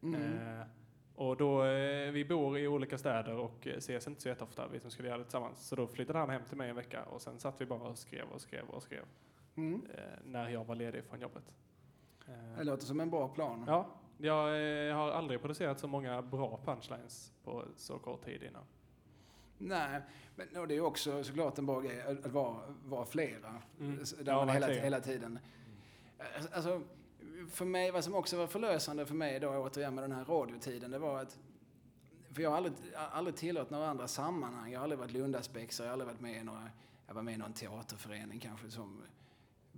Mm. 0.02 0.64
Och 1.16 1.36
då, 1.36 1.64
eh, 1.64 2.10
vi 2.12 2.24
bor 2.28 2.58
i 2.58 2.68
olika 2.68 2.98
städer 2.98 3.36
och 3.36 3.66
eh, 3.66 3.76
ses 3.76 4.06
inte 4.08 4.20
så 4.20 4.28
jätteofta, 4.28 4.68
vi 4.72 4.80
som 4.80 4.90
skulle 4.90 5.08
göra 5.08 5.18
det 5.18 5.24
tillsammans. 5.24 5.66
Så 5.68 5.76
då 5.76 5.86
flyttade 5.86 6.18
han 6.18 6.30
hem 6.30 6.42
till 6.48 6.56
mig 6.56 6.70
en 6.70 6.76
vecka 6.76 7.02
och 7.04 7.22
sen 7.22 7.38
satt 7.38 7.60
vi 7.60 7.66
bara 7.66 7.80
och 7.88 7.98
skrev 7.98 8.24
och 8.28 8.40
skrev 8.40 8.68
och 8.68 8.82
skrev 8.82 9.04
Mm. 9.56 9.86
eh, 9.94 10.00
när 10.24 10.48
jag 10.48 10.64
var 10.64 10.74
ledig 10.74 11.04
från 11.04 11.20
jobbet. 11.20 11.44
Eh, 12.28 12.58
Det 12.58 12.64
låter 12.64 12.84
som 12.86 13.00
en 13.00 13.10
bra 13.10 13.28
plan. 13.28 13.64
Ja, 13.66 13.86
jag 14.18 14.48
eh, 14.88 14.94
har 14.96 15.10
aldrig 15.10 15.40
producerat 15.40 15.78
så 15.80 15.88
många 15.88 16.22
bra 16.22 16.60
punchlines 16.64 17.32
på 17.44 17.64
så 17.76 17.98
kort 17.98 18.24
tid 18.24 18.42
innan. 18.42 18.62
Nej, 19.58 20.00
men 20.36 20.56
och 20.56 20.68
det 20.68 20.74
är 20.76 20.80
också 20.80 21.24
såklart 21.24 21.58
en 21.58 21.66
bra 21.66 21.80
grej 21.80 22.02
att 22.02 22.26
vara, 22.32 22.56
vara 22.84 23.04
flera. 23.06 23.62
Mm. 23.80 23.96
Där 24.22 24.32
Ja, 24.32 24.38
man 24.44 24.48
hela, 24.48 24.66
hela 24.66 25.00
tiden... 25.00 25.38
Alltså, 26.52 26.82
för 27.50 27.64
mig, 27.64 27.90
vad 27.90 28.04
som 28.04 28.14
också 28.14 28.36
var 28.36 28.46
förlösande 28.46 29.06
för 29.06 29.14
mig 29.14 29.40
då 29.40 29.48
återigen 29.48 29.94
med 29.94 30.04
den 30.04 30.12
här 30.12 30.24
radiotiden, 30.24 30.90
det 30.90 30.98
var 30.98 31.22
att 31.22 31.38
för 32.34 32.42
jag 32.42 32.50
har 32.50 32.56
aldrig, 32.56 32.74
aldrig 32.94 33.36
tillhört 33.36 33.70
några 33.70 33.88
andra 33.88 34.08
sammanhang. 34.08 34.72
Jag 34.72 34.78
har 34.78 34.84
aldrig 34.84 34.98
varit 34.98 35.12
lundaspexare, 35.12 35.86
jag 35.86 35.90
har 35.90 35.92
aldrig 35.92 36.06
varit 36.06 36.20
med 36.20 36.40
i 36.40 36.44
några, 36.44 36.70
jag 37.06 37.14
var 37.14 37.22
med 37.22 37.34
i 37.34 37.36
någon 37.36 37.52
teaterförening 37.52 38.40
kanske 38.40 38.70
som 38.70 39.02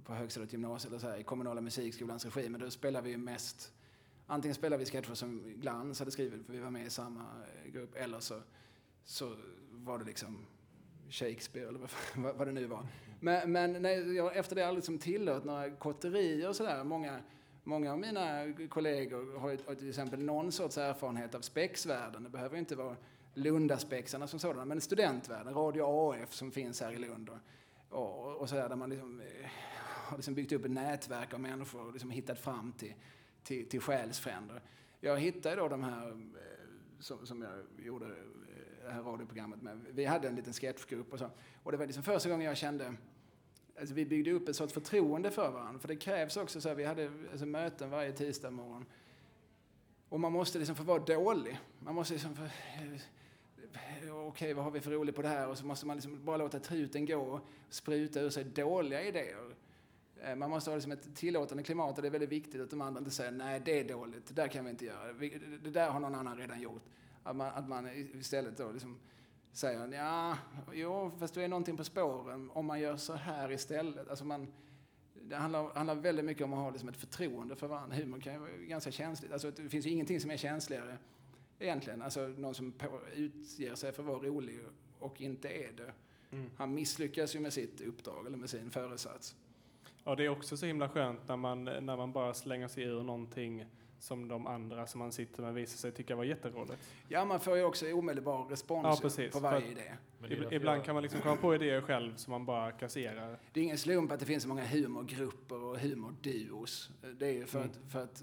på 0.05 0.15
högstadiet, 0.15 0.53
gymnasiet 0.53 0.91
eller 0.91 1.01
så 1.01 1.09
här, 1.09 1.17
i 1.17 1.23
kommunala 1.23 1.61
musikskolans 1.61 2.25
regi. 2.25 2.49
Men 2.49 2.61
då 2.61 2.71
spelar 2.71 3.03
vi 3.03 3.11
ju 3.11 3.17
mest, 3.17 3.73
antingen 4.27 4.55
spelar 4.55 4.79
vi 4.79 4.85
sketcher 4.85 5.15
som 5.15 5.43
Glans 5.57 5.99
hade 5.99 6.11
skrivit, 6.11 6.47
för 6.47 6.53
vi 6.53 6.59
var 6.59 6.71
med 6.71 6.87
i 6.87 6.91
samma 6.91 7.21
eh, 7.21 7.73
grupp, 7.73 7.95
eller 7.95 8.21
så, 8.21 8.41
så 9.05 9.37
var 9.71 9.99
det 9.99 10.05
liksom 10.05 10.47
Shakespeare 11.11 11.69
eller 11.69 11.81
vad, 12.17 12.37
vad, 12.37 12.49
det 12.49 12.53
nu 12.53 12.67
var. 12.67 12.87
Men, 13.21 13.53
men 13.53 13.83
nej, 13.83 14.17
jag, 14.17 14.37
efter 14.37 14.55
det 14.55 14.61
har 14.61 14.65
jag 14.65 14.69
aldrig 14.69 14.83
liksom 14.83 14.99
tillhört 14.99 15.45
några 15.45 15.71
kotterier 15.71 16.49
och 16.49 16.57
sådär. 16.57 16.85
Många, 16.85 17.21
många 17.67 17.93
av 17.93 17.99
mina 17.99 18.53
kollegor 18.69 19.39
har 19.39 19.51
ju 19.51 19.57
till 19.57 19.89
exempel 19.89 20.21
någon 20.21 20.53
sorts 20.53 20.79
erfarenhet 20.79 21.35
av 21.35 21.41
spexvärlden. 21.41 22.23
Det 22.23 22.31
behöver 22.31 22.59
inte 22.59 22.77
vara 22.77 22.97
Lundaspexarna 23.35 24.27
som 24.27 24.39
sådana, 24.39 24.65
men 24.65 24.81
studentvärlden, 24.81 25.55
Radio 25.55 25.83
AF 25.83 26.33
som 26.33 26.53
finns 26.53 26.81
här 26.81 26.93
i 26.93 26.99
Lund 26.99 27.29
och, 27.29 27.39
och, 27.89 28.37
och 28.37 28.49
sådär 28.49 28.69
där 28.69 28.77
man 28.77 28.91
liksom, 28.91 29.21
eh, 29.21 29.51
har 29.81 30.17
liksom 30.17 30.35
byggt 30.35 30.53
upp 30.53 30.65
ett 30.65 30.71
nätverk 30.71 31.35
av 31.35 31.41
människor 31.41 31.87
och 31.87 31.93
liksom 31.93 32.11
hittat 32.11 32.39
fram 32.39 32.73
till, 32.73 32.95
till, 33.43 33.69
till 33.69 33.81
själsfränder. 33.81 34.63
Jag 35.01 35.21
hittade 35.21 35.57
då 35.57 35.69
de 35.69 35.83
här 35.83 36.09
eh, 36.11 36.17
som, 37.01 37.27
som 37.27 37.43
jag 37.43 37.87
gjorde 37.87 38.07
eh, 38.07 38.13
det 38.85 38.91
här 38.91 39.03
radioprogrammet 39.03 39.63
med. 39.63 39.87
Vi 39.91 40.05
hade 40.05 40.29
en 40.29 40.35
liten 40.35 40.53
sketchgrupp 40.53 41.13
och 41.13 41.19
så. 41.19 41.31
Och 41.63 41.73
det 41.73 41.79
var 41.79 41.87
liksom 41.87 42.03
första 42.03 42.29
gången 42.29 42.47
jag 42.47 42.57
kände 42.57 42.95
Alltså 43.81 43.95
vi 43.95 44.05
byggde 44.05 44.33
upp 44.33 44.49
ett 44.49 44.57
sorts 44.57 44.73
förtroende 44.73 45.31
för 45.31 45.51
varandra. 45.51 45.81
För 45.81 45.89
det 45.89 45.97
krävs 45.97 46.37
också 46.37 46.61
så 46.61 46.69
här, 46.69 46.77
vi 46.77 46.85
hade 46.85 47.11
alltså 47.31 47.47
möten 47.47 47.91
varje 47.91 48.13
tisdag 48.13 48.51
morgon. 48.51 48.87
Och 50.09 50.21
man 50.21 50.33
måste 50.33 50.59
liksom 50.59 50.77
få 50.77 50.83
vara 50.83 50.99
dålig. 50.99 51.59
Man 51.79 51.95
måste 51.95 52.15
liksom 52.15 52.37
få, 52.37 52.43
eh, 52.45 54.17
okej 54.27 54.55
vad 54.55 54.65
har 54.65 54.71
vi 54.71 54.81
för 54.81 54.91
roligt 54.91 55.15
på 55.15 55.23
det 55.23 55.29
här? 55.29 55.49
Och 55.49 55.59
så 55.59 55.67
måste 55.67 55.87
man 55.87 55.97
liksom 55.97 56.25
bara 56.25 56.37
låta 56.37 56.59
truten 56.59 57.07
gå 57.07 57.17
och 57.17 57.41
spruta 57.69 58.21
ur 58.21 58.31
sig 58.31 58.45
dåliga 58.45 59.03
idéer. 59.03 59.55
Eh, 60.23 60.37
man 60.37 60.51
måste 60.51 60.71
ha 60.71 60.77
liksom 60.77 60.93
ett 60.93 61.17
tillåtande 61.17 61.63
klimat 61.63 61.97
och 61.97 62.03
det 62.03 62.09
är 62.09 62.11
väldigt 62.11 62.33
viktigt 62.33 62.61
att 62.61 62.71
de 62.71 62.81
andra 62.81 62.99
inte 62.99 63.11
säger 63.11 63.31
nej 63.31 63.63
det 63.65 63.81
är 63.81 63.85
dåligt, 63.85 64.27
det 64.27 64.35
där 64.35 64.49
kan 64.49 64.65
vi 64.65 64.71
inte 64.71 64.85
göra, 64.85 65.13
det 65.63 65.71
där 65.71 65.91
har 65.91 66.01
någon 66.01 66.15
annan 66.15 66.39
redan 66.39 66.61
gjort. 66.61 66.83
Att 67.23 67.37
man, 67.37 67.47
att 67.47 67.69
man 67.69 67.89
istället 68.21 68.57
då 68.57 68.73
liksom 68.73 68.99
säger 69.57 69.93
ja, 69.93 70.39
jo 70.73 71.11
fast 71.19 71.35
det 71.35 71.45
är 71.45 71.49
någonting 71.49 71.77
på 71.77 71.85
spåren 71.85 72.51
om 72.55 72.67
man 72.67 72.81
gör 72.81 72.97
så 72.97 73.13
här 73.13 73.53
istället. 73.53 74.09
Alltså 74.09 74.25
man, 74.25 74.53
det 75.15 75.37
handlar, 75.37 75.75
handlar 75.75 75.95
väldigt 75.95 76.25
mycket 76.25 76.45
om 76.45 76.53
att 76.53 76.59
ha 76.59 76.71
liksom 76.71 76.89
ett 76.89 76.97
förtroende 76.97 77.57
för 77.57 77.67
varandra. 77.67 77.97
Humor 77.97 78.21
kan 78.21 78.33
ju 78.33 78.39
vara 78.39 78.51
ganska 78.51 78.91
känsligt. 78.91 79.33
Alltså 79.33 79.51
det 79.51 79.69
finns 79.69 79.87
ju 79.87 79.91
ingenting 79.91 80.21
som 80.21 80.31
är 80.31 80.37
känsligare 80.37 80.99
egentligen. 81.59 82.03
Alltså 82.03 82.21
någon 82.21 82.55
som 82.55 82.73
på, 82.73 83.01
utger 83.15 83.75
sig 83.75 83.93
för 83.93 84.03
att 84.03 84.09
vara 84.09 84.19
rolig 84.19 84.61
och 84.99 85.21
inte 85.21 85.49
är 85.49 85.73
det. 85.73 85.93
Mm. 86.31 86.51
Han 86.57 86.75
misslyckas 86.75 87.35
ju 87.35 87.41
med 87.41 87.53
sitt 87.53 87.81
uppdrag 87.81 88.27
eller 88.27 88.37
med 88.37 88.51
sin 88.51 88.71
föresats. 88.71 89.37
Ja, 90.05 90.15
det 90.15 90.25
är 90.25 90.29
också 90.29 90.57
så 90.57 90.67
himla 90.67 90.89
skönt 90.89 91.29
när 91.29 91.37
man, 91.37 91.65
när 91.65 91.97
man 91.97 92.13
bara 92.13 92.35
slänger 92.35 92.69
sig 92.69 92.85
ur 92.85 93.03
någonting 93.03 93.67
som 93.99 94.29
de 94.29 94.47
andra 94.47 94.87
som 94.87 94.99
man 94.99 95.13
sitter 95.13 95.43
med 95.43 95.55
visar 95.55 95.77
sig 95.77 95.93
tycka 95.93 96.17
var 96.17 96.25
jätteroligt. 96.25 96.77
Ja, 97.09 97.25
man 97.25 97.41
får 97.41 97.57
ju 97.57 97.65
också 97.65 97.93
omedelbar 97.93 98.45
respons 98.45 98.85
Ja, 98.85 98.99
precis. 99.03 99.33
på 99.33 99.41
varje 99.41 99.71
idé. 99.71 99.93
Ibland 100.51 100.79
jag- 100.79 100.85
kan 100.85 100.95
man 100.95 101.03
liksom 101.03 101.21
komma 101.21 101.37
på 101.37 101.55
idéer 101.55 101.81
själv 101.81 102.17
som 102.17 102.31
man 102.31 102.45
bara 102.45 102.73
kasserar. 102.73 103.39
Det 103.53 103.61
är 103.61 103.65
ingen 103.65 103.79
slump 103.79 104.13
att 104.13 104.21
det 104.21 104.27
finns 104.27 104.43
så 104.43 104.49
många 104.49 104.65
humorgrupper 104.67 105.63
och 105.65 105.79
humorduos. 105.79 106.91
Det 107.19 107.27
är 107.27 107.33
ju 107.33 107.47
för, 107.47 107.59
Mm. 107.59 107.71
att, 107.71 107.93
för 107.93 108.03
att 108.05 108.23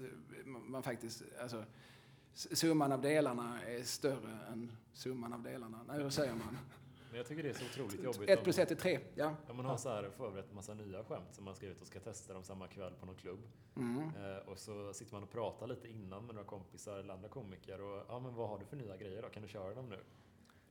man 0.66 0.82
faktiskt, 0.82 1.22
alltså, 1.42 1.64
summan 2.34 2.92
av 2.92 3.00
delarna 3.00 3.62
är 3.62 3.82
större 3.82 4.38
än 4.52 4.72
summan 4.92 5.32
av 5.32 5.42
delarna. 5.42 5.80
Nej, 5.88 6.02
hur 6.02 6.10
säger 6.10 6.34
man? 6.34 6.58
Men 7.14 7.18
jag 7.18 7.26
tycker 7.26 7.42
det 7.42 7.48
är 7.48 7.52
så 7.52 7.64
otroligt 7.64 8.04
jobbigt 8.04 8.30
Ett 8.30 8.44
plus 8.44 8.58
ett 8.58 8.70
är 8.70 8.74
tre, 8.74 9.00
ja. 9.14 9.34
om 9.48 9.56
man 9.56 9.66
har 9.66 9.76
så 9.76 9.88
här 9.88 10.10
förberett 10.16 10.48
en 10.48 10.54
massa 10.54 10.74
nya 10.74 11.04
skämt 11.04 11.34
som 11.34 11.44
man 11.44 11.54
skrivit 11.54 11.80
och 11.80 11.86
ska 11.86 12.00
testa 12.00 12.34
dem 12.34 12.44
samma 12.44 12.68
kväll 12.68 12.92
på 13.00 13.06
någon 13.06 13.16
klubb. 13.16 13.38
Mm. 13.76 13.98
Eh, 13.98 14.36
och 14.36 14.58
så 14.58 14.92
sitter 14.92 15.12
man 15.12 15.22
och 15.22 15.30
pratar 15.30 15.66
lite 15.66 15.88
innan 15.88 16.26
med 16.26 16.34
några 16.34 16.48
kompisar 16.48 16.98
eller 16.98 17.14
andra 17.14 17.28
komiker 17.28 17.80
och 17.80 18.04
ja 18.08 18.20
men 18.20 18.34
vad 18.34 18.48
har 18.48 18.58
du 18.58 18.64
för 18.64 18.76
nya 18.76 18.96
grejer 18.96 19.22
då? 19.22 19.28
Kan 19.28 19.42
du 19.42 19.48
köra 19.48 19.74
dem 19.74 19.88
nu? 19.88 19.98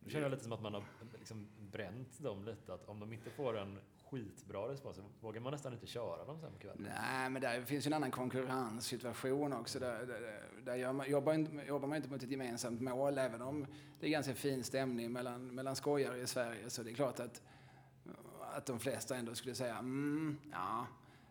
Nu 0.05 0.11
känner 0.11 0.23
jag 0.23 0.31
lite 0.31 0.43
som 0.43 0.51
att 0.51 0.61
man 0.61 0.73
har 0.73 0.83
liksom 1.17 1.47
bränt 1.71 2.19
dem 2.19 2.45
lite, 2.45 2.73
att 2.73 2.89
om 2.89 2.99
de 2.99 3.13
inte 3.13 3.29
får 3.29 3.57
en 3.57 3.79
skitbra 4.13 4.71
respons 4.71 4.95
så 4.95 5.03
vågar 5.21 5.41
man 5.41 5.51
nästan 5.51 5.73
inte 5.73 5.87
köra 5.87 6.25
dem 6.25 6.39
sen 6.41 6.53
på 6.53 6.59
kvällen. 6.59 6.87
Nej, 7.01 7.29
men 7.29 7.41
där 7.41 7.61
finns 7.61 7.85
ju 7.85 7.89
en 7.89 7.93
annan 7.93 8.11
konkurrenssituation 8.11 9.53
också. 9.53 9.79
Där, 9.79 10.05
där, 10.05 10.43
där 10.65 10.75
gör 10.75 10.93
man, 10.93 11.09
jobbar, 11.09 11.33
inte, 11.33 11.67
jobbar 11.67 11.87
man 11.87 11.95
inte 11.95 12.09
mot 12.09 12.23
ett 12.23 12.31
gemensamt 12.31 12.81
mål, 12.81 13.17
även 13.17 13.41
om 13.41 13.65
det 13.99 14.07
är 14.07 14.11
ganska 14.11 14.33
fin 14.33 14.63
stämning 14.63 15.11
mellan, 15.11 15.55
mellan 15.55 15.75
skojare 15.75 16.17
i 16.17 16.27
Sverige. 16.27 16.69
Så 16.69 16.83
det 16.83 16.91
är 16.91 16.95
klart 16.95 17.19
att, 17.19 17.41
att 18.39 18.65
de 18.65 18.79
flesta 18.79 19.15
ändå 19.15 19.35
skulle 19.35 19.55
säga 19.55 19.77
mm, 19.77 20.37
ja, 20.51 20.87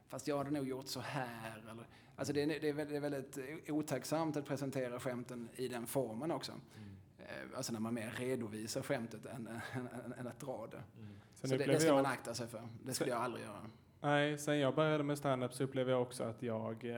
fast 0.09 0.29
jag 0.29 0.39
hade 0.39 0.51
nog 0.51 0.68
gjort 0.68 0.89
så 0.89 1.01
här. 1.01 1.59
Eller, 1.59 1.87
alltså 2.16 2.33
det, 2.33 2.43
är, 2.43 2.47
det, 2.47 2.97
är 2.97 3.01
väldigt, 3.01 3.39
otacksamt 3.68 4.37
att 4.37 4.47
presentera 4.47 5.01
skämten 5.01 5.49
i 5.57 5.68
den 5.68 5.87
formen 5.87 6.31
också. 6.31 6.53
Mm. 6.53 6.91
Eh, 7.23 7.57
Alltså 7.57 7.73
när 7.73 7.81
man 7.81 7.95
mer 7.95 8.11
redovisar 8.11 8.83
skämtet 8.83 9.27
än, 9.27 9.47
än, 9.73 9.89
än, 10.05 10.12
än 10.12 10.27
att 10.27 10.41
dra 10.41 10.66
det. 10.70 10.83
Mm. 11.01 11.14
Sen 11.35 11.51
Så 11.51 11.57
det, 11.57 11.64
det 11.64 11.79
ska 11.81 11.87
jag- 11.89 11.95
man 11.97 12.07
akta 12.07 12.35
sig 12.35 12.49
för. 12.49 12.68
Det 12.85 12.95
skulle 12.95 13.11
jag 13.11 13.20
aldrig 13.23 13.45
göra. 13.45 13.70
Nej, 14.01 14.39
sen 14.39 14.59
jag 14.59 14.75
började 14.75 15.05
med 15.05 15.18
stand-up 15.18 15.55
så 15.55 15.64
upplever 15.64 15.93
jag 15.93 16.03
också 16.03 16.25
att 16.25 16.43
jag 16.43 16.85
eh, 16.85 16.97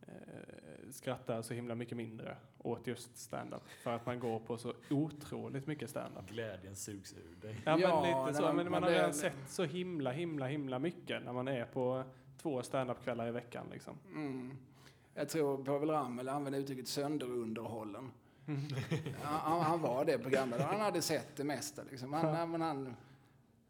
eh, 0.00 0.90
skrattar 0.90 1.42
så 1.42 1.54
himla 1.54 1.74
mycket 1.74 1.96
mindre 1.96 2.36
åt 2.58 2.86
just 2.86 3.16
stand-up. 3.16 3.62
För 3.82 3.90
att 3.92 4.06
man 4.06 4.20
går 4.20 4.40
på 4.40 4.58
så 4.58 4.74
otroligt 4.90 5.66
mycket 5.66 5.90
stand-up. 5.90 6.28
Glädjen 6.28 6.76
sugs 6.76 7.12
ur 7.14 7.36
dig. 7.40 7.60
Ja, 7.64 7.78
Ja, 7.78 8.00
men 8.02 8.26
lite 8.26 8.34
så. 8.38 8.42
man- 8.42 8.56
men 8.56 8.64
man, 8.64 8.70
man 8.72 8.82
har 8.82 8.90
redan 8.90 9.14
sett 9.14 9.36
så 9.48 9.64
himla, 9.64 10.10
himla, 10.12 10.46
himla 10.46 10.78
mycket 10.78 11.24
när 11.24 11.32
man 11.32 11.48
är 11.48 11.64
på 11.64 12.04
två 12.42 12.62
stand-up-kvällar 12.62 13.28
i 13.28 13.30
veckan. 13.30 13.66
Liksom. 13.72 13.98
Mm. 14.14 14.56
Jag 15.14 15.28
tror 15.28 15.64
Povel 15.64 15.90
Ramel 15.90 16.28
använde 16.28 16.58
uttrycket 16.58 16.88
sönderunderhållen. 16.88 18.10
Han, 19.22 19.62
han, 19.62 19.80
var 19.80 20.04
det 20.04 20.18
programledare. 20.18 20.66
Han 20.70 20.80
hade 20.80 21.02
sett 21.02 21.36
det 21.36 21.44
mesta. 21.44 21.82
Liksom. 21.90 22.12
Han, 22.12 22.60
han, 22.60 22.94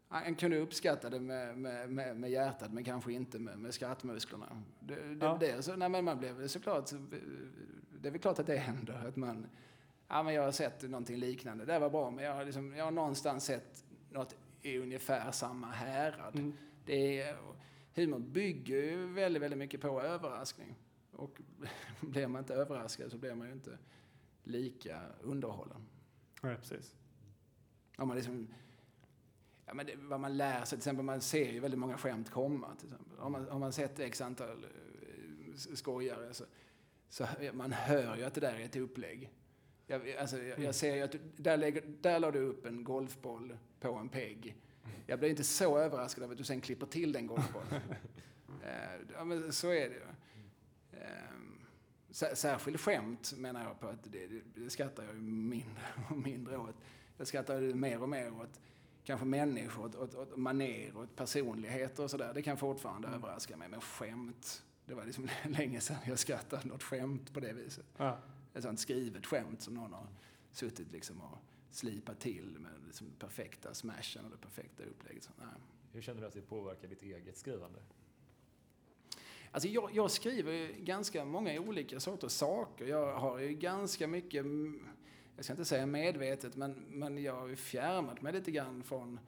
han 0.07 0.35
kunde 0.35 0.57
uppskatta 0.57 1.09
det 1.09 1.19
med, 1.19 1.57
med, 1.57 1.89
med, 1.89 2.17
med 2.17 2.31
hjärtat 2.31 2.73
men 2.73 2.83
kanske 2.83 3.13
inte 3.13 3.39
med, 3.39 3.59
med 3.59 3.73
skrattmusklerna. 3.73 4.63
Det, 4.79 4.95
det, 4.95 5.25
Ja. 5.25 5.37
det, 5.39 5.61
så, 5.63 5.75
nej, 5.75 5.89
men 5.89 6.05
man 6.05 6.19
blev 6.19 6.47
såklart, 6.47 6.91
det 8.01 8.07
är 8.07 8.11
väl 8.11 8.21
klart 8.21 8.39
att 8.39 8.47
det 8.47 8.57
händer. 8.57 9.07
Att 9.07 9.15
man, 9.15 9.45
ja, 10.07 10.23
men 10.23 10.33
jag 10.33 10.43
har 10.43 10.51
sett 10.51 10.81
någonting 10.83 11.17
liknande. 11.17 11.65
Det 11.65 11.79
var 11.79 11.89
bra 11.89 12.11
men 12.11 12.25
jag 12.25 12.35
har, 12.35 12.45
liksom, 12.45 12.75
jag 12.75 12.83
har 12.83 12.91
någonstans 12.91 13.45
sett 13.45 13.85
något 14.09 14.35
i 14.61 14.77
ungefär 14.77 15.31
samma 15.31 15.67
härad. 15.67 16.35
Mm. 16.35 16.53
Det 16.85 17.21
är, 17.21 17.37
humor 17.95 18.19
bygger 18.19 18.83
ju 18.83 19.07
väldigt, 19.07 19.43
väldigt 19.43 19.59
mycket 19.59 19.81
på 19.81 20.01
överraskning. 20.01 20.75
Och 21.11 21.41
blir 22.01 22.27
man 22.27 22.39
inte 22.39 22.53
överraskad 22.53 23.11
så 23.11 23.17
blir 23.17 23.35
man 23.35 23.47
ju 23.47 23.53
inte 23.53 23.77
lika 24.43 25.01
underhållen. 25.21 25.87
Ja, 26.41 26.55
precis. 26.55 26.95
Om 27.97 28.07
man 28.07 28.17
liksom, 28.17 28.47
ja, 29.65 29.73
men 29.73 29.85
det, 29.85 29.95
vad 29.95 30.19
man 30.19 30.37
lär 30.37 30.59
sig, 30.59 30.67
till 30.67 30.77
exempel 30.77 31.05
man 31.05 31.21
ser 31.21 31.51
ju 31.51 31.59
väldigt 31.59 31.79
många 31.79 31.97
skämt 31.97 32.29
komma. 32.29 32.75
Till 32.75 32.87
exempel. 32.87 33.19
Om, 33.19 33.31
man, 33.31 33.49
om 33.49 33.59
man 33.59 33.73
sett 33.73 33.99
x 33.99 34.21
antal 34.21 34.63
eh, 34.63 35.75
skojare 35.75 36.33
så, 36.33 36.45
så 37.09 37.27
man 37.53 37.71
hör 37.71 38.17
ju 38.17 38.23
att 38.23 38.33
det 38.33 38.41
där 38.41 38.55
är 38.55 38.65
ett 38.65 38.75
upplägg. 38.75 39.29
Jag, 39.87 40.11
alltså, 40.11 40.37
jag, 40.37 40.59
jag 40.59 40.75
ser 40.75 40.95
ju 40.95 41.01
att 41.01 41.11
du, 41.11 41.19
där, 41.37 41.57
lägger, 41.57 41.81
där 42.01 42.19
la 42.19 42.31
du 42.31 42.39
upp 42.39 42.65
en 42.65 42.83
golfboll 42.83 43.57
på 43.79 43.93
en 43.93 44.09
pegg. 44.09 44.55
Jag 45.05 45.19
blir 45.19 45.29
inte 45.29 45.43
så 45.43 45.77
överraskad 45.77 46.23
av 46.23 46.31
att 46.31 46.37
du 46.37 46.43
sen 46.43 46.61
klipper 46.61 46.85
till 46.85 47.11
den 47.11 47.27
golfbollen. 47.27 47.81
Eh, 48.63 49.01
ja, 49.13 49.23
men 49.23 49.53
så 49.53 49.67
är 49.67 49.89
det 49.89 49.95
ju. 49.95 50.01
Sär- 52.13 52.35
Särskilt 52.35 52.81
skämt 52.81 53.33
menar 53.37 53.63
jag 53.63 53.79
på 53.79 53.87
att 53.87 54.03
det, 54.03 54.27
det, 54.55 54.69
skrattar 54.69 55.03
jag 55.03 55.15
mindre 55.15 55.83
och 56.09 56.17
mindre 56.25 56.57
åt. 56.57 56.75
Jag 57.17 57.27
skrattar 57.27 57.61
ju 57.61 57.73
mer 57.73 58.01
och 58.01 58.09
mer 58.09 58.31
åt 58.41 58.59
kanske 59.03 59.25
människor, 59.25 59.85
åt, 59.85 59.95
åt, 59.95 60.15
åt 60.15 60.37
maner, 60.37 60.97
åt 60.97 61.15
personligheter 61.15 62.03
och 62.03 62.11
sådär. 62.11 62.31
Det 62.33 62.41
kan 62.41 62.57
fortfarande 62.57 63.07
överraska 63.07 63.57
mig. 63.57 63.69
Men 63.69 63.81
skämt, 63.81 64.63
det 64.85 64.93
var 64.93 65.05
liksom 65.05 65.29
länge 65.45 65.81
sedan 65.81 65.97
jag 66.05 66.19
skrattade 66.19 66.67
något 66.67 66.83
skämt 66.83 67.33
på 67.33 67.39
det 67.39 67.53
viset. 67.53 67.85
Ja. 67.97 68.17
Ett 68.53 68.63
sånt 68.63 68.79
skrivet 68.79 69.25
skämt 69.25 69.61
som 69.61 69.73
någon 69.73 69.93
har 69.93 70.07
suttit 70.51 70.91
liksom 70.91 71.21
och 71.21 71.37
slipat 71.71 72.19
till 72.19 72.57
med 72.59 72.71
liksom 72.85 73.07
perfekta 73.19 73.73
smashen 73.73 74.25
och 74.25 74.31
det 74.31 74.37
perfekta 74.37 74.83
upplägget. 74.83 75.23
Så, 75.23 75.31
nej. 75.37 75.47
Hur 75.91 76.01
känner 76.01 76.21
du 76.21 76.27
att 76.27 76.33
det 76.33 76.41
påverkar 76.41 76.87
ditt 76.87 77.01
eget 77.03 77.37
skrivande? 77.37 77.79
Alltså 79.53 79.69
jag, 79.69 79.89
jag 79.93 80.11
skriver 80.11 80.51
ju 80.51 80.73
ganska 80.77 81.25
många 81.25 81.59
olika 81.59 81.99
sorters 81.99 82.31
saker. 82.31 82.85
Jag 82.85 83.13
har 83.13 83.39
ju 83.39 83.53
ganska 83.53 84.07
mycket, 84.07 84.45
mm, 84.45 84.87
jag 85.35 85.45
ska 85.45 85.53
inte 85.53 85.65
säga 85.65 85.85
medvetet, 85.85 86.55
men, 86.55 86.73
men 86.73 87.23
jag 87.23 87.35
har 87.35 87.47
ju 87.47 87.55
fjärmat 87.55 88.21
mig 88.21 88.33
lite 88.33 88.51
grann 88.51 88.83
från, 88.83 89.19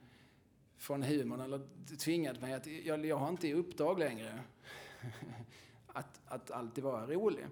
från 0.76 1.02
humorn 1.02 1.40
eller 1.40 1.60
tvingat 1.96 2.40
mig 2.40 2.54
att, 2.54 2.66
jag, 2.66 3.06
jag 3.06 3.16
har 3.16 3.28
inte 3.28 3.48
i 3.48 3.54
uppdrag 3.54 3.98
längre 3.98 4.38
att, 5.86 6.20
att 6.26 6.50
alltid 6.50 6.84
vara 6.84 7.06
rolig. 7.06 7.46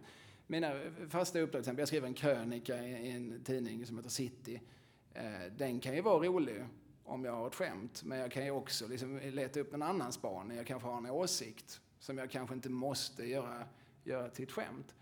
Mina 0.46 0.80
fasta 1.08 1.40
uppdrag, 1.40 1.52
till 1.52 1.60
exempel, 1.60 1.80
jag 1.80 1.88
skriver 1.88 2.08
en 2.08 2.14
krönika 2.14 2.84
i, 2.84 3.08
i 3.08 3.10
en 3.10 3.44
tidning 3.44 3.86
som 3.86 3.96
heter 3.96 4.10
City. 4.10 4.60
Eh, 5.12 5.52
den 5.56 5.80
kan 5.80 5.94
ju 5.94 6.00
vara 6.00 6.26
rolig 6.26 6.64
om 7.04 7.24
jag 7.24 7.32
har 7.32 7.46
ett 7.46 7.54
skämt, 7.54 8.02
men 8.04 8.18
jag 8.18 8.32
kan 8.32 8.44
ju 8.44 8.50
också 8.50 8.88
liksom 8.88 9.18
leta 9.18 9.60
upp 9.60 9.74
en 9.74 9.82
annan 9.82 10.12
spaning. 10.12 10.56
Jag 10.56 10.66
kanske 10.66 10.88
har 10.88 10.98
en 10.98 11.10
åsikt 11.10 11.80
som 12.04 12.18
jag 12.18 12.30
kanske 12.30 12.54
inte 12.54 12.68
måste 12.68 13.24
göra, 13.24 13.64
göra 14.04 14.28
till 14.28 14.44
ett 14.44 14.52
skämt. 14.52 14.94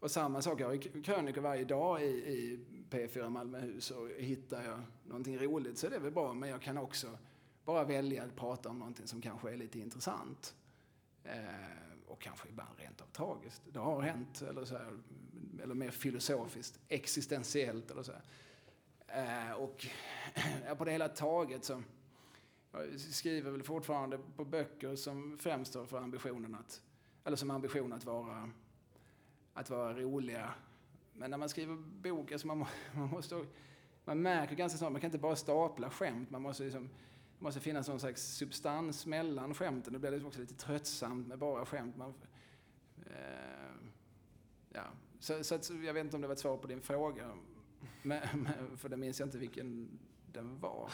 Och 0.00 0.10
samma 0.10 0.42
sak, 0.42 0.60
jag 0.60 0.68
har 0.68 1.02
krönikor 1.02 1.40
varje 1.40 1.64
dag 1.64 2.02
i, 2.02 2.06
i 2.06 2.60
P4 2.90 3.28
Malmöhus 3.28 3.90
och 3.90 4.08
hittar 4.08 4.64
jag 4.64 4.82
någonting 5.04 5.38
roligt 5.38 5.78
så 5.78 5.86
är 5.86 5.90
det 5.90 5.98
väl 5.98 6.12
bra, 6.12 6.32
men 6.32 6.48
jag 6.48 6.62
kan 6.62 6.78
också 6.78 7.18
bara 7.64 7.84
välja 7.84 8.24
att 8.24 8.36
prata 8.36 8.68
om 8.68 8.78
någonting 8.78 9.06
som 9.06 9.20
kanske 9.20 9.52
är 9.52 9.56
lite 9.56 9.78
intressant. 9.78 10.54
Eh, 11.24 11.34
och 12.06 12.20
kanske 12.20 12.48
ibland 12.48 12.78
rent 12.78 13.00
av 13.00 13.06
tragiskt. 13.06 13.62
Det 13.72 13.78
har 13.78 14.02
hänt, 14.02 14.42
eller, 14.42 14.64
så 14.64 14.76
här, 14.76 14.98
eller 15.62 15.74
mer 15.74 15.90
filosofiskt, 15.90 16.80
existentiellt 16.88 17.90
eller 17.90 18.02
så. 18.02 18.12
Här. 19.06 19.48
Eh, 19.48 19.52
och 19.52 19.86
på 20.78 20.84
det 20.84 20.92
hela 20.92 21.08
taget 21.08 21.64
så 21.64 21.82
skriver 22.98 23.50
väl 23.50 23.62
fortfarande 23.62 24.18
på 24.36 24.44
böcker 24.44 24.96
som 24.96 25.38
främst 25.38 25.74
har 25.74 25.86
för 25.86 25.98
ambitionen 25.98 26.54
att, 26.54 26.82
eller 27.24 27.36
som 27.36 27.50
ambition 27.50 27.92
att 27.92 28.04
vara, 28.04 28.50
att 29.54 29.70
vara 29.70 29.94
roliga. 29.94 30.54
Men 31.12 31.30
när 31.30 31.38
man 31.38 31.48
skriver 31.48 31.76
bok, 31.76 32.32
alltså 32.32 32.46
man, 32.46 32.58
man 32.94 33.08
måste, 33.08 33.44
man 34.04 34.22
märker 34.22 34.54
ganska 34.54 34.78
snart, 34.78 34.92
man 34.92 35.00
kan 35.00 35.08
inte 35.08 35.18
bara 35.18 35.36
stapla 35.36 35.90
skämt, 35.90 36.30
man 36.30 36.42
måste 36.42 36.64
liksom, 36.64 36.88
det 37.38 37.44
måste 37.44 37.60
finnas 37.60 37.88
någon 37.88 38.00
slags 38.00 38.22
substans 38.22 39.06
mellan 39.06 39.54
skämten. 39.54 39.92
Det 39.92 39.98
blir 39.98 40.10
liksom 40.10 40.28
också 40.28 40.40
lite 40.40 40.54
tröttsamt 40.54 41.28
med 41.28 41.38
bara 41.38 41.66
skämt. 41.66 41.96
Man, 41.96 42.14
eh, 43.06 43.76
ja. 44.72 44.84
så, 45.20 45.44
så 45.44 45.54
att, 45.54 45.70
jag 45.70 45.94
vet 45.94 46.04
inte 46.04 46.16
om 46.16 46.22
det 46.22 46.28
var 46.28 46.34
ett 46.34 46.40
svar 46.40 46.56
på 46.56 46.66
din 46.66 46.80
fråga, 46.80 47.30
men, 48.02 48.22
men, 48.34 48.76
för 48.76 48.88
det 48.88 48.96
minns 48.96 49.20
jag 49.20 49.26
inte 49.26 49.38
vilken 49.38 49.98
den 50.36 50.60
var. 50.60 50.90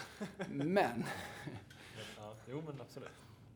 Men 0.49 1.05
Ja, 2.17 2.37
jo, 2.49 2.63
men 2.67 2.81
absolut. 2.81 3.11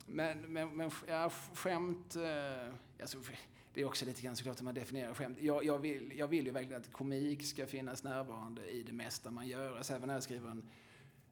men, 0.06 0.52
men, 0.52 0.76
men 0.76 0.90
ja, 1.06 1.30
skämt... 1.54 2.16
Eh, 2.16 2.74
alltså, 3.00 3.18
det 3.74 3.80
är 3.80 3.84
också 3.84 4.04
lite 4.04 4.22
grann 4.22 4.36
såklart 4.36 4.60
hur 4.60 4.64
man 4.64 4.74
definierar 4.74 5.14
skämt. 5.14 5.38
Jag, 5.40 5.64
jag, 5.64 5.78
vill, 5.78 6.12
jag 6.16 6.28
vill 6.28 6.46
ju 6.46 6.52
verkligen 6.52 6.80
att 6.80 6.92
komik 6.92 7.46
ska 7.46 7.66
finnas 7.66 8.04
närvarande 8.04 8.70
i 8.70 8.82
det 8.82 8.92
mesta 8.92 9.30
man 9.30 9.46
gör. 9.46 9.76
Alltså, 9.76 9.94
även 9.94 10.06
när 10.06 10.14
jag 10.14 10.22
skriver 10.22 10.50
en, 10.50 10.68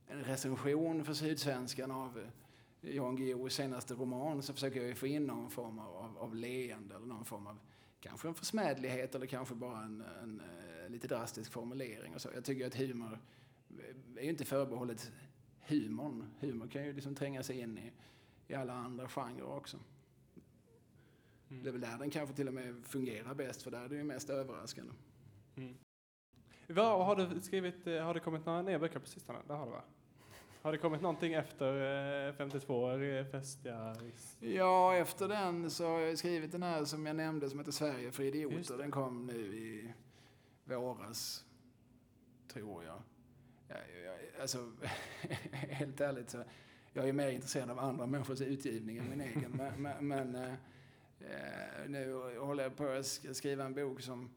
en 0.06 0.24
recension 0.24 1.04
för 1.04 1.14
Sydsvenskan 1.14 1.90
av 1.90 2.18
eh, 2.18 2.94
Jan 2.96 3.16
Guillous 3.16 3.54
senaste 3.54 3.94
roman 3.94 4.42
så 4.42 4.52
försöker 4.52 4.80
jag 4.80 4.88
ju 4.88 4.94
få 4.94 5.06
in 5.06 5.24
någon 5.24 5.50
form 5.50 5.78
av, 5.78 5.96
av, 5.96 6.18
av 6.18 6.34
leende 6.34 6.94
eller 6.94 7.06
någon 7.06 7.24
form 7.24 7.46
av 7.46 7.58
kanske 8.00 8.28
en 8.28 8.34
försmädlighet 8.34 9.14
eller 9.14 9.26
kanske 9.26 9.54
bara 9.54 9.82
en, 9.82 10.04
en, 10.22 10.40
eh, 10.40 10.90
lite 10.90 11.08
drastisk 11.08 11.52
formulering. 11.52 12.14
Och 12.14 12.20
så. 12.20 12.28
Jag 12.34 12.44
tycker 12.44 12.66
att 12.66 12.74
humor 12.74 13.18
är 14.16 14.22
ju 14.22 14.30
inte 14.30 14.44
förbehållet 14.44 15.12
humorn. 15.60 16.26
Humor 16.40 16.66
kan 16.66 16.84
ju 16.84 16.92
liksom 16.92 17.14
tränga 17.14 17.42
sig 17.42 17.60
in 17.60 17.78
i, 17.78 17.92
i 18.48 18.54
alla 18.54 18.72
andra 18.72 19.08
genrer 19.08 19.44
också. 19.44 19.78
Det 21.48 21.68
är 21.68 21.72
väl 21.72 21.80
där 21.80 21.98
den 21.98 22.10
kanske 22.10 22.36
till 22.36 22.48
och 22.48 22.54
med 22.54 22.84
fungerar 22.86 23.34
bäst, 23.34 23.62
för 23.62 23.70
där 23.70 23.84
är 23.84 23.88
det 23.88 23.96
ju 23.96 24.04
mest 24.04 24.30
överraskande. 24.30 24.92
Mm. 25.56 25.74
Vad, 26.68 27.06
har 27.06 27.16
du 27.16 27.40
skrivit, 27.40 27.86
eh, 27.86 28.02
har 28.02 28.14
det 28.14 28.20
kommit 28.20 28.46
några 28.46 28.62
nya 28.62 28.78
böcker 28.78 28.98
på 28.98 29.06
sistone? 29.06 29.38
Det 29.46 29.52
har 29.52 29.66
det 29.66 29.72
va? 29.72 29.82
Har 30.62 30.72
det 30.72 30.78
kommit 30.78 31.00
någonting 31.00 31.32
efter 31.32 32.28
eh, 32.28 32.34
52 32.34 32.74
år 32.74 33.02
i 33.02 33.24
festiga? 33.24 33.96
Ja, 34.40 34.94
efter 34.94 35.28
den 35.28 35.70
så 35.70 35.86
har 35.86 35.98
jag 35.98 36.18
skrivit 36.18 36.52
den 36.52 36.62
här 36.62 36.84
som 36.84 37.06
jag 37.06 37.16
nämnde 37.16 37.50
som 37.50 37.58
heter 37.58 37.72
Sverige 37.72 38.12
för 38.12 38.22
idioter. 38.22 38.78
Den 38.78 38.90
kom 38.90 39.26
nu 39.26 39.56
i 39.56 39.94
våras, 40.64 41.44
tror 42.48 42.84
jag. 42.84 43.02
Ja, 43.68 43.74
jag 44.04 44.40
alltså, 44.40 44.72
helt 45.52 46.00
ärligt 46.00 46.30
så, 46.30 46.44
jag 46.92 47.08
är 47.08 47.12
mer 47.12 47.28
intresserad 47.28 47.70
av 47.70 47.78
andra 47.78 48.06
människors 48.06 48.40
utgivning 48.40 48.96
än 48.98 49.08
min 49.10 49.20
egen. 49.20 49.50
Men, 49.50 49.82
men, 49.82 50.08
men 50.08 50.34
eh, 50.34 50.52
eh, 51.20 51.88
nu 51.88 52.12
håller 52.38 52.62
jag 52.62 52.76
på 52.76 52.84
att 52.88 53.02
sk- 53.04 53.32
skriva 53.32 53.64
en 53.64 53.74
bok 53.74 54.00
som 54.00 54.30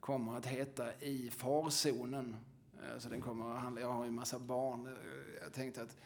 kommer 0.00 0.36
att 0.36 0.46
heta 0.46 0.94
I 1.00 1.30
farzonen. 1.30 2.36
Eh, 2.82 2.98
Så 2.98 3.08
den 3.08 3.20
kommer 3.20 3.54
att 3.54 3.60
handla, 3.60 3.80
jag 3.80 3.92
har 3.92 4.04
ju 4.04 4.08
en 4.08 4.14
massa 4.14 4.38
barn. 4.38 4.86
Eh, 4.86 4.92
Jag 5.42 5.52
tänkte 5.52 5.82
att 5.82 5.96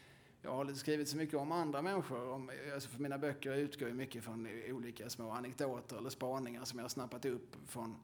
jag 0.41 0.51
har 0.51 0.73
skrivit 0.73 1.07
så 1.09 1.17
mycket 1.17 1.35
om 1.35 1.51
andra 1.51 1.81
människor. 1.81 2.29
Om, 2.29 2.51
alltså 2.73 2.89
för 2.89 2.99
mina 3.01 3.17
böcker 3.17 3.53
utgår 3.55 3.87
ju 3.89 3.93
mycket 3.93 4.23
från 4.23 4.47
olika 4.71 5.09
små 5.09 5.31
anekdoter 5.31 5.97
eller 5.97 6.09
spaningar 6.09 6.63
som 6.65 6.79
jag 6.79 6.83
har 6.83 6.89
snappat 6.89 7.25
upp 7.25 7.55
från 7.67 7.95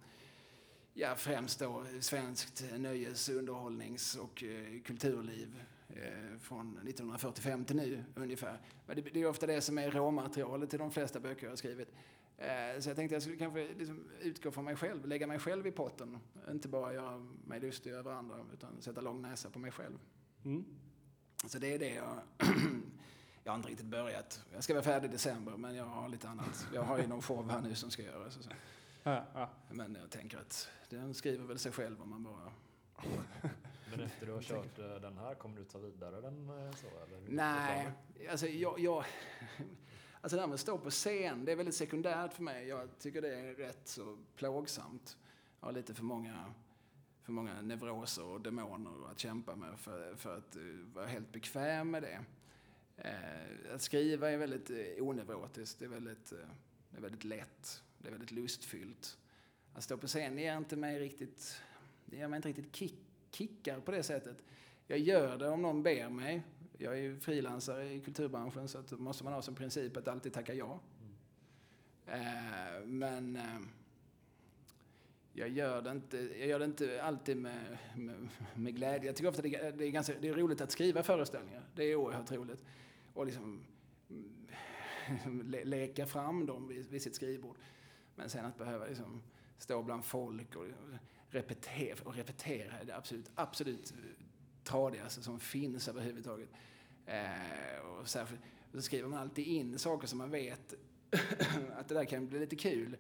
ja, 0.98 1.16
främst 1.16 1.60
då 1.60 1.86
svenskt 2.00 2.64
nöjes-, 2.78 3.30
underhållnings 3.30 4.16
och 4.16 4.44
eh, 4.44 4.82
kulturliv 4.82 5.64
eh, 5.90 6.38
från 6.40 6.78
1945 6.78 7.66
till 7.66 7.76
nu 7.76 8.04
ungefär. 8.16 8.62
Men 8.86 8.96
det, 8.96 9.02
det 9.02 9.22
är 9.22 9.30
ofta 9.30 9.48
det 9.48 9.62
som 9.62 9.78
är 9.78 9.92
råmaterialet 9.92 10.70
till 10.70 10.80
de 10.80 10.92
flesta 10.92 11.20
böcker 11.20 11.44
jag 11.44 11.52
har 11.52 11.58
skrivit. 11.58 11.90
Eh, 12.38 12.80
så 12.80 12.90
jag 12.90 12.96
tänkte 12.96 13.16
jag 13.16 13.22
skulle 13.22 13.38
kanske 13.38 13.68
liksom 13.78 14.10
utgå 14.22 14.52
från 14.52 14.66
mig 14.66 14.76
själv, 14.76 15.06
lägga 15.06 15.28
mig 15.28 15.40
själv 15.40 15.68
i 15.68 15.72
potten. 15.72 16.20
Inte 16.52 16.68
bara 16.68 16.94
göra 16.94 17.18
mig 17.46 17.60
lustig 17.60 17.92
över 17.92 18.12
andra 18.12 18.36
utan 18.54 18.82
sätta 18.82 19.02
lång 19.02 19.22
näsa 19.22 19.50
på 19.50 19.60
mig 19.60 19.72
själv. 19.72 20.00
Mm. 20.46 20.66
Så 21.48 21.60
det 21.60 21.74
är 21.74 21.80
det 21.80 21.94
jag... 21.94 22.20
jag 23.44 23.52
har 23.52 23.58
inte 23.58 23.70
riktigt 23.70 23.86
börjat. 23.86 24.46
Jag 24.54 24.64
ska 24.64 24.74
vara 24.74 24.84
färdig 24.84 25.10
i 25.10 25.12
december 25.12 25.58
men 25.58 25.76
jag 25.76 25.86
har 25.86 26.10
lite 26.10 26.30
annat. 26.30 26.68
Jag 26.74 26.84
har 26.84 26.98
ju 26.98 27.08
någon 27.08 27.22
show 27.22 27.52
här 27.52 27.62
nu 27.62 27.76
som 27.76 27.92
ska 27.92 28.04
göras. 28.04 28.38
och 28.38 28.44
så. 28.44 28.50
Ja, 29.08 29.26
ja. 29.34 29.50
Men 29.70 29.96
jag 30.02 30.10
tänker 30.10 30.38
att 30.38 30.70
den 30.90 31.14
skriver 31.14 31.46
väl 31.46 31.60
sig 31.60 31.72
själv 31.72 32.02
om 32.02 32.10
man 32.10 32.24
bara... 32.24 32.52
Men 33.92 34.00
efter 34.00 34.26
du 34.26 34.32
har 34.32 34.42
kört 34.42 34.80
eh, 34.80 34.96
den 34.96 35.18
här, 35.18 35.36
kommer 35.36 35.58
du 35.58 35.64
ta 35.64 35.78
vidare 35.78 36.22
den 36.22 36.50
eh, 36.50 36.72
så? 36.72 36.88
Eller? 36.88 37.30
Nej, 37.30 37.92
alltså 38.30 38.48
jag... 38.48 38.80
jag 38.80 39.06
alltså 40.22 40.36
det 40.36 40.42
här 40.42 40.48
med 40.48 40.54
att 40.54 40.60
stå 40.60 40.78
på 40.78 40.90
scen, 40.90 41.46
det 41.46 41.52
är 41.52 41.56
väldigt 41.56 41.76
sekundärt 41.76 42.34
för 42.34 42.44
mig. 42.44 42.68
Jag 42.68 42.90
tycker 43.00 43.22
det 43.22 43.36
är 43.36 43.54
rätt 43.54 43.88
så 43.88 44.18
plågsamt. 44.36 45.18
Jag 45.60 45.68
har 45.68 45.74
lite 45.74 45.94
för 45.94 46.04
många, 46.04 46.54
för 47.22 47.32
många 47.32 47.62
neuroser 47.62 48.24
och 48.24 48.42
demoner 48.42 49.12
att 49.12 49.20
kämpa 49.20 49.56
med 49.56 49.80
för, 49.80 50.16
för 50.16 50.38
att 50.38 50.56
eh, 50.56 50.62
vara 50.94 51.06
helt 51.06 51.32
bekväm 51.32 51.92
med 51.92 52.04
det. 52.04 52.20
Eh, 52.98 53.76
att 53.76 53.82
skriva 53.82 54.32
är 54.32 54.38
väldigt 54.38 54.70
eh, 54.70 55.04
onevrotiskt, 55.04 55.80
det 55.80 55.86
är 55.86 55.90
väldigt, 55.90 56.32
eh, 56.32 56.38
det 56.90 56.98
är 56.98 57.02
väldigt 57.02 57.24
lätt, 57.24 57.84
det 58.06 58.10
är 58.10 58.12
väldigt 58.12 58.32
lustfyllt. 58.32 59.18
Att 59.74 59.84
stå 59.84 59.98
på 59.98 60.08
scen 60.08 60.38
ger 60.38 60.58
inte 60.58 60.76
mig 60.76 61.00
riktigt, 61.00 61.62
det 62.06 62.18
ger 62.18 62.28
mig 62.28 62.38
inte 62.38 62.50
riktigt 62.50 62.76
kick, 62.76 62.96
kickar 63.32 63.80
på 63.80 63.92
det 63.92 64.04
sättet. 64.04 64.38
Jag 64.88 65.00
gör 65.00 65.38
det 65.38 65.50
om 65.50 65.62
någon 65.62 65.84
ber 65.84 66.10
mig. 66.10 66.44
Jag 66.78 66.94
är 66.94 66.98
ju 67.02 67.20
frilansare 67.20 67.94
i 67.94 68.00
kulturbranschen 68.00 68.68
så 68.68 68.78
att 68.78 68.88
då 68.88 68.98
måste 68.98 69.24
man 69.24 69.34
ha 69.34 69.42
som 69.42 69.56
princip 69.56 69.98
att 69.98 70.08
alltid 70.08 70.34
tacka 70.34 70.54
ja. 70.54 70.80
Eh, 72.08 72.86
men 72.86 73.36
eh, 73.36 73.60
jag 75.34 75.50
gör 75.50 75.82
det 75.82 75.92
inte, 75.92 76.18
jag 76.18 76.48
gör 76.48 76.60
det 76.60 76.66
inte 76.66 77.04
alltid 77.04 77.38
med, 77.38 77.78
med, 77.96 78.30
med 78.56 78.76
glädje. 78.76 79.10
Jag 79.10 79.16
tycker 79.16 79.30
ofta 79.30 79.42
det 79.42 79.56
är, 79.56 79.72
det, 79.72 79.86
är 79.86 79.92
ganska, 79.92 80.14
det 80.22 80.28
är 80.28 80.34
roligt 80.34 80.62
att 80.62 80.72
skriva 80.72 81.04
föreställningar. 81.04 81.64
Det 81.76 81.84
är 81.84 81.96
oerhört 81.96 82.32
roligt. 82.32 82.64
Och 83.14 83.26
liksom 83.26 83.64
mm, 84.10 85.52
leka 85.64 86.06
fram 86.06 86.46
dem 86.46 86.68
vid, 86.68 86.90
vid 86.90 87.02
sitt 87.02 87.16
skrivbord. 87.16 87.58
Men 88.16 88.30
sen 88.30 88.46
att 88.46 88.58
behöva 88.58 88.86
liksom 88.86 89.22
stå 89.58 89.84
bland 89.84 90.06
folk 90.06 90.56
och 90.56 90.66
repetera, 91.30 91.96
och 92.04 92.16
repetera 92.16 92.80
är 92.80 92.86
det 92.86 92.96
absolut, 92.96 93.32
absolut 93.36 93.94
tradigaste 94.64 95.22
som 95.22 95.40
finns 95.40 95.88
överhuvudtaget. 95.88 96.50
Eh, 97.06 97.80
och 97.80 98.08
särskilt, 98.08 98.42
så 98.74 98.82
skriver 98.82 99.10
man 99.10 99.20
alltid 99.20 99.48
in 99.48 99.80
saker 99.80 100.08
som 100.08 100.18
man 100.18 100.32
vet 100.32 100.74
att 101.78 101.88
det 101.88 101.96
där 101.96 102.06
kan 102.06 102.28
bli 102.28 102.40
lite 102.40 102.56
kul. 102.56 102.98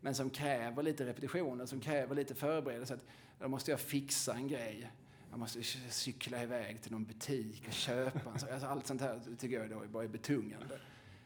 Men 0.00 0.14
som 0.14 0.30
kräver 0.30 0.82
lite 0.82 1.06
repetitioner, 1.06 1.66
som 1.66 1.80
kräver 1.80 2.14
lite 2.14 2.34
förberedelse. 2.34 2.94
Att 2.94 3.04
då 3.38 3.48
måste 3.48 3.70
jag 3.70 3.80
fixa 3.80 4.34
en 4.34 4.48
grej. 4.48 4.92
Jag 5.30 5.38
måste 5.38 5.62
cykla 5.90 6.42
iväg 6.42 6.82
till 6.82 6.92
någon 6.92 7.04
butik 7.04 7.64
och 7.66 7.72
köpa 7.72 8.30
en 8.30 8.38
sak. 8.38 8.50
Alltså 8.50 8.66
allt 8.66 8.86
sånt 8.86 9.00
här 9.00 9.20
tycker 9.38 9.60
jag 9.60 9.70
då 9.70 9.82
bara 9.88 10.04
är 10.04 10.08
betungande. 10.08 10.80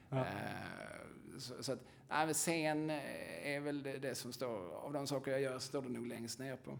Ja. 0.08 0.18
Eh, 0.18 0.24
så, 1.38 1.62
så 1.62 1.72
att, 1.72 1.84
nej, 2.10 2.26
men 2.26 2.34
scen 2.34 2.90
är 3.42 3.60
väl 3.60 3.82
det, 3.82 3.98
det 3.98 4.14
som 4.14 4.32
står, 4.32 4.74
av 4.74 4.92
de 4.92 5.06
saker 5.06 5.30
jag 5.30 5.40
gör 5.40 5.58
står 5.58 5.82
det 5.82 5.88
nog 5.88 6.06
längst 6.06 6.38
ner 6.38 6.56
på, 6.56 6.78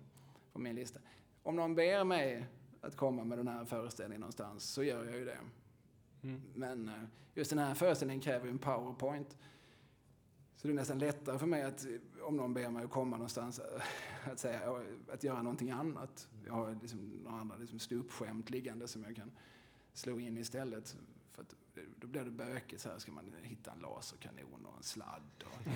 på 0.53 0.59
min 0.59 0.75
lista. 0.75 1.01
Om 1.43 1.57
någon 1.57 1.75
ber 1.75 2.05
mig 2.05 2.47
att 2.81 2.97
komma 2.97 3.25
med 3.25 3.39
den 3.39 3.49
här 3.49 3.65
föreställningen 3.65 4.21
någonstans 4.21 4.65
så 4.65 4.83
gör 4.83 5.05
jag 5.05 5.17
ju 5.17 5.25
det. 5.25 5.39
Mm. 6.23 6.41
Men 6.55 6.89
eh, 6.89 6.95
just 7.35 7.51
den 7.51 7.59
här 7.59 7.75
föreställningen 7.75 8.21
kräver 8.21 8.47
ju 8.47 8.51
en 8.51 8.59
powerpoint. 8.59 9.37
Så 10.57 10.69
det 10.69 10.73
är 10.73 10.77
nästan 10.77 10.99
lättare 10.99 11.39
för 11.39 11.47
mig 11.47 11.63
att, 11.63 11.85
eh, 11.85 12.23
om 12.23 12.37
någon 12.37 12.55
ber 12.55 12.71
mig 12.71 12.85
att 12.85 12.91
komma 12.91 13.17
någonstans, 13.17 13.59
eh, 13.59 13.83
att, 14.33 14.39
säga, 14.39 14.61
att 15.13 15.25
göra 15.25 15.43
någonting 15.43 15.71
annat. 15.71 16.29
Jag 16.47 16.53
har 16.53 16.79
liksom 16.83 16.99
några 17.25 17.41
andra 17.41 17.57
liksom 17.57 17.79
ståuppskämt 17.79 18.51
liggande 18.51 18.89
som 18.89 19.05
jag 19.05 19.17
kan 19.17 19.33
slå 19.93 20.21
in 20.21 20.39
istället. 20.39 20.97
Eh, 21.81 21.87
då 21.97 22.07
blir 22.07 22.25
det 22.25 22.31
bökigt. 22.31 22.83
Så 22.83 22.89
här 22.89 22.99
ska 22.99 23.13
man 23.13 23.33
hitta 23.43 23.73
en 23.73 23.79
laserkanon 23.79 24.67
och 24.67 24.77
en 24.77 24.83
sladd 24.83 25.45
och 25.45 25.67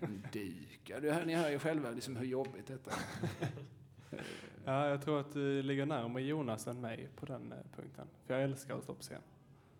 en 0.00 0.26
dyk. 0.32 0.90
Ja, 0.90 1.24
ni 1.24 1.34
hör 1.34 1.50
ju 1.50 1.58
själva 1.58 1.90
liksom 1.90 2.16
hur 2.16 2.26
jobbigt 2.26 2.66
detta 2.66 2.90
är. 2.90 3.48
ja, 4.64 4.88
jag 4.88 5.02
tror 5.02 5.20
att 5.20 5.32
du 5.32 5.62
ligger 5.62 5.86
närmare 5.86 6.22
Jonas 6.22 6.66
än 6.66 6.80
mig 6.80 7.08
på 7.16 7.26
den 7.26 7.52
eh, 7.52 7.58
punkten. 7.76 8.08
För 8.26 8.34
jag 8.34 8.42
älskar 8.42 8.76
att 8.76 8.84
stå 8.84 8.94
på 8.94 9.02
scen. 9.02 9.22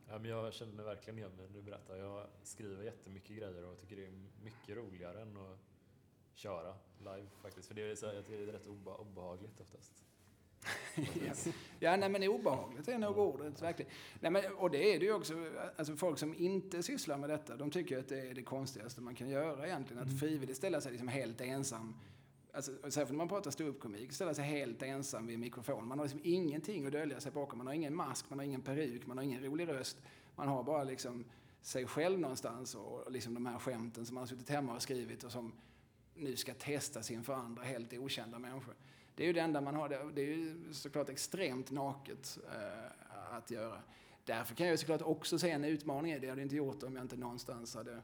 Ja, 0.09 0.19
men 0.19 0.31
jag 0.31 0.55
känner 0.55 0.73
mig 0.73 0.85
verkligen 0.85 1.19
igen 1.19 1.33
när 1.37 1.49
du 1.49 1.63
berättar. 1.63 1.97
Jag 1.97 2.27
skriver 2.43 2.85
jättemycket 2.85 3.37
grejer 3.37 3.65
och 3.65 3.79
tycker 3.79 3.97
det 3.97 4.07
är 4.07 4.13
mycket 4.43 4.77
roligare 4.77 5.23
än 5.23 5.37
att 5.37 5.59
köra 6.35 6.75
live 6.99 7.27
faktiskt. 7.43 7.69
För 7.69 7.75
det 7.75 7.91
är, 7.91 7.95
så, 7.95 8.07
jag 8.07 8.27
tycker 8.27 8.39
det 8.39 8.49
är 8.49 8.53
rätt 8.53 8.67
obe, 8.67 8.91
obehagligt 8.91 9.61
oftast. 9.61 10.05
Ja, 10.95 11.53
ja 11.79 11.97
nej, 11.97 12.09
men 12.09 12.23
obehagligt 12.23 12.89
är 12.89 12.99
nog 12.99 13.19
ordet, 13.19 13.63
verkligen. 13.63 13.93
Nej, 14.21 14.31
men, 14.31 14.43
och 14.53 14.71
det 14.71 14.95
är 14.95 14.99
det 14.99 15.05
ju 15.05 15.13
också, 15.13 15.35
alltså 15.77 15.97
folk 15.97 16.19
som 16.19 16.35
inte 16.35 16.83
sysslar 16.83 17.19
med 17.19 17.31
detta, 17.31 17.57
de 17.57 17.71
tycker 17.71 17.99
att 17.99 18.09
det 18.09 18.21
är 18.21 18.35
det 18.35 18.43
konstigaste 18.43 19.01
man 19.01 19.15
kan 19.15 19.29
göra 19.29 19.67
egentligen. 19.67 20.03
Att 20.03 20.21
frivilligt 20.21 20.57
ställa 20.57 20.81
sig 20.81 20.93
liksom 20.93 21.09
helt 21.09 21.41
ensam, 21.41 21.95
alltså, 22.53 22.73
särskilt 22.83 23.11
när 23.11 23.17
man 23.17 23.29
pratar 23.29 23.51
ståuppkomik, 23.51 24.13
ställa 24.13 24.35
sig 24.35 24.45
helt 24.45 24.83
ensam 24.83 25.27
vid 25.27 25.35
en 25.35 25.41
mikrofon. 25.41 25.89
Man 25.89 25.99
har 25.99 26.07
liksom 26.07 26.21
ingenting 26.25 26.87
att 26.87 26.93
dölja 26.93 27.21
sig 27.21 27.33
bakom, 27.33 27.59
man 27.59 27.67
har 27.67 27.75
ingen 27.75 27.95
mask, 27.95 28.31
man 28.31 28.39
har 28.39 28.47
ingen 28.47 28.63
peruk, 28.63 29.07
man 29.07 29.19
har 29.19 29.25
ingen 29.25 29.43
rolig 29.43 29.69
röst. 29.69 29.97
Man 30.37 30.49
har 30.49 30.63
bara 30.63 30.85
liksom 30.85 31.25
sig 31.63 31.87
själv 31.87 32.19
någonstans 32.19 32.75
och 32.75 33.13
liksom 33.13 33.35
de 33.35 33.47
här 33.47 33.59
skämten 33.59 34.07
som 34.07 34.15
man 34.15 34.23
har 34.23 34.27
suttit 34.27 34.49
hemma 34.49 34.75
och 34.75 34.83
skrivit 34.83 35.25
och 35.25 35.33
som 35.33 35.53
nu 36.15 36.37
ska 36.37 36.55
testas 36.55 37.11
inför 37.11 37.33
andra 37.33 37.63
helt 37.63 37.93
okända 37.93 38.39
människor. 38.39 38.75
Det 39.15 39.23
är 39.23 39.27
ju 39.27 39.33
det 39.33 39.41
enda 39.41 39.61
man 39.61 39.75
har. 39.75 39.89
Det 39.89 40.23
är 40.23 40.27
ju 40.27 40.73
såklart 40.73 41.09
extremt 41.09 41.71
naket 41.71 42.39
eh, 42.53 43.37
att 43.37 43.51
göra. 43.51 43.83
Därför 44.25 44.55
kan 44.55 44.67
jag 44.67 44.79
såklart 44.79 45.03
också 45.03 45.39
se 45.39 45.51
en 45.51 45.65
utmaning 45.65 46.13
i 46.13 46.19
det. 46.19 46.27
Jag 46.27 46.33
hade 46.33 46.43
inte 46.43 46.57
gjort 46.57 46.81
det 46.81 46.87
om 46.87 46.97
jag 46.97 47.05
inte 47.05 47.17
någonstans 47.17 47.75
hade, 47.75 48.03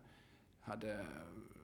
hade 0.61 1.07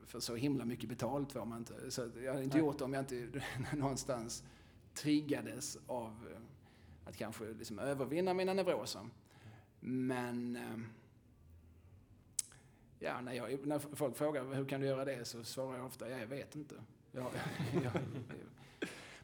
för 0.06 0.20
så 0.20 0.36
himla 0.36 0.64
mycket 0.64 0.88
betalt 0.88 1.32
får 1.32 1.44
man 1.44 1.58
inte. 1.58 1.90
Så 1.90 2.10
jag 2.22 2.32
hade 2.32 2.44
inte 2.44 2.56
Nej. 2.56 2.66
gjort 2.66 2.78
det 2.78 2.84
om 2.84 2.92
jag 2.92 3.02
inte 3.02 3.42
någonstans 3.76 4.44
triggades 4.94 5.78
av 5.86 6.28
eh, 6.30 7.08
att 7.08 7.16
kanske 7.16 7.44
liksom 7.44 7.78
övervinna 7.78 8.34
mina 8.34 8.54
neuroser. 8.54 9.08
Men 9.80 10.56
eh, 10.56 10.78
ja, 12.98 13.20
när, 13.20 13.32
jag, 13.32 13.66
när 13.66 13.78
folk 13.78 14.16
frågar 14.16 14.54
hur 14.54 14.64
kan 14.64 14.80
du 14.80 14.86
göra 14.86 15.04
det 15.04 15.24
så 15.24 15.44
svarar 15.44 15.76
jag 15.76 15.86
ofta, 15.86 16.10
ja, 16.10 16.18
jag 16.18 16.26
vet 16.26 16.56
inte. 16.56 16.74
Jag, 17.12 17.22
jag, 17.82 17.92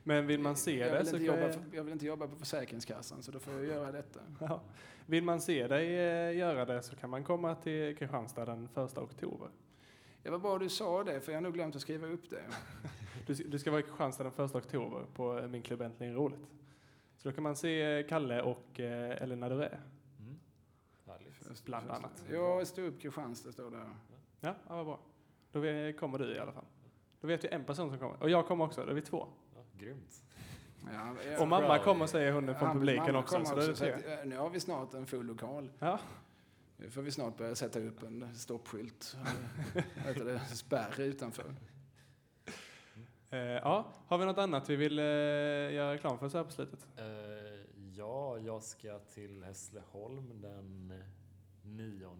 Men 0.09 0.27
vill 0.27 0.41
man 0.41 0.57
se 0.57 0.79
jag 0.79 0.93
det 0.93 0.99
vill, 0.99 1.07
så 1.07 1.17
jobba, 1.17 1.41
jag, 1.41 1.55
jag 1.73 1.85
vill 1.85 1.93
inte 1.93 2.07
jobba 2.07 2.27
på 2.29 2.37
Försäkringskassan 2.37 3.23
så 3.23 3.33
då 3.33 3.39
får 3.39 3.55
jag 3.55 3.65
göra 3.77 3.93
detta. 3.93 4.21
ja. 4.41 4.61
Vill 5.07 5.25
man 5.25 5.41
se 5.41 5.67
dig 5.67 5.87
eh, 5.87 6.37
göra 6.37 6.65
det 6.65 6.83
så 6.83 6.97
kan 6.97 7.11
man 7.11 7.25
komma 7.25 7.55
till 7.55 7.97
Kristianstad 7.97 8.45
den 8.45 8.69
första 8.69 9.03
oktober. 9.03 9.49
Det 10.23 10.31
var 10.31 10.39
bra 10.39 10.59
du 10.59 10.69
sa 10.69 11.05
det 11.05 11.21
för 11.21 11.33
jag 11.33 11.37
har 11.37 11.43
nog 11.43 11.55
glömt 11.55 11.77
att 11.77 11.83
skriva 11.83 12.07
upp 12.07 12.31
det. 12.31 12.43
Du, 13.27 13.35
du 13.35 13.59
ska 13.59 13.71
vara 13.71 13.81
i 13.81 13.83
Kristianstad 13.83 14.23
den 14.25 14.33
första 14.33 14.59
oktober 14.59 15.05
på 15.15 15.39
eh, 15.39 15.49
min 15.49 15.63
klubb 15.63 15.81
Äntligen 15.83 16.15
Roligt. 16.15 16.47
Så 17.17 17.29
då 17.29 17.35
kan 17.35 17.43
man 17.43 17.57
se 17.57 18.05
Kalle 18.09 18.43
och 18.43 18.81
eh, 18.81 19.23
Elina 19.23 19.49
Duré, 19.49 19.69
Mm. 20.19 20.39
Härligt. 21.07 21.65
bland 21.65 21.91
annat. 21.91 22.25
Jag 22.31 22.67
stod 22.67 22.85
upp 22.85 23.01
Kristianstad 23.01 23.53
står 23.53 23.71
där. 23.71 23.85
Ja, 24.41 24.55
ja 24.69 24.77
vad 24.77 24.87
bra. 24.87 24.99
Då 25.53 25.61
kommer 25.99 26.19
du 26.19 26.35
i 26.35 26.39
alla 26.39 26.53
fall. 26.53 26.65
Då 27.21 27.29
vet 27.29 27.45
vi 27.45 27.49
en 27.49 27.65
person 27.65 27.91
som 27.91 27.99
kommer. 27.99 28.23
Och 28.23 28.31
jag 28.31 28.47
kommer 28.47 28.65
också, 28.65 28.85
då 28.85 28.91
är 28.91 28.95
vi 28.95 29.03
två. 29.03 29.29
Grymt. 29.79 30.23
Ja, 30.93 31.43
Och 31.43 31.49
mamma 31.49 31.79
kommer 31.79 32.07
säger 32.07 32.33
hon 32.33 32.45
från 32.47 32.69
Ja, 32.69 32.73
publiken 32.73 33.17
också. 33.17 33.45
Så 33.45 33.55
det 33.55 33.77
så 33.77 33.85
att, 33.85 34.07
eh, 34.07 34.17
nu 34.25 34.37
har 34.37 34.51
vi 34.51 34.61
snart 34.61 34.95
en 34.95 35.07
full 35.07 35.27
lokal. 35.27 35.71
Ja. 35.79 36.01
Nu 36.77 36.91
får 36.91 37.03
vi 37.03 37.11
snart 37.11 37.37
börja 37.37 37.55
sätta 37.55 37.81
upp 37.81 38.03
en 38.03 38.35
stoppskylt. 38.35 39.17
Vad 39.75 39.85
heter 40.07 40.25
det? 40.25 40.39
Spärr 40.41 41.01
utanför. 41.01 41.45
Eh, 43.31 43.39
ja, 43.41 43.93
har 44.07 44.19
vi 44.19 44.25
något 44.27 44.39
annat 44.39 44.71
vi 44.71 44.77
vill 44.77 44.99
eh, 44.99 45.05
göra 45.05 45.93
reklam 45.95 46.19
för 46.19 46.29
så 46.29 46.39
här 46.39 46.45
på 46.45 46.51
slutet? 46.51 46.87
Eh, 46.97 47.05
ja, 47.97 48.39
jag 48.39 48.63
ska 48.63 48.99
till 48.99 49.45
Hässleholm 49.45 50.41
den 50.41 50.93
9 51.63 52.17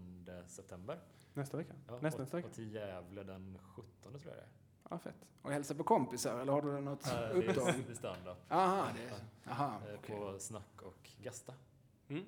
september. 0.47 0.99
Nästa 1.35 1.57
vecka? 1.57 1.75
Ja, 1.87 1.99
Nästa, 2.01 2.17
och, 2.17 2.21
nästa 2.23 2.37
vecka? 2.37 2.49
och 2.49 2.55
till 2.55 2.75
Gävle 2.75 3.23
den 3.23 3.59
17 3.77 4.19
tror 4.19 4.21
jag 4.25 4.35
det 4.37 4.41
är. 4.41 4.49
Ja, 4.89 4.99
fett. 4.99 5.27
Och 5.43 5.53
hälsa 5.53 5.75
på 5.75 5.85
kompisar, 5.85 6.41
eller 6.41 6.53
har 6.53 6.63
du 6.63 6.81
något 6.81 7.05
Det 7.05 7.31
uppdrag? 7.33 7.75
det 7.87 7.93
är 7.93 7.95
stand-up 7.95 8.37
Aha, 8.49 8.87
det 8.97 9.15
är... 9.15 9.53
Aha, 9.53 9.81
eh, 9.93 10.01
på 10.17 10.39
Snack 10.39 10.83
och 10.83 11.11
Gasta. 11.23 11.55
Mm. 12.09 12.25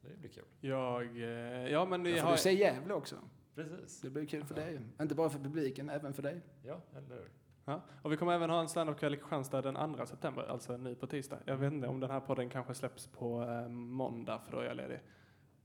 Det 0.00 0.16
blir 0.16 0.30
kul. 0.30 0.44
Jag, 0.60 1.16
eh, 1.16 1.68
ja 1.72 1.84
men 1.84 2.06
Ja, 2.06 2.24
har... 2.24 2.32
du 2.32 2.38
se 2.38 2.52
Gävle 2.52 2.94
också. 2.94 3.16
Precis. 3.54 4.00
Det 4.00 4.10
blir 4.10 4.26
kul 4.26 4.44
för 4.44 4.54
dig. 4.54 4.80
Inte 5.00 5.14
bara 5.14 5.30
för 5.30 5.38
publiken, 5.38 5.90
även 5.90 6.12
för 6.12 6.22
dig. 6.22 6.40
Ja, 6.62 6.80
eller 6.96 7.16
hur? 7.16 7.30
Ja, 7.64 7.80
och 8.02 8.12
vi 8.12 8.16
kommer 8.16 8.32
även 8.32 8.50
ha 8.50 8.60
en 8.60 8.68
standup-kväll 8.68 9.14
i 9.14 9.16
Kristianstad 9.16 9.62
den 9.62 9.94
2 9.94 10.06
september, 10.06 10.42
alltså 10.42 10.76
nu 10.76 10.94
på 10.94 11.06
tisdag. 11.06 11.38
Jag 11.44 11.56
vet 11.56 11.72
inte 11.72 11.88
om 11.88 12.00
den 12.00 12.10
här 12.10 12.20
podden 12.20 12.50
kanske 12.50 12.74
släpps 12.74 13.06
på 13.06 13.42
eh, 13.42 13.68
måndag 13.68 14.38
för 14.38 14.52
då 14.52 14.58
är 14.58 14.64
jag 14.64 14.76
ledig. 14.76 15.00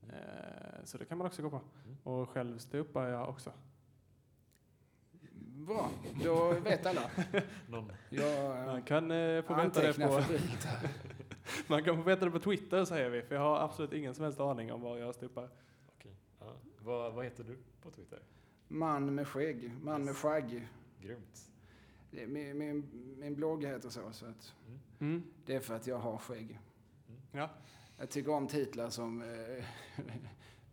Eh, 0.09 0.83
så 0.83 0.97
det 0.97 1.05
kan 1.05 1.17
man 1.17 1.27
också 1.27 1.41
gå 1.41 1.49
på. 1.49 1.61
Mm. 1.85 1.97
Och 2.03 2.29
själv 2.29 2.57
ståuppar 2.57 3.07
jag 3.07 3.29
också. 3.29 3.51
Bra, 5.65 5.89
då 6.23 6.49
vet 6.59 6.85
alla. 6.85 7.09
Någon, 7.67 7.91
Jag 8.09 8.65
Man 8.65 8.81
kan 8.83 9.11
eh, 9.11 9.41
få 9.41 9.55
veta 9.55 9.81
det 9.81 9.93
på, 9.93 10.21
man 11.67 11.83
kan 11.83 11.95
få 11.95 12.01
veta 12.01 12.25
det 12.25 12.31
på 12.31 12.39
Twitter 12.39 12.85
säger 12.85 13.09
vi, 13.09 13.21
för 13.21 13.35
jag 13.35 13.41
har 13.41 13.59
absolut 13.59 13.93
ingen 13.93 14.15
som 14.15 14.23
helst 14.23 14.39
aning 14.39 14.71
om 14.71 14.81
var 14.81 14.97
jag 14.97 15.15
ståuppar. 15.15 15.49
okej. 15.97 16.15
Ja. 16.39 16.45
Vad, 16.79 17.13
vad 17.13 17.23
heter 17.25 17.43
du 17.43 17.57
på 17.81 17.91
Twitter? 17.91 18.19
Man 18.67 19.15
med 19.15 19.27
skägg, 19.27 19.71
man 19.81 20.05
med 20.05 20.15
skägg. 20.15 20.67
Grymt. 21.01 21.49
Min, 22.11 22.57
min, 22.57 22.89
min 23.19 23.35
blogg 23.35 23.65
heter 23.65 23.89
så, 23.89 24.11
så 24.11 24.25
att 24.25 24.53
Mm. 24.99 25.23
det 25.45 25.55
är 25.55 25.59
för 25.59 25.75
att 25.75 25.87
jag 25.87 25.97
har 25.97 26.17
skägg. 26.17 26.59
Ja. 27.31 27.49
Jag 27.97 28.09
tycker 28.09 28.31
om 28.31 28.47
titlar 28.47 28.89
som 28.89 29.21
eh, 29.21 29.63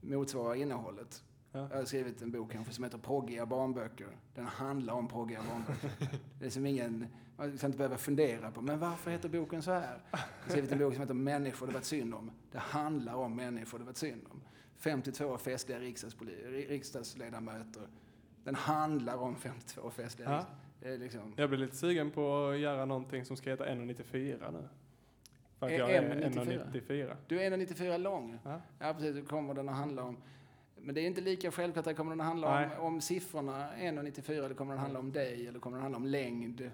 motsvarar 0.00 0.54
innehållet. 0.54 1.22
Ja. 1.52 1.68
Jag 1.70 1.76
har 1.78 1.84
skrivit 1.84 2.22
en 2.22 2.30
bok 2.30 2.52
kanske 2.52 2.72
som 2.74 2.84
heter 2.84 2.98
Proggiga 2.98 3.46
barnböcker. 3.46 4.06
Den 4.34 4.46
handlar 4.46 4.94
om 4.94 5.08
proggiga 5.08 5.40
barnböcker. 5.50 5.90
Det 6.38 6.46
är 6.46 6.50
som 6.50 6.66
ingen, 6.66 7.06
man 7.36 7.58
ska 7.58 7.66
inte 7.66 7.78
behöva 7.78 7.96
fundera 7.98 8.50
på, 8.50 8.60
men 8.62 8.78
varför 8.78 9.10
heter 9.10 9.28
boken 9.28 9.62
så 9.62 9.72
här? 9.72 9.98
Jag 10.10 10.18
har 10.18 10.50
skrivit 10.50 10.72
en 10.72 10.78
bok 10.78 10.92
som 10.94 11.00
heter 11.02 11.14
Människor 11.14 11.66
det 11.66 11.72
varit 11.72 11.84
synd 11.84 12.14
om. 12.14 12.30
Det 12.52 12.58
handlar 12.58 13.14
om 13.14 13.36
människor 13.36 13.78
det 13.78 13.84
varit 13.84 13.96
synd 13.96 14.26
om. 14.30 14.40
52 14.76 15.38
festliga 15.38 15.78
riksdagsledamöter. 16.68 17.82
Den 18.44 18.54
handlar 18.54 19.16
om 19.16 19.36
52 19.36 19.90
festliga 19.90 20.30
Ja. 20.30 20.36
riksdags- 20.36 20.46
Det 20.80 20.88
är 20.88 20.98
liksom... 20.98 21.32
Jag 21.36 21.48
blir 21.48 21.58
lite 21.58 21.76
sugen 21.76 22.10
på 22.10 22.46
att 22.48 22.58
göra 22.58 22.84
någonting 22.84 23.24
som 23.24 23.36
ska 23.36 23.50
heta 23.50 23.66
1,94 23.66 24.52
nu. 24.52 24.68
För 25.58 25.66
att 25.66 25.72
jag 25.72 25.90
är 25.90 26.02
M94? 26.02 26.72
1,94. 26.72 27.16
Du 27.28 27.40
är 27.42 27.50
1,94 27.50 27.98
lång. 27.98 28.38
Ja. 28.44 28.60
Ja, 28.78 28.94
precis. 28.94 29.16
Då 29.16 29.22
kommer 29.22 29.54
den 29.54 29.68
att 29.68 29.76
handla 29.76 30.02
om... 30.04 30.16
Men 30.82 30.94
det 30.94 31.00
är 31.00 31.06
inte 31.06 31.20
lika 31.20 31.50
självklart. 31.50 31.86
att 31.86 31.96
kommer 31.96 32.10
den 32.10 32.20
att 32.20 32.26
handla 32.26 32.54
Nej. 32.54 32.68
om, 32.78 32.84
om 32.86 33.00
siffrorna 33.00 33.68
1,94 33.78 34.44
eller 34.44 34.54
kommer 34.54 34.72
den 34.72 34.78
att 34.78 34.82
handla 34.82 34.98
om 35.00 35.12
dig 35.12 35.46
eller 35.48 35.58
kommer 35.58 35.76
den 35.76 35.86
att 35.86 35.92
handla 35.92 35.96
om 35.96 36.06
längd? 36.06 36.70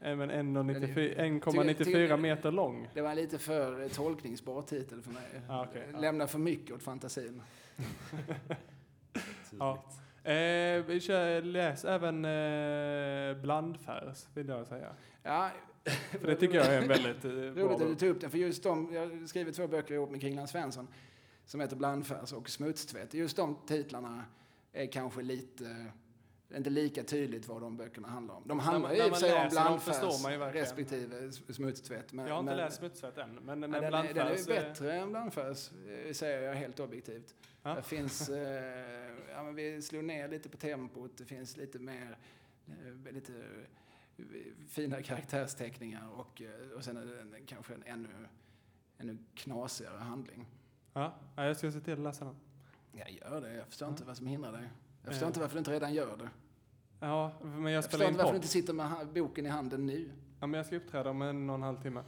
Även 0.00 0.30
1,94 0.30 0.94
Till- 0.94 1.14
1,94 1.18 2.06
till- 2.08 2.16
meter 2.16 2.50
lång. 2.52 2.88
Det 2.94 3.00
var 3.00 3.10
en 3.10 3.16
lite 3.16 3.38
för 3.38 3.88
tolkningsbar 3.88 4.62
titel 4.62 5.02
för 5.02 5.10
mig. 5.10 5.22
Ah, 5.48 5.64
okej. 5.70 5.82
Ja. 5.92 5.98
Lämnar 5.98 6.26
för 6.26 6.38
mycket 6.38 6.74
åt 6.74 6.82
fantasin. 6.82 7.42
Ja. 9.58 9.84
Eh, 10.30 10.84
vi 10.86 11.00
kör, 11.02 11.42
läs 11.42 11.84
även 11.84 12.24
eh, 12.24 13.42
blandfärs, 13.42 14.26
vill 14.34 14.48
jag 14.48 14.66
säga. 14.66 14.88
Ja, 15.22 15.50
För 16.20 16.26
det 16.26 16.36
tycker 16.36 16.54
jag 16.54 16.66
är 16.74 16.82
en 16.82 16.88
väldigt 16.88 17.24
eh, 17.24 17.30
bra 17.54 17.64
Roligt 17.64 17.80
att 17.82 17.88
du 17.88 17.94
tog 17.94 18.08
upp 18.08 18.20
den, 18.20 18.30
för 18.30 18.38
just 18.38 18.62
de, 18.62 18.88
jag 18.94 19.00
har 19.00 19.26
skrivit 19.26 19.56
två 19.56 19.66
böcker 19.66 19.94
ihop 19.94 20.10
med 20.10 20.20
Kringland 20.20 20.48
Svensson 20.48 20.88
som 21.46 21.60
heter 21.60 21.76
Blandfärs 21.76 22.32
och 22.32 22.50
Smutstvätt. 22.50 23.14
Just 23.14 23.36
de 23.36 23.56
titlarna 23.66 24.24
är 24.72 24.86
kanske 24.86 25.22
lite, 25.22 25.86
inte 26.56 26.70
lika 26.70 27.04
tydligt 27.04 27.48
vad 27.48 27.62
de 27.62 27.76
böckerna 27.76 28.08
handlar 28.08 28.34
om. 28.34 28.42
De 28.46 28.58
handlar 28.58 28.92
ju 28.92 28.96
i 28.96 29.10
och 29.10 29.16
för 29.16 29.20
sig 29.20 29.42
om 29.42 29.48
blandfärs 29.48 30.54
respektive 30.54 31.32
smutstvätt. 31.32 32.12
Men, 32.12 32.26
Jag 32.26 32.34
har 32.34 32.40
inte 32.40 32.50
men, 32.50 32.56
läst 32.56 32.76
Smutsvett 32.76 33.18
än, 33.18 33.34
men, 33.34 33.60
men 33.60 33.72
Ja, 33.72 33.80
den, 33.80 33.94
är, 33.94 34.14
den 34.14 34.26
är 34.26 34.32
ju 34.32 34.40
eh, 34.40 34.46
bättre 34.46 34.94
än 34.94 35.10
blandfärs, 35.10 35.70
eh, 35.72 36.12
säger 36.12 36.42
jag 36.42 36.54
helt 36.54 36.80
objektivt. 36.80 37.34
Ja. 37.62 37.74
Det 37.74 37.82
finns, 37.82 38.28
eh, 38.28 38.36
ja, 39.30 39.42
men 39.42 39.54
vi 39.54 39.82
slog 39.82 40.04
ner 40.04 40.28
lite 40.28 40.48
på 40.48 40.56
tempot, 40.56 41.16
det 41.16 41.24
finns 41.24 41.56
lite 41.56 41.78
mer, 41.78 42.18
lite 43.10 43.32
finare 44.68 45.02
karaktärsteckningar 45.02 46.08
och, 46.08 46.42
och 46.76 46.84
sen 46.84 46.96
är 46.96 47.04
det 47.04 47.40
kanske 47.46 47.74
en 47.74 47.82
ännu, 47.86 48.08
ännu 48.98 49.18
knasigare 49.34 49.98
handling. 49.98 50.46
Ja, 50.94 51.14
ja, 51.36 51.44
jag 51.46 51.56
ska 51.56 51.70
se 51.72 51.80
till 51.80 51.92
att 51.92 51.98
läsa 51.98 52.24
den. 52.24 52.34
Jag 52.92 53.10
gör 53.10 53.40
det, 53.40 53.54
jag 53.54 53.66
förstår 53.66 53.88
inte 53.88 54.02
Ja. 54.02 54.06
vad 54.06 54.16
som 54.16 54.26
hindrar 54.26 54.52
dig. 54.52 54.68
Jag 55.02 55.08
förstår 55.10 55.26
Ja. 55.26 55.28
inte 55.28 55.40
varför 55.40 55.54
du 55.54 55.58
inte 55.58 55.70
redan 55.72 55.94
gör 55.94 56.16
det. 56.16 56.28
Ja, 57.00 57.32
men 57.42 57.62
jag 57.64 57.72
Jag 57.72 57.84
spelar 57.84 58.04
in 58.04 58.10
inte 58.10 58.18
varför 58.18 58.32
du 58.32 58.36
inte 58.36 58.48
sitter 58.48 58.72
med 58.72 59.08
boken 59.14 59.46
i 59.46 59.48
handen 59.48 59.86
nu. 59.86 60.10
Ja, 60.40 60.46
men 60.46 60.58
jag 60.58 60.66
ska 60.66 60.76
uppträda 60.76 61.10
om 61.10 61.22
en 61.22 61.50
och 61.50 61.54
en 61.56 61.62
halv 61.62 61.82
timme. 61.82 62.00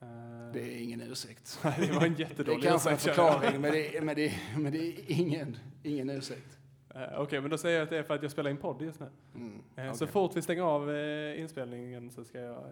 Eh, 0.00 0.06
Det 0.52 0.60
är 0.60 0.82
ingen 0.82 1.00
ursäkt. 1.00 1.60
Nej, 1.64 1.74
det 1.78 1.92
var 1.92 2.06
en 2.06 2.14
Det 2.14 2.22
är 2.22 2.28
jättedålig 2.28 2.62
kanske 2.62 2.88
en 2.90 2.94
ursäkt, 2.94 3.14
förklaring, 3.16 3.60
men 3.60 3.72
det 3.72 3.96
är, 3.96 4.02
men 4.02 4.14
det 4.16 4.26
är, 4.26 4.58
men 4.58 4.72
det 4.72 4.78
är 4.78 5.10
ingen, 5.20 5.56
ingen 5.82 6.10
ursäkt. 6.10 6.58
Eh, 6.94 7.20
Okej, 7.20 7.40
men 7.40 7.50
då 7.50 7.58
säger 7.58 7.76
jag 7.78 7.84
att 7.84 7.90
det 7.90 7.98
är 7.98 8.02
för 8.02 8.14
att 8.14 8.22
jag 8.22 8.30
spelar 8.30 8.50
in 8.50 8.56
podd 8.56 8.82
just 8.82 9.00
nu. 9.00 9.08
Mm. 9.34 9.62
Eh, 9.76 9.92
Så 9.92 10.06
fort 10.06 10.36
vi 10.36 10.42
stänger 10.42 10.62
av 10.62 10.90
eh, 10.90 11.40
inspelningen 11.40 12.10
så 12.10 12.24
ska 12.24 12.38
jag 12.40 12.64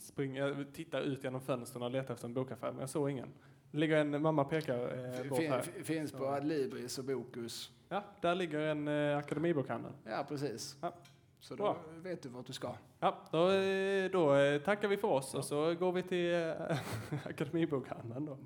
springa, 0.00 0.64
titta 0.74 1.00
ut 1.00 1.24
genom 1.24 1.40
fönstren 1.40 1.82
och 1.82 1.90
leta 1.90 2.12
efter 2.12 2.26
en 2.28 2.34
bokaffär, 2.34 2.70
men 2.72 2.80
jag 2.80 2.90
såg 2.90 3.10
ingen. 3.10 3.28
Ligger 3.70 3.96
en, 3.96 4.22
mamma 4.22 4.44
pekar 4.44 4.74
eh, 5.14 5.28
bort 5.28 5.38
Fin- 5.38 5.50
här. 5.52 5.62
fin- 5.62 5.84
Finns 5.84 6.12
på 6.12 6.26
Adlibris 6.26 6.98
och 6.98 7.04
Bokus. 7.04 7.70
Ja, 7.88 8.04
där 8.20 8.34
ligger 8.34 8.58
en 8.60 8.88
eh, 8.88 9.18
akademibokhandel. 9.18 9.92
Ja, 10.04 10.24
precis. 10.28 10.76
Ja. 10.80 10.94
Så 11.40 11.54
då 11.56 11.62
Bra. 11.62 11.76
vet 12.02 12.22
du 12.22 12.28
vart 12.28 12.46
du 12.46 12.52
ska. 12.52 12.74
Ja, 13.00 13.18
då, 13.30 13.50
eh, 13.50 14.10
då 14.10 14.34
eh, 14.34 14.60
tackar 14.62 14.88
vi 14.88 14.96
för 14.96 15.08
oss 15.08 15.34
och 15.34 15.44
så 15.44 15.74
går 15.74 15.92
vi 15.92 16.02
till 16.02 16.34
eh, 16.34 16.78
akademibokhandeln 17.26 18.26
då. 18.26 18.38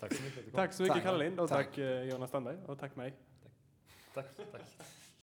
Tack 0.00 0.12
så 0.14 0.22
mycket. 0.22 0.54
Tack 0.54 0.72
så 0.72 0.82
mycket 0.82 0.94
Tack. 0.96 1.04
Kalle 1.04 1.24
Lind 1.24 1.40
och 1.40 1.48
Tack. 1.48 1.66
tack, 1.66 1.78
Jonas 2.12 2.28
Strandberg 2.28 2.56
och 2.66 2.78
tack 2.78 2.96
mig. 2.96 3.14
Tack, 4.14 4.26
tack. 4.52 4.62